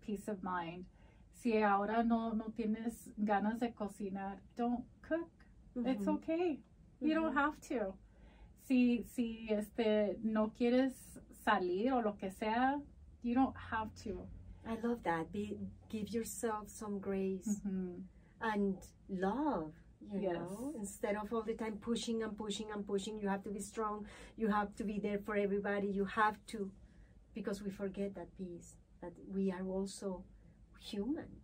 peace 0.02 0.28
of 0.30 0.42
mind. 0.44 0.86
Si 1.34 1.62
ahora 1.62 2.04
no, 2.04 2.32
no 2.34 2.46
tienes 2.58 3.10
ganas 3.24 3.60
de 3.60 3.70
cocinar, 3.70 4.38
don't 4.56 4.84
cook. 5.02 5.30
It's 5.76 6.04
Mhm. 6.06 6.16
okay. 6.16 6.60
You 7.02 7.14
don't 7.14 7.34
Mhm. 7.34 7.38
have 7.38 7.60
to. 7.70 7.94
Si, 8.64 9.04
si 9.04 9.48
este, 9.50 10.18
no 10.24 10.50
quieres 10.52 11.20
salir 11.46 11.92
o 11.94 12.00
lo 12.02 12.14
que 12.18 12.30
sea, 12.32 12.80
you 13.24 13.34
don't 13.36 13.56
have 13.72 13.94
to. 14.04 14.28
I 14.66 14.76
love 14.82 15.02
that. 15.04 15.32
Be, 15.32 15.58
give 15.90 16.10
yourself 16.14 16.70
some 16.70 17.00
grace 17.00 17.60
Mhm. 17.66 18.04
and 18.42 18.78
love. 19.10 19.74
You 20.02 20.22
Yes. 20.22 20.34
know, 20.34 20.74
instead 20.78 21.16
of 21.16 21.32
all 21.34 21.42
the 21.44 21.54
time 21.54 21.78
pushing 21.78 22.24
and 22.24 22.36
pushing 22.38 22.72
and 22.72 22.86
pushing, 22.86 23.20
you 23.20 23.28
have 23.28 23.44
to 23.44 23.50
be 23.50 23.60
strong. 23.60 24.06
You 24.38 24.48
have 24.48 24.74
to 24.76 24.84
be 24.84 25.00
there 25.00 25.20
for 25.20 25.36
everybody. 25.36 25.88
You 25.88 26.06
have 26.06 26.38
to, 26.48 26.72
because 27.34 27.62
we 27.62 27.70
forget 27.70 28.16
that 28.16 28.36
piece 28.38 28.78
that 29.02 29.14
we 29.34 29.52
are 29.52 29.66
also 29.68 30.24
humans. 30.80 31.44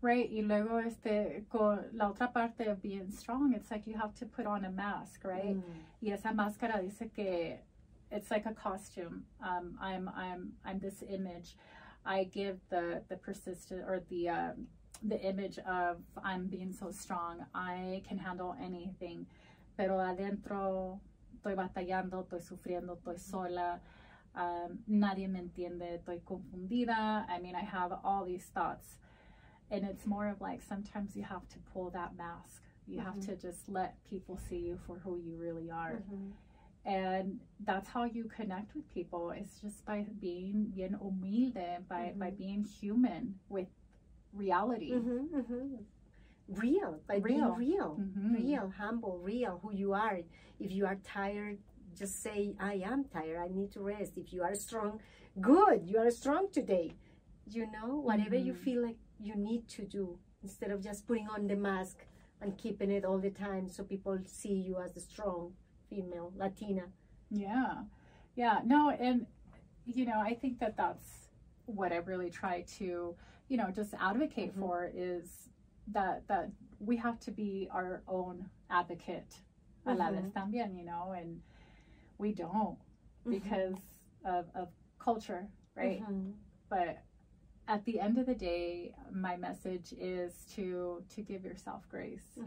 Right, 0.00 0.28
y 0.30 0.42
luego 0.42 0.78
este, 0.80 1.44
con 1.48 1.86
la 1.94 2.10
otra 2.10 2.30
parte 2.30 2.66
of 2.68 2.82
being 2.82 3.10
strong, 3.10 3.54
it's 3.54 3.70
like 3.70 3.86
you 3.86 3.96
have 3.96 4.14
to 4.16 4.26
put 4.26 4.44
on 4.44 4.64
a 4.66 4.70
mask, 4.70 5.24
right? 5.24 5.56
Mm. 5.56 5.62
Y 6.02 6.10
esa 6.12 6.28
máscara 6.34 6.82
dice 6.82 7.10
que 7.14 7.60
it's 8.10 8.30
like 8.30 8.44
a 8.44 8.52
costume. 8.52 9.24
Um, 9.40 9.78
I'm 9.80 10.10
I'm 10.14 10.52
I'm 10.62 10.78
this 10.78 11.02
image. 11.08 11.56
I 12.04 12.24
give 12.24 12.58
the 12.68 13.02
the 13.08 13.16
persistent 13.16 13.82
or 13.88 14.02
the 14.10 14.28
um, 14.28 14.66
the 15.02 15.20
image 15.20 15.58
of 15.60 15.98
I'm 16.22 16.46
being 16.46 16.72
so 16.72 16.90
strong. 16.90 17.44
I 17.54 18.02
can 18.08 18.18
handle 18.18 18.54
anything. 18.62 19.26
Pero 19.76 19.98
adentro 19.98 21.00
estoy 21.36 21.54
batallando, 21.56 22.24
estoy 22.24 22.40
sufriendo, 22.42 22.96
estoy 22.96 23.18
sola. 23.18 23.80
Um, 24.36 24.78
nadie 24.88 25.28
me 25.28 25.40
entiende, 25.40 26.00
estoy 26.00 26.20
confundida. 26.22 27.24
I 27.28 27.38
mean, 27.40 27.54
I 27.54 27.60
have 27.64 27.92
all 28.04 28.24
these 28.24 28.44
thoughts. 28.46 28.98
And 29.70 29.84
it's 29.84 30.06
more 30.06 30.28
of 30.28 30.40
like 30.40 30.62
sometimes 30.62 31.16
you 31.16 31.22
have 31.24 31.48
to 31.50 31.58
pull 31.72 31.90
that 31.90 32.16
mask. 32.16 32.62
You 32.86 33.00
have 33.00 33.16
Mhm. 33.16 33.26
to 33.26 33.36
just 33.36 33.68
let 33.68 33.96
people 34.04 34.36
see 34.36 34.58
you 34.58 34.76
for 34.86 34.98
who 34.98 35.16
you 35.18 35.36
really 35.36 35.70
are. 35.70 36.02
Mhm. 36.10 36.32
And 36.84 37.40
that's 37.60 37.88
how 37.88 38.04
you 38.04 38.24
connect 38.24 38.74
with 38.74 38.86
people. 38.90 39.30
It's 39.30 39.58
just 39.60 39.84
by 39.86 40.02
being 40.20 40.66
bien 40.66 40.94
humilde, 41.00 41.88
by, 41.88 42.12
by 42.16 42.30
Mhm. 42.30 42.36
being 42.36 42.64
human 42.64 43.40
with 43.48 43.68
reality. 44.34 44.92
Mhm, 44.92 45.28
mhm. 45.30 45.84
Real, 46.48 47.00
by 47.08 47.16
Real. 47.16 47.24
being 47.24 47.54
real, 47.54 47.96
Mhm. 47.98 48.34
real, 48.34 48.68
humble, 48.76 49.18
real, 49.18 49.58
who 49.62 49.72
you 49.72 49.94
are. 49.94 50.20
If 50.60 50.70
you 50.72 50.84
are 50.86 50.96
tired, 50.96 51.58
just 51.94 52.22
say, 52.22 52.54
I 52.60 52.74
am 52.84 53.04
tired, 53.04 53.38
I 53.38 53.48
need 53.48 53.72
to 53.72 53.80
rest. 53.80 54.18
If 54.18 54.32
you 54.32 54.42
are 54.42 54.54
strong, 54.54 55.00
good, 55.40 55.86
you 55.86 55.98
are 55.98 56.10
strong 56.10 56.50
today. 56.50 56.96
You 57.46 57.70
know, 57.70 57.98
whatever 58.00 58.36
you 58.36 58.52
Mhm. 58.52 58.58
feel 58.64 58.82
like 58.82 58.98
you 59.18 59.34
need 59.36 59.68
to 59.68 59.86
do, 59.86 60.18
instead 60.42 60.70
of 60.70 60.82
just 60.82 61.06
putting 61.06 61.28
on 61.28 61.46
the 61.46 61.56
mask 61.56 62.06
and 62.40 62.58
keeping 62.58 62.90
it 62.90 63.04
all 63.04 63.18
the 63.18 63.30
time 63.30 63.68
so 63.68 63.82
people 63.84 64.18
see 64.26 64.52
you 64.54 64.78
as 64.78 64.92
the 64.92 65.00
strong 65.00 65.54
female, 65.88 66.32
Latina. 66.36 66.92
Yeah. 67.30 67.84
Yeah. 68.34 68.60
No, 68.64 68.90
and, 68.90 69.26
you 69.86 70.04
know, 70.04 70.20
I 70.20 70.34
think 70.34 70.58
that 70.58 70.76
that's 70.76 71.28
what 71.66 71.92
I 71.92 71.96
really 71.96 72.30
try 72.30 72.62
to, 72.78 73.16
you 73.48 73.56
know, 73.56 73.70
just 73.70 73.94
advocate 73.94 74.54
Mhm. 74.54 74.60
for 74.60 74.90
is 74.94 75.48
that, 75.88 76.26
that 76.28 76.50
we 76.78 76.96
have 76.96 77.18
to 77.20 77.30
be 77.30 77.68
our 77.70 78.02
own 78.08 78.48
advocate 78.70 79.42
a 79.86 79.94
la 79.94 80.10
vez 80.10 80.24
Mhm. 80.24 80.32
también, 80.32 80.76
you 80.78 80.84
know, 80.84 81.12
and 81.12 81.42
we 82.18 82.32
don't 82.32 82.78
Mhm. 83.24 83.30
because 83.30 83.76
of, 84.24 84.48
of 84.54 84.68
culture, 84.98 85.48
right? 85.74 86.00
Mhm. 86.02 86.34
but 86.70 87.02
at 87.68 87.84
the 87.84 88.00
end 88.00 88.18
of 88.18 88.26
the 88.26 88.34
day 88.34 88.94
my 89.12 89.36
message 89.36 89.92
is 89.92 90.44
to 90.46 91.02
to 91.08 91.22
give 91.22 91.44
yourself 91.44 91.86
grace. 91.88 92.38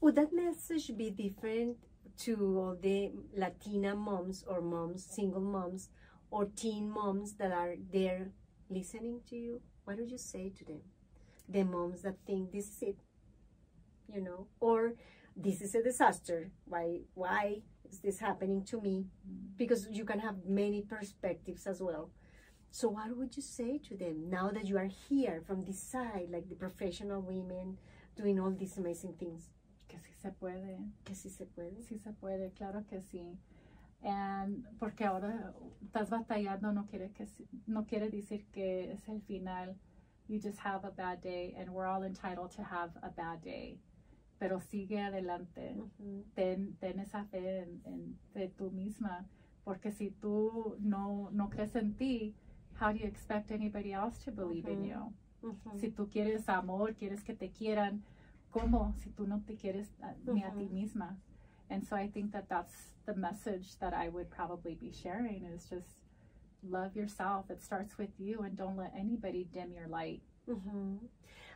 Would 0.00 0.14
that 0.16 0.32
message 0.32 0.94
be 0.96 1.10
different 1.10 1.78
to 2.18 2.58
all 2.58 2.76
the 2.76 3.12
Latina 3.34 3.94
moms 3.94 4.44
or 4.44 4.60
moms, 4.60 5.04
single 5.04 5.40
moms, 5.40 5.90
or 6.30 6.46
teen 6.46 6.90
moms 6.90 7.34
that 7.36 7.52
are 7.52 7.76
there 7.92 8.32
listening 8.68 9.22
to 9.28 9.36
you? 9.36 9.62
What 9.86 9.98
would 9.98 10.10
you 10.10 10.18
say 10.18 10.50
to 10.58 10.64
them? 10.64 10.80
The 11.48 11.62
moms 11.62 12.02
that 12.02 12.16
think 12.26 12.50
this 12.50 12.66
is 12.68 12.82
it, 12.82 12.96
you 14.12 14.20
know, 14.20 14.48
or 14.58 14.94
this 15.36 15.62
is 15.62 15.74
a 15.76 15.82
disaster. 15.82 16.50
Why? 16.64 17.02
Why 17.14 17.62
is 17.88 18.00
this 18.00 18.18
happening 18.18 18.64
to 18.64 18.80
me? 18.80 19.06
Mm-hmm. 19.06 19.56
Because 19.56 19.86
you 19.90 20.04
can 20.04 20.18
have 20.18 20.44
many 20.44 20.82
perspectives 20.82 21.66
as 21.68 21.80
well. 21.80 22.10
So, 22.72 22.88
what 22.88 23.16
would 23.16 23.36
you 23.36 23.42
say 23.42 23.78
to 23.88 23.96
them 23.96 24.28
now 24.28 24.50
that 24.50 24.66
you 24.66 24.76
are 24.76 24.90
here 25.08 25.40
from 25.46 25.64
this 25.64 25.80
side, 25.80 26.28
like 26.30 26.48
the 26.48 26.56
professional 26.56 27.22
women 27.22 27.78
doing 28.16 28.40
all 28.40 28.50
these 28.50 28.76
amazing 28.76 29.14
things? 29.14 29.50
que 29.88 29.98
sí 30.00 30.12
se 30.20 30.30
puede 30.32 30.78
Que 31.04 31.14
sí 31.14 31.30
se 31.30 31.44
puede. 31.46 31.80
sí 31.80 31.96
se 32.02 32.10
puede 32.10 32.50
claro 32.58 32.84
que 32.90 33.00
sí 33.00 33.38
and 34.06 34.64
porque 34.78 35.04
ahora 35.04 35.52
estás 35.82 36.08
batallando 36.10 36.72
no 36.72 36.86
quiere 36.86 37.10
que 37.10 37.26
no 37.66 37.84
quiere 37.84 38.08
decir 38.10 38.46
que 38.52 38.92
es 38.92 39.08
el 39.08 39.20
final. 39.22 39.76
You 40.28 40.40
just 40.40 40.58
have 40.64 40.84
a 40.86 40.90
bad 40.90 41.20
day 41.22 41.54
and 41.56 41.70
we're 41.70 41.86
all 41.86 42.02
entitled 42.04 42.50
to 42.56 42.62
have 42.62 42.92
a 43.02 43.10
bad 43.10 43.40
day. 43.42 43.78
Pero 44.38 44.60
sigue 44.60 45.00
adelante. 45.00 45.74
Ten, 46.34 46.76
ten 46.80 46.98
esa 47.00 47.24
fe 47.24 47.62
en, 47.62 47.80
en- 47.84 48.18
de 48.34 48.48
tú 48.48 48.70
misma, 48.70 49.24
porque 49.64 49.90
si 49.92 50.10
tú 50.10 50.76
no, 50.80 51.30
no 51.32 51.48
crees 51.48 51.74
en 51.76 51.94
ti, 51.96 52.34
how 52.80 52.92
do 52.92 52.98
you 52.98 53.06
expect 53.06 53.50
anybody 53.50 53.92
else 53.92 54.18
to 54.24 54.30
believe 54.32 54.68
in 54.70 54.84
you? 54.84 55.12
Si 55.80 55.90
tú 55.90 56.08
quieres 56.10 56.48
amor, 56.48 56.94
quieres 56.94 57.22
que 57.24 57.34
te 57.34 57.50
quieran, 57.50 58.02
¿cómo? 58.50 58.94
Si 58.98 59.10
tú 59.10 59.26
no 59.26 59.40
te 59.42 59.54
quieres 59.56 59.88
ni 60.34 60.42
a 60.42 60.50
ti 60.58 60.68
misma. 60.68 61.16
And 61.70 61.86
so 61.86 61.96
I 61.96 62.08
think 62.08 62.32
that 62.32 62.48
that's 62.48 62.74
the 63.06 63.14
message 63.14 63.78
that 63.80 63.92
I 63.94 64.08
would 64.08 64.30
probably 64.30 64.74
be 64.74 64.92
sharing 64.92 65.44
is 65.44 65.66
just 65.68 66.02
love 66.62 66.96
yourself. 66.96 67.50
It 67.50 67.62
starts 67.62 67.98
with 67.98 68.10
you 68.18 68.40
and 68.40 68.56
don't 68.56 68.76
let 68.76 68.92
anybody 68.96 69.44
dim 69.52 69.72
your 69.72 69.88
light. 69.88 70.22
Mhm. 70.48 71.08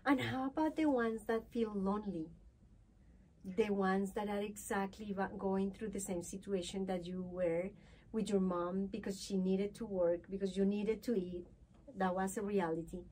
And 0.05 0.21
how 0.21 0.47
about 0.47 0.77
the 0.77 0.87
ones 0.87 1.25
that 1.25 1.47
feel 1.49 1.73
lonely? 1.75 2.31
The 3.45 3.71
ones 3.71 4.13
that 4.13 4.29
are 4.29 4.41
exactly 4.41 5.17
going 5.39 5.71
through 5.71 5.91
the 5.91 6.01
same 6.01 6.23
situation 6.23 6.87
that 6.87 7.07
you 7.07 7.23
were 7.23 7.71
with 8.13 8.29
your 8.29 8.41
mom 8.41 8.87
because 8.87 9.21
she 9.23 9.37
needed 9.37 9.75
to 9.77 9.87
work, 9.87 10.29
because 10.31 10.57
you 10.57 10.65
needed 10.65 11.03
to 11.05 11.15
eat. 11.15 11.47
That 11.97 12.15
was 12.15 12.37
a 12.37 12.43
reality. 12.43 13.05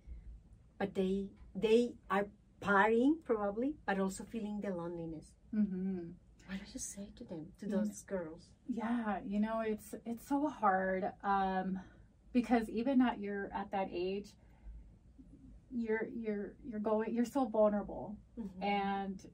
But 0.79 0.95
they 0.95 1.31
they 1.55 1.95
are 2.11 2.27
partying 2.61 3.23
probably, 3.25 3.77
but 3.87 3.99
also 4.01 4.25
feeling 4.25 4.61
the 4.61 4.71
loneliness. 4.71 5.33
Mm-hmm. 5.55 6.13
What 6.49 6.59
do 6.59 6.65
you 6.73 6.81
say 6.81 7.09
to 7.17 7.25
them, 7.25 7.47
to 7.61 7.67
those 7.67 8.03
girls? 8.03 8.49
Yeah, 8.69 9.19
you 9.27 9.39
know, 9.39 9.61
it's 9.61 9.95
it's 10.07 10.27
so 10.27 10.49
hard. 10.49 11.13
Um, 11.23 11.79
because 12.33 12.69
even 12.71 13.01
at 13.03 13.21
your 13.21 13.51
at 13.55 13.71
that 13.73 13.89
age 13.93 14.29
you're 15.71 16.07
you're 16.15 16.53
you're 16.67 16.81
going 16.81 17.13
you're 17.13 17.25
so 17.27 17.45
vulnerable 17.47 18.17
Mhm. 18.39 18.63
and 18.63 19.27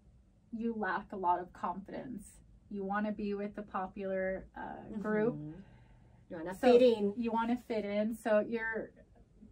you 0.53 0.75
lack 0.75 1.13
a 1.13 1.17
lot 1.17 1.39
of 1.41 1.53
confidence 1.53 2.41
you 2.71 2.85
want 2.85 3.07
to 3.07 3.13
be 3.13 3.35
with 3.35 3.55
the 3.55 3.63
popular 3.63 4.47
uh, 4.57 4.97
group 5.01 5.35
Mhm. 5.35 5.55
You 6.31 6.37
wanna 6.39 6.55
So- 6.55 6.73
fit 6.73 6.83
in. 6.83 7.15
you 7.17 7.31
want 7.31 7.51
to 7.51 7.57
fit 7.57 7.85
in 7.85 8.15
so 8.17 8.41
you're 8.41 8.91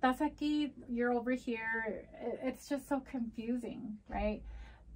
that's 0.01 0.21
aquí 0.21 0.73
you're 0.89 1.13
over 1.13 1.33
here 1.33 2.07
it's 2.43 2.69
just 2.69 2.89
so 2.89 2.99
confusing 3.01 3.99
right 4.09 4.43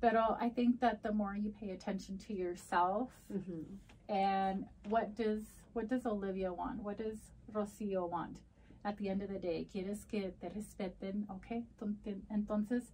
but 0.01 0.15
i 0.41 0.49
think 0.49 0.81
that 0.81 1.03
the 1.03 1.13
more 1.13 1.35
you 1.35 1.51
pay 1.61 1.71
attention 1.71 2.19
to 2.19 2.33
yourself 2.35 3.11
Mhm. 3.31 3.65
and 4.09 4.67
what 4.89 5.15
does 5.17 5.43
what 5.75 5.89
does 5.89 6.07
olivia 6.07 6.51
want? 6.55 6.83
What 6.83 6.97
does 6.97 7.19
rocio 7.53 8.09
want? 8.09 8.41
At 8.83 8.97
the 8.97 9.09
end 9.11 9.21
of 9.23 9.29
the 9.29 9.39
day 9.39 9.67
quieres 9.71 10.07
que 10.09 10.33
te 10.41 10.49
respeten? 10.49 11.27
Ok 11.29 11.65
Entonces- 11.79 12.23
entonces 12.31 12.93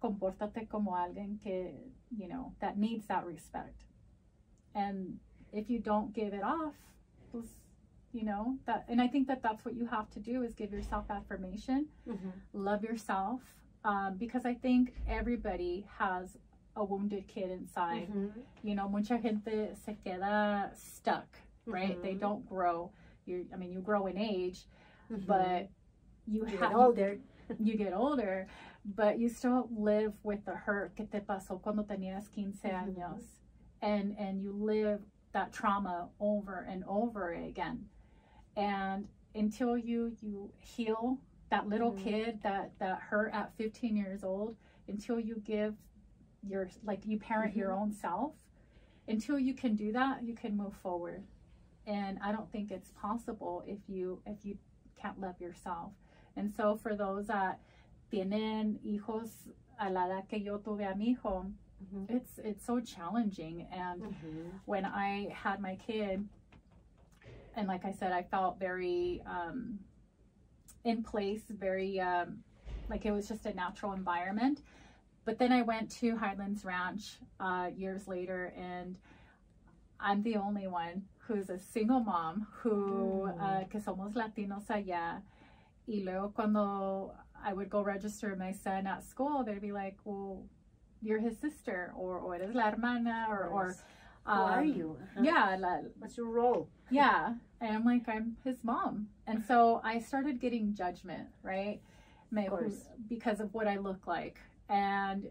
compórtate 0.00 0.66
como 0.68 0.96
alguien 0.96 1.38
que 1.40 1.72
you 2.10 2.26
know 2.28 2.52
that 2.60 2.76
needs 2.76 3.06
that 3.06 3.24
respect. 3.24 3.84
And 4.74 5.18
if 5.52 5.70
you 5.70 5.78
don't 5.78 6.12
give 6.12 6.34
it 6.34 6.42
off 6.42 6.74
pues, 7.32 7.46
you 8.12 8.24
know 8.24 8.58
that 8.66 8.84
and 8.88 9.00
i 9.00 9.06
think 9.08 9.26
that 9.28 9.42
that's 9.42 9.64
what 9.64 9.74
you 9.74 9.86
have 9.86 10.08
to 10.10 10.20
do 10.20 10.42
is 10.42 10.54
give 10.54 10.72
yourself 10.72 11.10
affirmation. 11.10 11.86
Mhm. 12.06 12.32
love 12.52 12.82
yourself 12.82 13.40
um, 13.86 14.16
because 14.18 14.44
i 14.44 14.52
think 14.54 14.92
everybody 15.08 15.86
has 15.98 16.36
a 16.76 16.84
wounded 16.84 17.26
kid 17.26 17.50
inside 17.50 18.08
Mhm. 18.10 18.30
you 18.62 18.74
know 18.74 18.88
mucha 18.88 19.18
gente 19.22 19.74
se 19.74 19.96
queda 20.04 20.70
stuck 20.76 21.26
right 21.66 22.02
they 22.02 22.14
Mhm. 22.14 22.20
don't 22.20 22.46
grow 22.48 22.90
you 23.24 23.46
i 23.52 23.56
mean 23.56 23.72
you 23.72 23.80
grow 23.80 24.06
in 24.06 24.18
age 24.18 24.66
Mhm. 25.10 25.26
but 25.26 25.68
you, 26.26 26.40
you 26.40 26.58
have 26.58 26.70
get 26.70 26.74
older. 26.76 27.18
you 27.60 27.76
get 27.76 27.92
older, 27.94 28.48
but 28.84 29.20
you 29.20 29.28
still 29.28 29.68
live 29.70 30.12
with 30.24 30.44
the 30.44 30.56
hurt 30.56 30.96
que 30.96 31.06
te 31.06 31.20
pasó 31.20 31.62
cuando 31.62 31.84
tenías 31.84 32.28
15 32.28 32.72
Mhm. 32.72 32.96
años. 32.96 33.22
And 33.80 34.16
and 34.18 34.42
you 34.42 34.50
live 34.52 35.00
that 35.32 35.52
trauma 35.52 36.08
over 36.18 36.66
and 36.68 36.82
over 36.88 37.32
again. 37.34 37.88
And 38.56 39.06
until 39.36 39.76
you 39.78 40.16
you 40.20 40.50
heal 40.58 41.18
that 41.50 41.68
little 41.68 41.92
Mhm. 41.92 41.98
kid 41.98 42.42
that 42.42 42.78
that 42.78 42.98
hurt 43.00 43.32
at 43.32 43.52
15 43.54 43.96
years 43.96 44.24
old, 44.24 44.56
until 44.88 45.18
you 45.20 45.36
give 45.36 45.76
your 46.42 46.68
like 46.84 47.06
you 47.06 47.18
parent 47.18 47.54
your 47.56 47.70
Mhm. 47.70 47.80
own 47.80 47.92
self, 47.92 48.34
until 49.08 49.38
you 49.38 49.54
can 49.54 49.74
do 49.74 49.92
that, 49.92 50.22
you 50.22 50.34
can 50.34 50.56
move 50.56 50.74
forward. 50.74 51.24
And 51.86 52.18
I 52.20 52.32
don't 52.32 52.50
think 52.50 52.70
it's 52.70 52.90
possible 52.92 53.62
if 53.66 53.88
you 53.88 54.22
if 54.26 54.44
you 54.44 54.58
can't 54.96 55.20
love 55.20 55.40
yourself. 55.40 55.92
And 56.34 56.52
so 56.52 56.76
for 56.76 56.94
those 56.96 57.28
that 57.28 57.60
tienen 58.10 58.78
hijos 58.80 59.48
a 59.78 59.90
la 59.90 60.06
edad 60.06 60.28
que 60.28 60.38
yo 60.38 60.58
tuve 60.58 60.90
a 60.90 60.94
mi 60.96 61.14
hijo, 61.14 61.52
Mhm. 61.84 62.10
it's 62.10 62.38
it's 62.38 62.64
so 62.64 62.80
challenging. 62.80 63.62
And 63.70 64.02
Mhm. 64.02 64.60
when 64.64 64.84
I 64.84 65.28
had 65.28 65.60
my 65.60 65.76
kid, 65.76 66.28
and 67.54 67.68
like 67.68 67.84
I 67.84 67.92
said, 67.92 68.12
I 68.12 68.22
felt 68.24 68.58
very 68.58 69.22
um, 69.26 69.78
in 70.86 71.02
place, 71.02 71.42
very 71.50 72.00
um, 72.00 72.38
like 72.88 73.04
it 73.04 73.10
was 73.12 73.28
just 73.28 73.44
a 73.46 73.52
natural 73.54 73.92
environment. 73.92 74.62
But 75.24 75.38
then 75.38 75.50
I 75.52 75.62
went 75.62 75.90
to 76.00 76.16
Highlands 76.16 76.64
Ranch 76.64 77.16
uh, 77.40 77.68
years 77.76 78.06
later, 78.06 78.52
and 78.56 78.96
I'm 79.98 80.22
the 80.22 80.36
only 80.36 80.68
one 80.68 81.02
who's 81.26 81.50
a 81.50 81.58
single 81.58 82.00
mom 82.00 82.46
who, 82.62 83.28
Mm. 83.36 83.42
uh, 83.42 83.64
que 83.68 83.80
somos 83.80 84.14
latinos 84.14 84.66
allá. 84.68 85.20
Y 85.88 86.02
luego 86.04 86.28
cuando 86.32 87.12
I 87.44 87.52
would 87.52 87.68
go 87.68 87.80
register 87.82 88.36
my 88.36 88.52
son 88.52 88.86
at 88.86 89.02
school, 89.02 89.42
they'd 89.44 89.60
be 89.60 89.72
like, 89.72 89.96
well, 90.04 90.44
you're 91.02 91.18
his 91.20 91.36
sister, 91.38 91.92
or, 91.96 92.18
or 92.18 92.36
eres 92.36 92.54
la 92.54 92.70
hermana, 92.70 93.26
or, 93.28 93.46
or 93.48 93.76
Yes. 94.26 94.36
Who 94.36 94.42
are 94.42 94.60
um, 94.60 94.66
you? 94.66 94.96
Uh-huh. 95.00 95.24
Yeah, 95.24 95.56
la, 95.58 95.78
What's 95.98 96.16
your 96.16 96.26
role? 96.26 96.68
yeah. 96.90 97.34
And 97.60 97.74
I'm 97.74 97.84
like, 97.84 98.08
I'm 98.08 98.36
his 98.44 98.62
mom. 98.62 99.08
And 99.26 99.42
so 99.44 99.80
I 99.82 99.98
started 99.98 100.40
getting 100.40 100.74
judgment, 100.74 101.28
right? 101.42 101.80
Me- 102.30 102.48
course. 102.48 102.88
Because 103.08 103.40
of 103.40 103.54
what 103.54 103.66
I 103.66 103.76
look 103.78 104.06
like. 104.06 104.38
And 104.68 105.28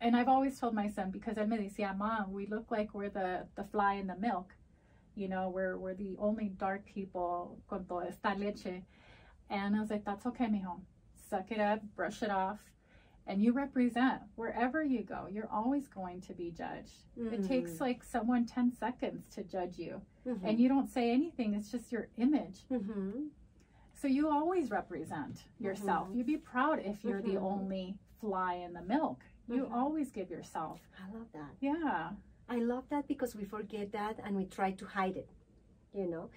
and 0.00 0.14
I've 0.14 0.28
always 0.28 0.58
told 0.58 0.74
my 0.74 0.88
son, 0.88 1.10
because 1.10 1.36
él 1.36 1.48
me 1.48 1.56
decía, 1.56 1.96
mom, 1.96 2.32
we 2.32 2.46
look 2.46 2.70
like 2.70 2.92
we're 2.92 3.08
the, 3.08 3.46
the 3.54 3.64
fly 3.64 3.94
in 3.94 4.06
the 4.06 4.16
milk. 4.16 4.52
You 5.14 5.28
know, 5.28 5.48
we're, 5.48 5.78
we're 5.78 5.94
the 5.94 6.16
only 6.18 6.48
dark 6.48 6.84
people 6.84 7.58
con 7.70 7.86
toda 7.88 8.08
esta 8.08 8.34
leche. 8.38 8.82
And 9.48 9.74
I 9.76 9.80
was 9.80 9.88
like, 9.88 10.04
that's 10.04 10.26
okay, 10.26 10.44
mijo. 10.46 10.80
Suck 11.30 11.50
it 11.52 11.60
up, 11.60 11.80
brush 11.96 12.22
it 12.22 12.30
off. 12.30 12.58
And 13.26 13.42
you 13.42 13.52
represent 13.52 14.20
wherever 14.36 14.82
you 14.82 15.02
go. 15.02 15.26
You're 15.30 15.48
always 15.50 15.88
going 15.88 16.20
to 16.22 16.34
be 16.34 16.50
judged. 16.50 17.04
It 17.16 17.46
takes 17.46 17.72
Mm. 17.72 17.80
like 17.80 18.04
someone 18.04 18.44
10 18.44 18.70
seconds 18.72 19.28
to 19.34 19.42
judge 19.42 19.78
you 19.78 20.02
Mhm. 20.26 20.40
and 20.44 20.58
you 20.60 20.68
don't 20.68 20.88
say 20.90 21.10
anything 21.10 21.54
it's 21.54 21.70
just 21.70 21.90
your 21.92 22.08
image 22.16 22.66
Mhm. 22.70 23.28
so 23.92 24.06
you 24.08 24.28
always 24.30 24.70
represent 24.70 25.44
yourself 25.58 26.08
Mhm. 26.08 26.16
you 26.16 26.24
be 26.24 26.36
proud 26.38 26.78
if 26.80 27.04
you're 27.04 27.20
the 27.22 27.34
Mhm. 27.36 27.42
only 27.52 27.98
fly 28.20 28.54
in 28.54 28.72
the 28.72 28.82
milk 28.82 29.20
you 29.48 29.66
always 29.66 30.10
give 30.10 30.30
yourself 30.30 30.80
I 30.98 31.10
love 31.12 31.30
that. 31.32 31.52
yeah 31.60 32.12
I 32.48 32.58
love 32.58 32.88
that 32.90 33.06
because 33.06 33.34
we 33.36 33.44
forget 33.44 33.92
that 33.92 34.18
and 34.24 34.36
we 34.36 34.44
try 34.46 34.72
to 34.72 34.84
hide 34.86 35.16
it. 35.16 35.30
You 35.94 36.06
know, 36.06 36.30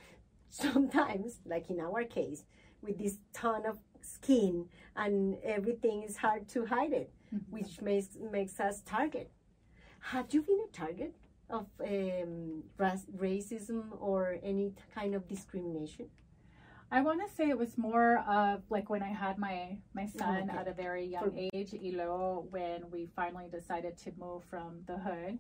sometimes, 0.50 1.42
like 1.46 1.70
in 1.70 1.80
our 1.82 2.04
case, 2.06 2.46
with 2.82 2.98
this 2.98 3.20
ton 3.34 3.66
of 3.66 3.78
skin 4.16 4.66
and 4.96 5.38
everything 5.44 6.04
is 6.04 6.18
hard 6.18 6.48
to 6.50 6.66
hide 6.66 6.94
it, 6.94 7.12
which 7.50 7.82
makes 7.82 8.10
makes 8.32 8.60
us 8.60 8.82
target. 8.86 9.30
Have 10.00 10.28
you 10.34 10.42
been 10.42 10.62
a 10.70 10.72
target 10.72 11.14
of 11.50 11.66
um, 11.82 12.64
racism 13.18 13.84
or 14.00 14.38
any 14.44 14.74
kind 14.96 15.16
of 15.16 15.28
discrimination? 15.28 16.08
i 16.90 17.02
want 17.02 17.20
to 17.20 17.30
say 17.36 17.50
it 17.50 17.58
was 17.58 17.78
more 17.78 18.20
of 18.30 18.62
like 18.70 18.90
when 18.90 19.04
i 19.04 19.14
had 19.26 19.38
my 19.38 19.58
my 19.94 20.06
son 20.06 20.50
Okay. 20.50 20.58
at 20.58 20.68
a 20.70 20.74
very 20.74 21.06
young 21.06 21.32
For- 21.32 21.50
age 21.54 21.72
luego 21.82 22.48
when 22.50 22.90
we 22.96 23.02
finally 23.14 23.48
decided 23.52 23.98
to 24.06 24.10
move 24.18 24.42
from 24.46 24.72
the 24.90 24.98
hood 24.98 25.38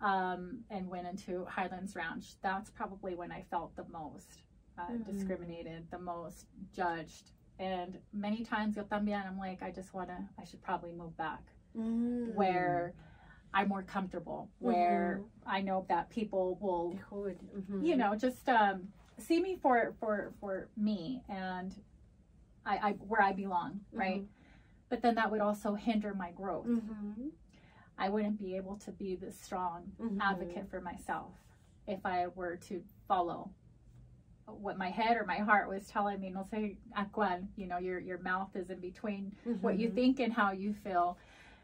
um, 0.00 0.60
and 0.70 0.88
went 0.88 1.06
into 1.06 1.44
highlands 1.44 1.94
ranch 1.94 2.26
that's 2.40 2.70
probably 2.70 3.14
when 3.14 3.30
i 3.30 3.42
felt 3.50 3.76
the 3.76 3.84
most 3.92 4.30
uh, 4.78 4.82
Mm. 4.92 5.04
discriminated 5.12 5.80
the 5.90 5.98
most 5.98 6.46
judged 6.74 7.26
and 7.60 7.98
many 8.12 8.42
times 8.42 8.76
yo 8.76 8.82
también 8.84 9.24
i'm 9.26 9.38
like 9.38 9.62
i 9.62 9.70
just 9.70 9.92
want 9.94 10.08
to 10.08 10.16
i 10.40 10.44
should 10.44 10.62
probably 10.62 10.90
move 10.92 11.16
back 11.16 11.42
Mm. 11.76 12.34
where 12.34 12.94
i'm 13.54 13.68
more 13.68 13.84
comfortable 13.84 14.48
where 14.58 15.20
i 15.46 15.60
know 15.60 15.84
that 15.88 16.10
people 16.10 16.58
will? 16.60 16.98
Mhm. 17.54 17.86
you 17.86 17.96
know 17.96 18.16
just 18.16 18.48
um 18.48 18.88
see 19.18 19.40
me 19.40 19.54
for 19.62 19.94
for 20.00 20.32
for 20.40 20.68
me 20.76 21.22
and 21.28 21.80
i 22.66 22.74
i 22.88 22.90
where 23.06 23.22
i 23.22 23.32
belong 23.32 23.80
right 23.92 24.24
but 24.88 25.00
then 25.00 25.14
that 25.14 25.30
would 25.30 25.40
also 25.40 25.74
hinder 25.76 26.12
my 26.12 26.32
growth 26.32 26.66
Mhm. 26.66 27.30
i 27.98 28.08
wouldn't 28.08 28.38
be 28.40 28.56
able 28.56 28.76
to 28.78 28.90
be 28.90 29.14
the 29.14 29.30
strong 29.30 29.92
Mhm. 30.00 30.18
advocate 30.20 30.68
for 30.68 30.80
myself 30.80 31.32
if 31.86 32.04
i 32.04 32.26
were 32.26 32.56
to 32.56 32.82
follow 33.06 33.50
what 34.60 34.76
my 34.78 34.90
head 34.90 35.16
or 35.16 35.24
my 35.24 35.38
heart 35.38 35.68
was 35.68 35.86
telling 35.86 36.20
me 36.20 36.30
no 36.30 36.40
sé 36.52 36.76
a 36.96 37.04
cuál 37.04 37.46
you 37.56 37.66
know 37.66 37.78
your 37.78 37.98
your 38.00 38.18
mouth 38.18 38.54
is 38.54 38.70
in 38.70 38.78
between 38.80 39.32
what 39.60 39.78
you 39.78 39.88
Mhm. 39.90 39.94
think 39.94 40.20
and 40.20 40.32
how 40.32 40.50
you 40.52 40.72
feel 40.74 41.16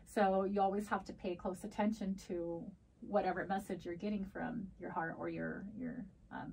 so 0.05 0.45
you 0.45 0.61
always 0.61 0.89
have 0.89 1.05
to 1.05 1.13
pay 1.13 1.35
close 1.35 1.65
attention 1.65 2.15
to 2.29 2.63
whatever 3.01 3.45
message 3.47 3.85
you're 3.85 3.95
getting 3.95 4.25
from 4.25 4.69
your 4.81 4.91
heart 4.91 5.15
or 5.19 5.29
your 5.29 5.65
your 5.79 6.05
um, 6.33 6.53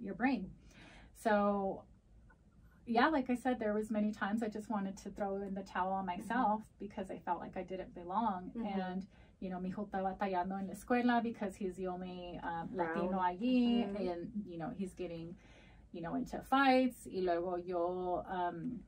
your 0.00 0.14
brain 0.14 0.50
so 1.14 1.82
yeah 2.86 3.08
like 3.08 3.28
i 3.30 3.34
said 3.34 3.58
there 3.58 3.74
was 3.74 3.90
many 3.90 4.10
times 4.12 4.42
i 4.42 4.48
just 4.48 4.70
wanted 4.70 4.96
to 4.96 5.10
throw 5.10 5.36
in 5.42 5.54
the 5.54 5.62
towel 5.62 5.92
on 5.92 6.06
myself 6.06 6.62
because 6.80 7.10
i 7.10 7.18
felt 7.18 7.40
like 7.40 7.56
i 7.56 7.62
didn't 7.62 7.94
belong 7.94 8.50
Mhm. 8.56 8.76
and 8.92 9.06
you 9.40 9.50
know 9.50 9.60
mi 9.60 9.68
hijo 9.70 9.84
está 9.86 10.02
batallando 10.02 10.58
en 10.58 10.66
la 10.66 10.74
escuela 10.74 11.22
because 11.22 11.54
he's 11.56 11.76
the 11.76 11.86
only 11.86 12.38
um, 12.42 12.68
latino 12.74 13.18
allí 13.20 13.84
Mhm. 13.86 14.10
and 14.10 14.32
you 14.46 14.58
know 14.58 14.70
he's 14.76 14.92
getting 14.94 15.36
you 15.92 16.00
know 16.02 16.14
into 16.16 16.40
fights. 16.42 17.06
Y 17.06 17.20
luego 17.22 17.56
yo 17.56 18.24
um, 18.28 18.80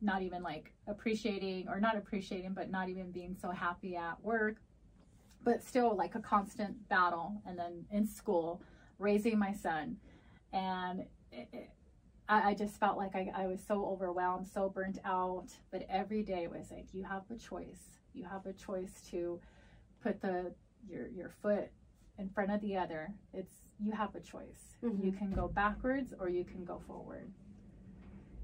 not 0.00 0.22
even 0.22 0.42
like 0.42 0.72
appreciating 0.86 1.68
or 1.68 1.80
not 1.80 1.96
appreciating 1.96 2.52
but 2.54 2.70
not 2.70 2.88
even 2.88 3.10
being 3.10 3.34
so 3.34 3.50
happy 3.50 3.96
at 3.96 4.22
work 4.22 4.56
but 5.42 5.62
still 5.62 5.96
like 5.96 6.14
a 6.14 6.20
constant 6.20 6.88
battle 6.88 7.40
and 7.46 7.58
then 7.58 7.86
in 7.90 8.06
school 8.06 8.60
raising 8.98 9.38
my 9.38 9.52
son. 9.52 9.96
And 10.52 11.00
it, 11.32 11.48
it, 11.52 11.70
I, 12.28 12.50
I 12.50 12.54
just 12.54 12.78
felt 12.78 12.96
like 12.98 13.14
I, 13.14 13.30
I 13.34 13.46
was 13.46 13.60
so 13.66 13.86
overwhelmed 13.86 14.46
so 14.46 14.68
burnt 14.68 14.98
out 15.04 15.48
but 15.70 15.86
every 15.88 16.22
day 16.22 16.46
was 16.48 16.70
like 16.70 16.92
you 16.92 17.02
have 17.04 17.22
a 17.30 17.36
choice. 17.36 17.98
You 18.12 18.24
have 18.24 18.44
a 18.46 18.52
choice 18.52 19.00
to 19.10 19.40
put 20.06 20.20
the 20.22 20.52
your 20.88 21.08
your 21.08 21.30
foot 21.42 21.70
in 22.18 22.28
front 22.30 22.50
of 22.52 22.60
the 22.60 22.76
other, 22.76 23.12
it's 23.34 23.54
you 23.78 23.92
have 23.92 24.14
a 24.14 24.20
choice. 24.20 24.76
Mhm. 24.82 25.04
You 25.04 25.12
can 25.12 25.32
go 25.32 25.48
backwards 25.48 26.14
or 26.18 26.28
you 26.28 26.44
can 26.44 26.64
go 26.64 26.78
forward. 26.86 27.32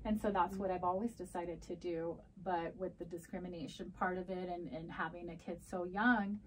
And 0.05 0.21
so 0.21 0.31
that's 0.33 0.57
what 0.57 0.71
I've 0.71 0.83
always 0.85 1.13
decided 1.13 1.63
to 1.63 1.77
do. 1.77 2.19
But 2.45 2.77
with 2.77 2.99
the 2.99 3.05
discrimination 3.05 3.93
part 3.99 4.19
of 4.19 4.29
it 4.29 4.49
and, 4.49 4.69
and 4.73 4.91
having 4.91 5.31
a 5.31 5.37
kid 5.37 5.63
so 5.65 5.85
young, 5.85 6.41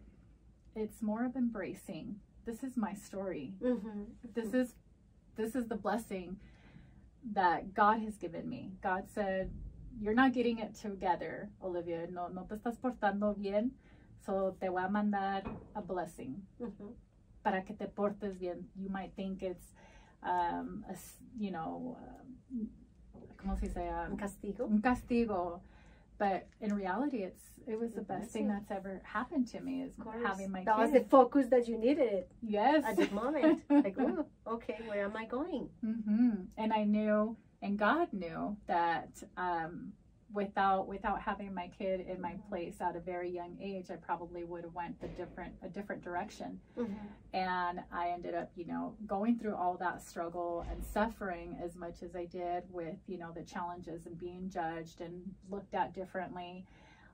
it's 0.76 1.02
more 1.02 1.26
of 1.26 1.36
embracing. 1.36 2.20
This 2.46 2.64
is 2.64 2.76
my 2.76 2.94
story. 2.94 3.54
Mm-hmm. 3.64 4.04
This 4.34 4.54
is 4.54 4.76
this 5.36 5.56
is 5.56 5.68
the 5.68 5.76
blessing 5.76 6.38
that 7.34 7.74
God 7.74 8.02
has 8.02 8.18
given 8.18 8.48
me. 8.48 8.74
God 8.84 9.06
said, 9.14 9.52
You're 10.00 10.14
not 10.14 10.34
getting 10.34 10.60
it 10.60 10.76
together, 10.76 11.50
Olivia. 11.64 12.08
No, 12.12 12.28
no 12.28 12.44
te 12.44 12.56
estás 12.56 12.78
portando 12.80 13.34
bien. 13.34 13.72
So 14.26 14.56
te 14.60 14.70
voy 14.70 14.84
a 14.84 14.90
mandar 14.90 15.44
a 15.76 15.82
blessing 15.82 16.36
Mm-hmm. 16.60 16.94
para 17.44 17.64
que 17.64 17.74
te 17.76 17.88
portes 17.88 18.40
bien. 18.40 18.68
You 18.76 18.90
might 18.90 19.14
think 19.16 19.44
it's, 19.44 19.74
um, 20.24 20.84
a 20.90 20.96
you 21.38 21.52
know, 21.52 21.96
um, 22.52 22.70
¿cómo 23.38 23.56
se 23.60 23.68
dice? 23.68 23.78
Un 23.78 24.12
Um, 24.14 24.18
castigo. 24.18 24.66
un 24.66 24.82
castigo. 24.82 25.62
But 26.18 26.48
in 26.62 26.74
reality, 26.74 27.24
it's 27.24 27.44
it 27.68 27.78
was 27.80 27.94
the 27.94 28.02
A 28.02 28.04
best 28.04 28.32
thing 28.32 28.48
that's 28.48 28.72
ever 28.72 29.02
happened 29.04 29.48
to 29.52 29.60
me 29.60 29.82
is 29.82 29.94
having 30.24 30.50
my 30.52 30.64
that 30.64 30.78
was 30.78 30.92
the 30.92 31.02
focus 31.02 31.48
that 31.50 31.68
you 31.68 31.78
needed 31.78 32.26
yes. 32.42 32.84
at 32.86 32.96
the 32.96 33.10
moment. 33.14 33.64
like, 33.70 33.96
oh, 34.00 34.26
okay, 34.48 34.78
where 34.88 35.04
am 35.06 35.16
I 35.18 35.26
going? 35.26 35.70
Mm 35.84 36.04
-hmm. 36.06 36.48
And 36.58 36.72
I 36.74 36.86
knew, 36.86 37.36
and 37.62 37.78
God 37.78 38.08
knew 38.12 38.56
that 38.68 39.24
um, 39.38 39.94
without 40.36 40.88
without 40.88 41.22
having 41.22 41.54
my 41.54 41.70
kid 41.80 42.06
in 42.08 42.20
my 42.22 42.36
place 42.50 42.76
at 42.82 42.96
a 42.96 43.00
very 43.00 43.30
young 43.30 43.58
age, 43.62 43.90
I 43.90 43.96
probably 43.96 44.44
would 44.44 44.64
have 44.64 44.76
went 44.76 44.96
a 45.02 45.08
different 45.08 45.54
a 45.64 45.70
different 45.70 46.04
direction. 46.04 46.60
Mm-hmm. 46.78 46.94
And 47.34 47.80
I 47.92 48.10
ended 48.10 48.36
up, 48.36 48.52
you 48.56 48.68
know, 48.68 48.94
going 49.08 49.40
through 49.40 49.56
all 49.56 49.78
that 49.78 50.02
struggle 50.02 50.66
and 50.70 50.84
suffering 50.84 51.58
as 51.64 51.76
much 51.76 52.04
as 52.04 52.16
I 52.16 52.26
did 52.26 52.64
with, 52.70 52.98
you 53.08 53.18
know, 53.18 53.32
the 53.32 53.44
challenges 53.44 54.06
and 54.06 54.20
being 54.20 54.50
judged 54.50 55.02
and 55.02 55.22
looked 55.50 55.74
at 55.74 55.94
differently, 55.94 56.66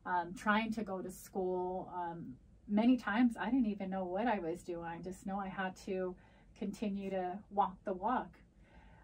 um, 0.05 0.33
trying 0.35 0.73
to 0.73 0.83
go 0.83 1.01
to 1.01 1.11
school. 1.11 1.91
Um, 1.95 2.33
many 2.67 2.97
times 2.97 3.35
I 3.39 3.45
didn't 3.45 3.67
even 3.67 3.89
know 3.89 4.03
what 4.03 4.27
I 4.27 4.39
was 4.39 4.63
doing. 4.63 4.85
I 4.85 4.97
just 4.97 5.25
know 5.25 5.39
I 5.39 5.47
had 5.47 5.75
to 5.85 6.15
continue 6.57 7.09
to 7.11 7.37
walk 7.51 7.75
the 7.85 7.93
walk. 7.93 8.37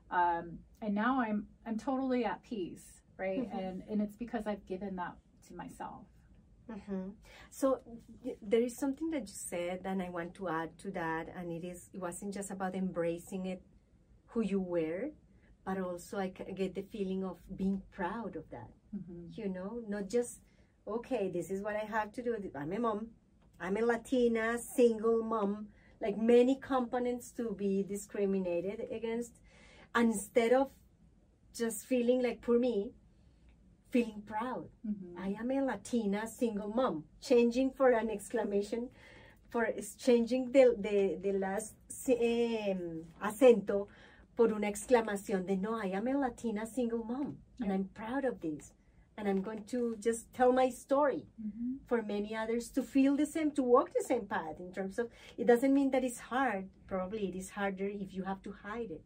Um, 0.09 0.59
and 0.81 0.95
now 0.95 1.19
I'm 1.21 1.47
I'm 1.65 1.77
totally 1.77 2.23
at 2.25 2.41
peace, 2.43 3.01
right? 3.17 3.49
Mhm. 3.49 3.59
And 3.59 3.83
and 3.89 4.01
it's 4.01 4.15
because 4.15 4.45
I've 4.47 4.65
given 4.65 4.95
that 4.97 5.15
to 5.47 5.53
myself. 5.55 6.05
Mm-hmm. 6.69 7.09
So 7.49 7.79
there 8.41 8.61
is 8.61 8.77
something 8.77 9.09
that 9.11 9.21
you 9.21 9.33
said, 9.33 9.81
and 9.85 10.01
I 10.01 10.09
want 10.09 10.33
to 10.35 10.49
add 10.49 10.77
to 10.79 10.91
that, 10.91 11.27
and 11.35 11.51
it 11.51 11.65
is 11.65 11.89
it 11.93 11.99
wasn't 12.01 12.33
just 12.33 12.51
about 12.51 12.75
embracing 12.75 13.45
it, 13.45 13.61
who 14.27 14.41
you 14.41 14.59
were, 14.59 15.11
but 15.65 15.77
also 15.79 16.17
I 16.19 16.27
get 16.29 16.75
the 16.75 16.81
feeling 16.81 17.23
of 17.23 17.37
being 17.55 17.81
proud 17.91 18.35
of 18.35 18.49
that. 18.51 18.69
hmm 18.91 19.27
You 19.33 19.47
know, 19.49 19.81
not 19.87 20.09
just 20.09 20.41
okay, 20.87 21.29
this 21.29 21.49
is 21.51 21.61
what 21.61 21.75
I 21.75 21.85
have 21.85 22.11
to 22.13 22.21
do. 22.23 22.35
I'm 22.55 22.73
a 22.73 22.79
mom. 22.79 23.07
I'm 23.59 23.77
a 23.77 23.81
Latina 23.81 24.57
single 24.57 25.23
mom. 25.23 25.69
Like 26.01 26.17
many 26.17 26.55
components 26.61 27.31
to 27.37 27.53
be 27.57 27.83
discriminated 27.83 28.81
against, 28.91 29.33
and 29.95 30.11
instead 30.13 30.53
of 30.53 30.69
just 31.55 31.85
feeling 31.87 32.21
like 32.21 32.41
poor 32.41 32.59
me, 32.59 32.91
feeling 33.89 34.21
proud. 34.25 34.67
hmm 34.85 35.17
I 35.17 35.35
am 35.39 35.51
a 35.51 35.61
Latina 35.61 36.27
single 36.27 36.69
mom. 36.69 37.05
Changing 37.21 37.71
for 37.71 37.89
an 37.91 38.09
exclamation, 38.09 38.89
for 39.49 39.67
changing 39.97 40.51
the, 40.51 40.75
the, 40.77 41.17
the 41.21 41.37
last 41.37 41.73
um, 42.09 43.05
acento 43.23 43.87
por 44.35 44.53
una 44.53 44.67
exclamación 44.67 45.45
de 45.47 45.55
no, 45.57 45.75
I 45.75 45.87
am 45.87 46.07
a 46.07 46.13
Latina 46.17 46.65
single 46.65 47.03
mom. 47.03 47.37
And 47.59 47.71
I'm 47.71 47.89
proud 47.93 48.23
of 48.25 48.39
this. 48.41 48.71
And 49.17 49.27
I'm 49.27 49.41
going 49.41 49.63
to 49.73 49.95
just 49.99 50.31
tell 50.33 50.51
my 50.51 50.69
story 50.69 51.25
hmm 51.41 51.77
for 51.87 52.01
many 52.03 52.35
others 52.35 52.69
to 52.69 52.83
feel 52.83 53.15
the 53.15 53.25
same, 53.25 53.49
to 53.51 53.63
walk 53.63 53.91
the 53.93 54.03
same 54.03 54.25
path 54.25 54.59
in 54.59 54.71
terms 54.73 54.99
of, 54.99 55.09
it 55.37 55.47
doesn't 55.47 55.73
mean 55.73 55.89
that 55.91 56.03
it's 56.03 56.19
hard. 56.19 56.67
Probably 56.85 57.29
it 57.29 57.35
is 57.35 57.49
harder 57.51 57.87
if 57.87 58.13
you 58.13 58.23
have 58.25 58.43
to 58.43 58.53
hide 58.63 58.91
it, 58.91 59.05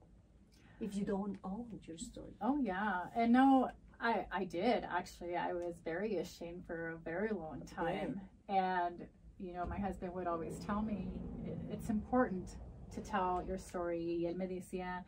if 0.80 0.96
you 0.96 1.06
don't 1.06 1.38
own 1.44 1.68
your 1.88 2.00
story. 2.00 2.34
Oh 2.42 2.58
yeah, 2.60 3.04
and 3.16 3.34
no, 3.34 3.70
I 4.02 4.26
I 4.32 4.46
did 4.46 4.84
actually. 4.84 5.36
I 5.38 5.54
was 5.54 5.76
very 5.86 6.18
ashamed 6.18 6.66
for 6.66 6.90
a 6.90 6.98
very 6.98 7.30
long 7.32 7.62
time, 7.66 8.20
and 8.50 9.08
you 9.40 9.54
know, 9.54 9.66
my 9.66 9.78
husband 9.80 10.14
would 10.14 10.28
always 10.28 10.60
tell 10.60 10.82
me 10.82 11.08
"It- 11.46 11.58
it's 11.70 11.90
important 11.90 12.58
to 12.94 13.02
tell 13.02 13.44
your 13.48 13.58
story. 13.58 14.26
Él 14.28 14.36
me 14.36 14.48
decía, 14.48 15.04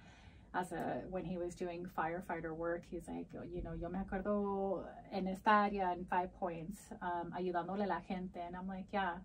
as 0.54 0.72
a 0.72 1.04
when 1.10 1.26
he 1.26 1.38
was 1.38 1.56
doing 1.56 1.86
firefighter 1.98 2.56
work, 2.56 2.84
he's 2.86 3.08
like, 3.08 3.28
you 3.54 3.62
know, 3.64 3.74
yo 3.74 3.90
me 3.90 4.00
acuerdo 4.00 4.86
en 5.12 5.28
esta 5.28 5.50
área 5.70 5.92
in 5.98 6.06
Five 6.06 6.32
Points, 6.40 6.92
um, 7.02 7.32
ayudándole 7.36 7.84
a 7.84 7.88
la 7.88 8.00
gente, 8.02 8.40
and 8.40 8.56
I'm 8.56 8.68
like, 8.68 8.88
yeah, 8.94 9.18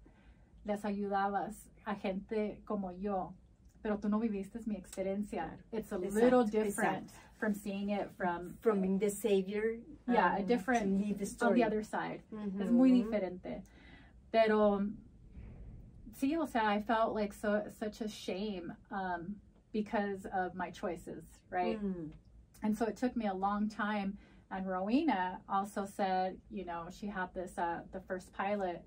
les 0.64 0.82
ayudabas 0.84 1.68
a 1.86 1.94
gente 1.94 2.60
como 2.66 2.90
yo. 2.90 3.34
Pero 3.82 3.96
tú 3.96 4.08
no 4.08 4.18
viviste 4.18 4.58
mi 4.66 4.76
experiencia. 4.76 5.50
It's 5.72 5.92
a 5.92 5.98
little 5.98 6.44
Exacto, 6.44 6.50
different 6.50 7.10
from 7.38 7.54
seeing 7.54 7.90
it 7.90 8.10
from 8.16 8.56
From 8.60 8.80
being 8.80 8.98
the 8.98 9.10
savior. 9.10 9.76
Yeah, 10.06 10.36
a 10.36 10.40
um, 10.40 10.46
different- 10.46 10.82
to 11.00 11.04
lead 11.06 11.18
the 11.18 11.46
on 11.46 11.54
the 11.54 11.64
other 11.64 11.82
side. 11.82 12.22
Mhm. 12.32 12.60
Es 12.60 12.70
muy 12.70 12.90
diferente. 12.90 13.62
Pero 14.32 14.86
sí, 16.18 16.36
o 16.36 16.46
sea, 16.46 16.64
I 16.64 16.80
felt 16.82 17.14
like 17.14 17.32
so 17.32 17.62
such 17.78 18.00
a 18.00 18.08
shame 18.08 18.72
um, 18.90 19.36
because 19.72 20.26
of 20.26 20.54
my 20.54 20.70
choices, 20.70 21.24
right? 21.50 21.82
Mm. 21.82 22.10
And 22.62 22.76
so 22.76 22.86
it 22.86 22.96
took 22.96 23.16
me 23.16 23.26
a 23.26 23.34
long 23.34 23.68
time. 23.68 24.18
And 24.50 24.66
Rowena 24.66 25.40
also 25.48 25.84
said, 25.84 26.38
you 26.50 26.64
know, 26.64 26.88
she 26.90 27.06
had 27.06 27.32
this 27.34 27.58
uh, 27.58 27.80
the 27.92 28.00
first 28.00 28.32
pilot 28.32 28.82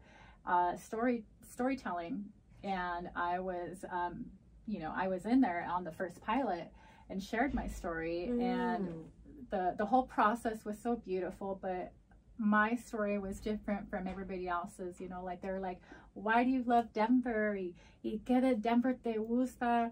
uh, 0.46 0.76
story 0.76 1.24
storytelling, 1.50 2.26
and 2.64 3.10
I 3.16 3.40
was, 3.40 3.86
um, 3.92 4.26
you 4.68 4.80
know, 4.80 4.92
I 4.96 5.08
was 5.08 5.26
in 5.26 5.42
there 5.42 5.66
on 5.70 5.84
the 5.84 5.92
first 5.92 6.22
pilot 6.22 6.72
and 7.10 7.22
shared 7.22 7.54
my 7.54 7.68
story, 7.68 8.26
and 8.26 8.88
Mm. 8.90 9.04
the 9.50 9.74
the 9.78 9.86
whole 9.86 10.04
process 10.08 10.64
was 10.66 10.78
so 10.80 10.96
beautiful. 10.96 11.60
But 11.62 11.92
my 12.38 12.76
story 12.76 13.20
was 13.20 13.40
different 13.40 13.90
from 13.90 14.08
everybody 14.08 14.48
else's. 14.48 15.00
You 15.00 15.10
know, 15.10 15.24
like 15.24 15.42
they're 15.42 15.60
like, 15.60 15.82
why 16.14 16.44
do 16.44 16.50
you 16.50 16.64
love 16.66 16.92
Denver? 16.94 17.56
Y, 17.56 17.74
y 18.04 18.22
qué 18.26 18.42
de 18.42 18.56
Denver 18.56 18.96
te 19.04 19.18
gusta? 19.18 19.92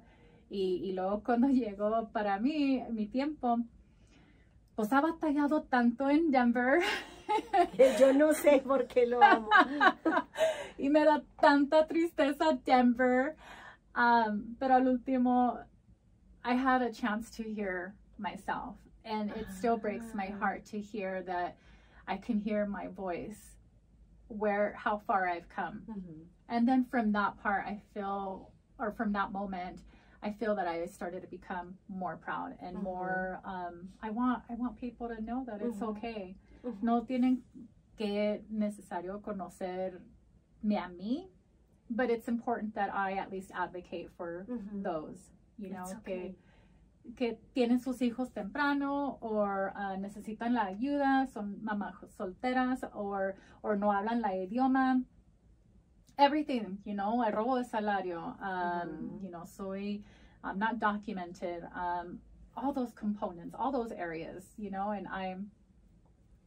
Y, 0.51 0.81
y 0.83 0.93
luego 0.95 1.21
cuando 1.23 1.47
llegó 1.49 2.09
para 2.11 2.39
mí 2.39 2.83
mi 2.89 3.05
tiempo, 3.07 3.59
pues 4.75 4.91
ha 4.93 5.01
batallado 5.01 5.61
tanto 5.63 6.09
en 6.09 6.31
Denver 6.31 6.81
Que 7.75 7.95
Yo 7.99 8.13
no 8.13 8.33
sé 8.33 8.61
por 8.65 8.87
qué 8.87 9.05
lo 9.05 9.21
amo. 9.23 9.49
y 10.79 10.89
me 10.89 11.05
da 11.05 11.21
tanta 11.39 11.85
tristeza 11.85 12.57
Denver. 12.65 13.35
Um, 13.99 14.55
pero 14.61 14.75
al 14.75 14.85
último, 14.87 15.65
I 16.45 16.53
had 16.53 16.81
a 16.81 16.89
chance 16.89 17.29
to 17.31 17.43
hear 17.43 17.93
myself, 18.17 18.77
and 19.03 19.29
it 19.31 19.51
still 19.51 19.75
breaks 19.75 20.13
my 20.13 20.27
heart 20.27 20.65
to 20.67 20.79
hear 20.79 21.21
that 21.23 21.57
I 22.07 22.15
can 22.15 22.39
hear 22.39 22.65
my 22.65 22.87
voice, 22.87 23.57
where 24.29 24.73
how 24.77 24.99
far 25.05 25.27
I've 25.27 25.49
come. 25.49 25.83
Mhm. 25.89 26.27
And 26.47 26.65
then 26.65 26.85
from 26.85 27.11
that 27.11 27.35
part, 27.43 27.65
I 27.67 27.81
feel, 27.93 28.51
or 28.79 28.91
from 28.91 29.11
that 29.11 29.33
moment, 29.33 29.83
I 30.23 30.31
feel 30.31 30.55
that 30.55 30.67
I 30.67 30.85
started 30.85 31.21
to 31.21 31.27
become 31.27 31.77
more 31.89 32.15
proud 32.15 32.55
and 32.61 32.77
Mhm. 32.77 32.83
more. 32.83 33.41
Um, 33.43 33.89
I 34.01 34.11
want, 34.11 34.43
I 34.49 34.55
want 34.55 34.77
people 34.77 35.09
to 35.09 35.21
know 35.21 35.43
that 35.45 35.61
it's 35.61 35.79
Mhm. 35.81 35.89
okay. 35.89 36.35
Mhm. 36.63 36.81
No 36.83 37.01
tienen 37.03 37.43
que 37.97 38.43
necesario 38.49 39.19
conocerme 39.19 40.77
a 40.77 40.87
mí, 40.87 41.29
but 41.89 42.09
it's 42.09 42.27
important 42.27 42.75
that 42.75 42.93
I 42.93 43.13
at 43.13 43.31
least 43.31 43.51
advocate 43.53 44.09
for 44.17 44.45
Mhm. 44.47 44.83
those. 44.83 45.31
You 45.57 45.71
know 45.71 45.83
okay. 45.97 46.35
que 46.35 46.35
que 47.15 47.37
tienen 47.55 47.79
sus 47.79 47.99
hijos 48.01 48.31
temprano 48.31 49.17
o 49.21 49.41
uh, 49.43 49.97
necesitan 49.97 50.53
la 50.53 50.65
ayuda, 50.67 51.27
son 51.27 51.57
mamás 51.63 51.95
solteras 52.15 52.83
or, 52.93 53.35
o 53.63 53.73
no 53.75 53.91
hablan 53.91 54.21
la 54.21 54.29
idioma. 54.35 55.03
Everything, 56.17 56.77
you 56.85 56.93
know, 56.93 57.23
el 57.23 57.31
robo 57.31 57.55
de 57.57 57.63
salario, 57.63 58.35
um, 58.41 58.89
Mhm. 58.89 59.23
you 59.23 59.29
know, 59.31 59.43
soy, 59.45 60.01
I'm 60.43 60.59
not 60.59 60.77
documented, 60.79 61.63
um, 61.73 62.19
all 62.57 62.73
those 62.73 62.93
components, 62.93 63.55
all 63.57 63.71
those 63.71 63.91
areas, 63.93 64.53
you 64.57 64.69
know, 64.69 64.91
and 64.91 65.07
I'm, 65.07 65.49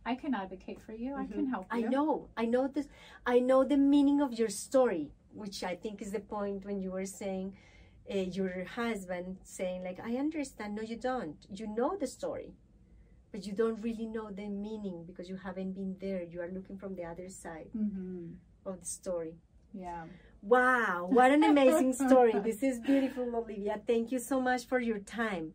I 0.04 0.14
can 0.14 0.34
advocate 0.34 0.80
for 0.82 0.92
you. 0.92 1.14
I 1.14 1.26
can 1.26 1.46
help 1.46 1.66
I 1.70 1.80
know. 1.82 2.28
I 2.36 2.44
know 2.44 2.66
this. 2.68 2.88
I 3.24 3.38
know 3.40 3.64
the 3.64 3.76
meaning 3.78 4.20
of 4.20 4.32
your 4.38 4.48
story, 4.50 5.12
which 5.34 5.62
I 5.64 5.74
think 5.76 6.02
is 6.02 6.12
the 6.12 6.20
point 6.20 6.64
when 6.64 6.80
you 6.80 6.90
were 6.92 7.06
saying 7.06 7.56
uh, 8.12 8.16
your 8.16 8.64
husband 8.64 9.38
saying 9.44 9.84
like, 9.84 10.00
"I 10.00 10.16
understand." 10.16 10.74
No, 10.74 10.82
you 10.82 10.96
don't. 10.96 11.36
You 11.50 11.66
know 11.66 11.96
the 11.96 12.06
story, 12.06 12.54
but 13.32 13.46
you 13.46 13.52
don't 13.52 13.80
really 13.82 14.06
know 14.06 14.30
the 14.30 14.48
meaning 14.48 15.04
because 15.06 15.28
you 15.28 15.36
haven't 15.36 15.72
been 15.72 15.96
there. 16.00 16.22
You 16.22 16.40
are 16.42 16.50
looking 16.50 16.78
from 16.78 16.94
the 16.96 17.04
other 17.04 17.28
side 17.28 17.68
hmm 17.72 18.32
of 18.64 18.78
the 18.80 18.86
story. 18.86 19.34
Yeah. 19.74 20.04
Wow, 20.42 21.08
what 21.10 21.30
an 21.30 21.44
amazing 21.44 21.92
story. 21.94 22.34
This 22.44 22.62
is 22.62 22.80
beautiful, 22.80 23.24
Olivia. 23.34 23.80
Thank 23.86 24.12
you 24.12 24.18
so 24.18 24.40
much 24.40 24.66
for 24.66 24.80
your 24.80 24.98
time. 24.98 25.52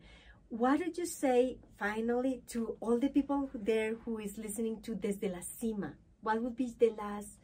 What 0.50 0.80
did 0.80 0.98
you 0.98 1.06
say 1.06 1.58
finally 1.78 2.42
to 2.50 2.78
all 2.80 2.98
the 2.98 3.10
people 3.10 3.50
there 3.54 3.96
who 4.06 4.18
is 4.20 4.38
listening 4.38 4.82
to 4.84 4.96
Desde 4.96 5.30
la 5.30 5.42
Cima? 5.42 5.94
What 6.22 6.42
would 6.42 6.56
be 6.56 6.74
the 6.80 6.92
last 6.98 7.38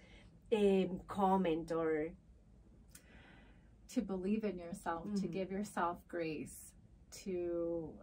um, 0.54 1.02
comment 1.08 1.72
or 1.72 2.10
to 3.94 4.02
believe 4.02 4.44
in 4.44 4.58
yourself, 4.58 5.06
to 5.16 5.28
Mhm. 5.28 5.32
give 5.32 5.52
yourself 5.52 6.08
grace, 6.08 6.74
to 7.24 7.94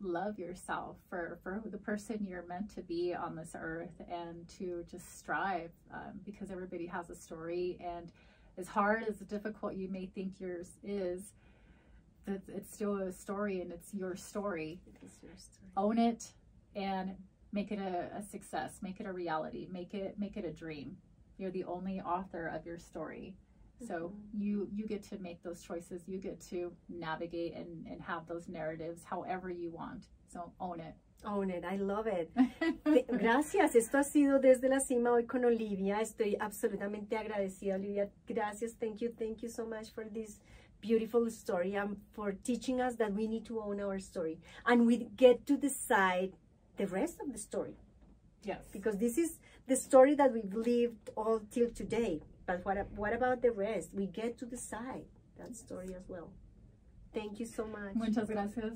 love 0.00 0.38
yourself 0.38 0.98
for, 1.08 1.38
for 1.42 1.62
the 1.64 1.78
person 1.78 2.26
you're 2.26 2.44
meant 2.46 2.68
to 2.70 2.82
be 2.82 3.14
on 3.14 3.34
this 3.34 3.54
earth, 3.58 4.00
and 4.10 4.46
to 4.48 4.84
just 4.90 5.16
strive 5.18 5.70
um, 5.92 6.20
because 6.24 6.50
everybody 6.50 6.86
has 6.86 7.08
a 7.08 7.14
story. 7.14 7.78
And 7.80 8.12
as 8.58 8.68
hard 8.68 9.04
as 9.04 9.18
difficult 9.20 9.74
you 9.74 9.88
may 9.88 10.06
think 10.06 10.38
yours 10.40 10.78
is, 10.82 11.32
that 12.26 12.42
it's 12.48 12.72
still 12.74 12.96
a 12.98 13.12
story 13.12 13.60
and 13.60 13.70
it's 13.70 13.94
your 13.94 14.16
story. 14.16 14.80
It's 15.02 15.22
your 15.22 15.36
story. 15.36 15.70
Own 15.76 15.98
it 15.98 16.32
and 16.74 17.16
make 17.52 17.70
it 17.70 17.78
a, 17.78 18.10
a 18.16 18.22
success, 18.22 18.82
make 18.82 18.98
it 19.00 19.06
a 19.06 19.12
reality, 19.12 19.68
make 19.70 19.94
it 19.94 20.18
make 20.18 20.36
it 20.36 20.44
a 20.44 20.52
dream. 20.52 20.96
You're 21.38 21.52
the 21.52 21.64
only 21.64 22.00
author 22.00 22.48
of 22.48 22.66
your 22.66 22.78
story. 22.78 23.36
So 23.86 24.12
you 24.32 24.68
you 24.72 24.86
get 24.86 25.02
to 25.10 25.18
make 25.18 25.42
those 25.42 25.62
choices. 25.62 26.02
You 26.06 26.18
get 26.18 26.40
to 26.50 26.72
navigate 26.88 27.54
and, 27.54 27.86
and 27.86 28.00
have 28.00 28.26
those 28.26 28.48
narratives 28.48 29.02
however 29.04 29.50
you 29.50 29.70
want. 29.70 30.06
So 30.32 30.52
own 30.60 30.80
it. 30.80 30.94
Own 31.24 31.50
it. 31.50 31.64
I 31.64 31.76
love 31.76 32.06
it. 32.06 32.30
Gracias. 33.18 33.74
Esto 33.74 33.98
ha 33.98 34.04
sido 34.04 34.38
desde 34.40 34.68
la 34.68 34.80
cima 34.80 35.10
hoy 35.10 35.24
con 35.24 35.44
Olivia. 35.44 36.00
Estoy 36.00 36.36
absolutamente 36.38 37.16
agradecida, 37.16 37.74
Olivia. 37.74 38.08
Gracias. 38.26 38.74
Thank 38.78 39.00
you. 39.00 39.12
Thank 39.18 39.42
you 39.42 39.48
so 39.48 39.66
much 39.66 39.92
for 39.92 40.04
this 40.04 40.40
beautiful 40.80 41.30
story 41.30 41.74
and 41.74 41.96
for 42.12 42.32
teaching 42.32 42.80
us 42.80 42.96
that 42.96 43.12
we 43.12 43.26
need 43.26 43.44
to 43.44 43.60
own 43.60 43.80
our 43.80 43.98
story 43.98 44.38
and 44.66 44.86
we 44.86 45.08
get 45.16 45.46
to 45.46 45.56
decide 45.56 46.32
the 46.76 46.86
rest 46.86 47.18
of 47.20 47.32
the 47.32 47.38
story 47.38 47.74
yes. 48.46 48.60
because 48.72 48.96
this 48.98 49.18
is 49.18 49.38
the 49.66 49.76
story 49.76 50.14
that 50.14 50.32
we've 50.32 50.54
lived 50.54 51.10
all 51.16 51.40
till 51.50 51.70
today. 51.70 52.20
But 52.46 52.64
what, 52.64 52.76
what 52.96 53.12
about 53.12 53.42
the 53.42 53.50
rest? 53.50 53.92
We 53.92 54.06
get 54.06 54.38
to 54.38 54.46
decide 54.46 55.04
that 55.38 55.54
story 55.56 55.94
as 55.94 56.08
well. 56.08 56.30
Thank 57.12 57.40
you 57.40 57.46
so 57.46 57.66
much. 57.66 57.94
Muchas 57.94 58.28
gracias. 58.28 58.74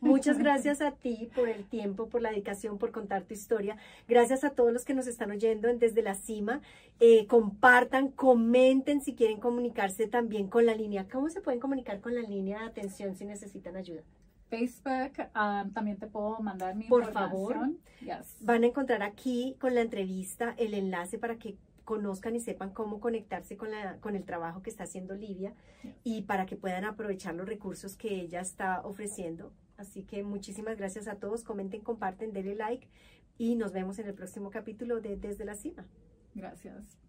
Muchas 0.00 0.38
gracias 0.44 0.80
a 0.80 0.92
ti 0.92 1.28
por 1.34 1.50
el 1.50 1.64
tiempo, 1.64 2.08
por 2.08 2.22
la 2.22 2.30
dedicación, 2.30 2.78
por 2.78 2.92
contar 2.92 3.24
tu 3.24 3.34
historia. 3.34 3.76
Gracias 4.08 4.42
a 4.42 4.50
todos 4.50 4.72
los 4.72 4.86
que 4.86 4.94
nos 4.94 5.06
están 5.06 5.30
oyendo 5.30 5.68
en 5.68 5.78
desde 5.78 6.00
la 6.00 6.14
cima. 6.14 6.62
Eh, 6.98 7.26
compartan, 7.26 8.08
comenten 8.08 9.02
si 9.02 9.14
quieren 9.14 9.38
comunicarse 9.38 10.06
también 10.06 10.48
con 10.48 10.64
la 10.64 10.74
línea. 10.74 11.06
¿Cómo 11.12 11.28
se 11.28 11.42
pueden 11.42 11.60
comunicar 11.60 12.00
con 12.00 12.14
la 12.14 12.22
línea 12.22 12.60
de 12.60 12.66
atención 12.66 13.16
si 13.16 13.26
necesitan 13.26 13.76
ayuda? 13.76 14.02
Facebook, 14.48 15.28
um, 15.34 15.72
también 15.72 15.98
te 15.98 16.06
puedo 16.06 16.38
mandar 16.40 16.74
mi 16.76 16.84
Por 16.84 17.12
favor. 17.12 17.52
información. 17.52 17.78
Yes. 18.00 18.36
Van 18.40 18.62
a 18.62 18.66
encontrar 18.66 19.02
aquí 19.02 19.56
con 19.60 19.74
la 19.74 19.82
entrevista 19.82 20.54
el 20.56 20.74
enlace 20.74 21.18
para 21.18 21.36
que 21.36 21.56
conozcan 21.84 22.34
y 22.36 22.40
sepan 22.40 22.70
cómo 22.70 23.00
conectarse 23.00 23.56
con, 23.56 23.70
la, 23.70 23.98
con 23.98 24.16
el 24.16 24.24
trabajo 24.24 24.62
que 24.62 24.70
está 24.70 24.84
haciendo 24.84 25.14
Livia 25.14 25.54
y 26.02 26.22
para 26.22 26.46
que 26.46 26.56
puedan 26.56 26.84
aprovechar 26.84 27.34
los 27.34 27.48
recursos 27.48 27.96
que 27.96 28.20
ella 28.20 28.40
está 28.40 28.80
ofreciendo. 28.82 29.52
Así 29.76 30.04
que 30.04 30.22
muchísimas 30.22 30.76
gracias 30.76 31.08
a 31.08 31.16
todos. 31.16 31.44
Comenten, 31.44 31.82
comparten, 31.82 32.32
denle 32.32 32.54
like 32.54 32.88
y 33.38 33.56
nos 33.56 33.72
vemos 33.72 33.98
en 33.98 34.06
el 34.06 34.14
próximo 34.14 34.50
capítulo 34.50 35.00
de 35.00 35.16
Desde 35.16 35.44
la 35.44 35.54
Cima. 35.54 35.86
Gracias. 36.34 37.03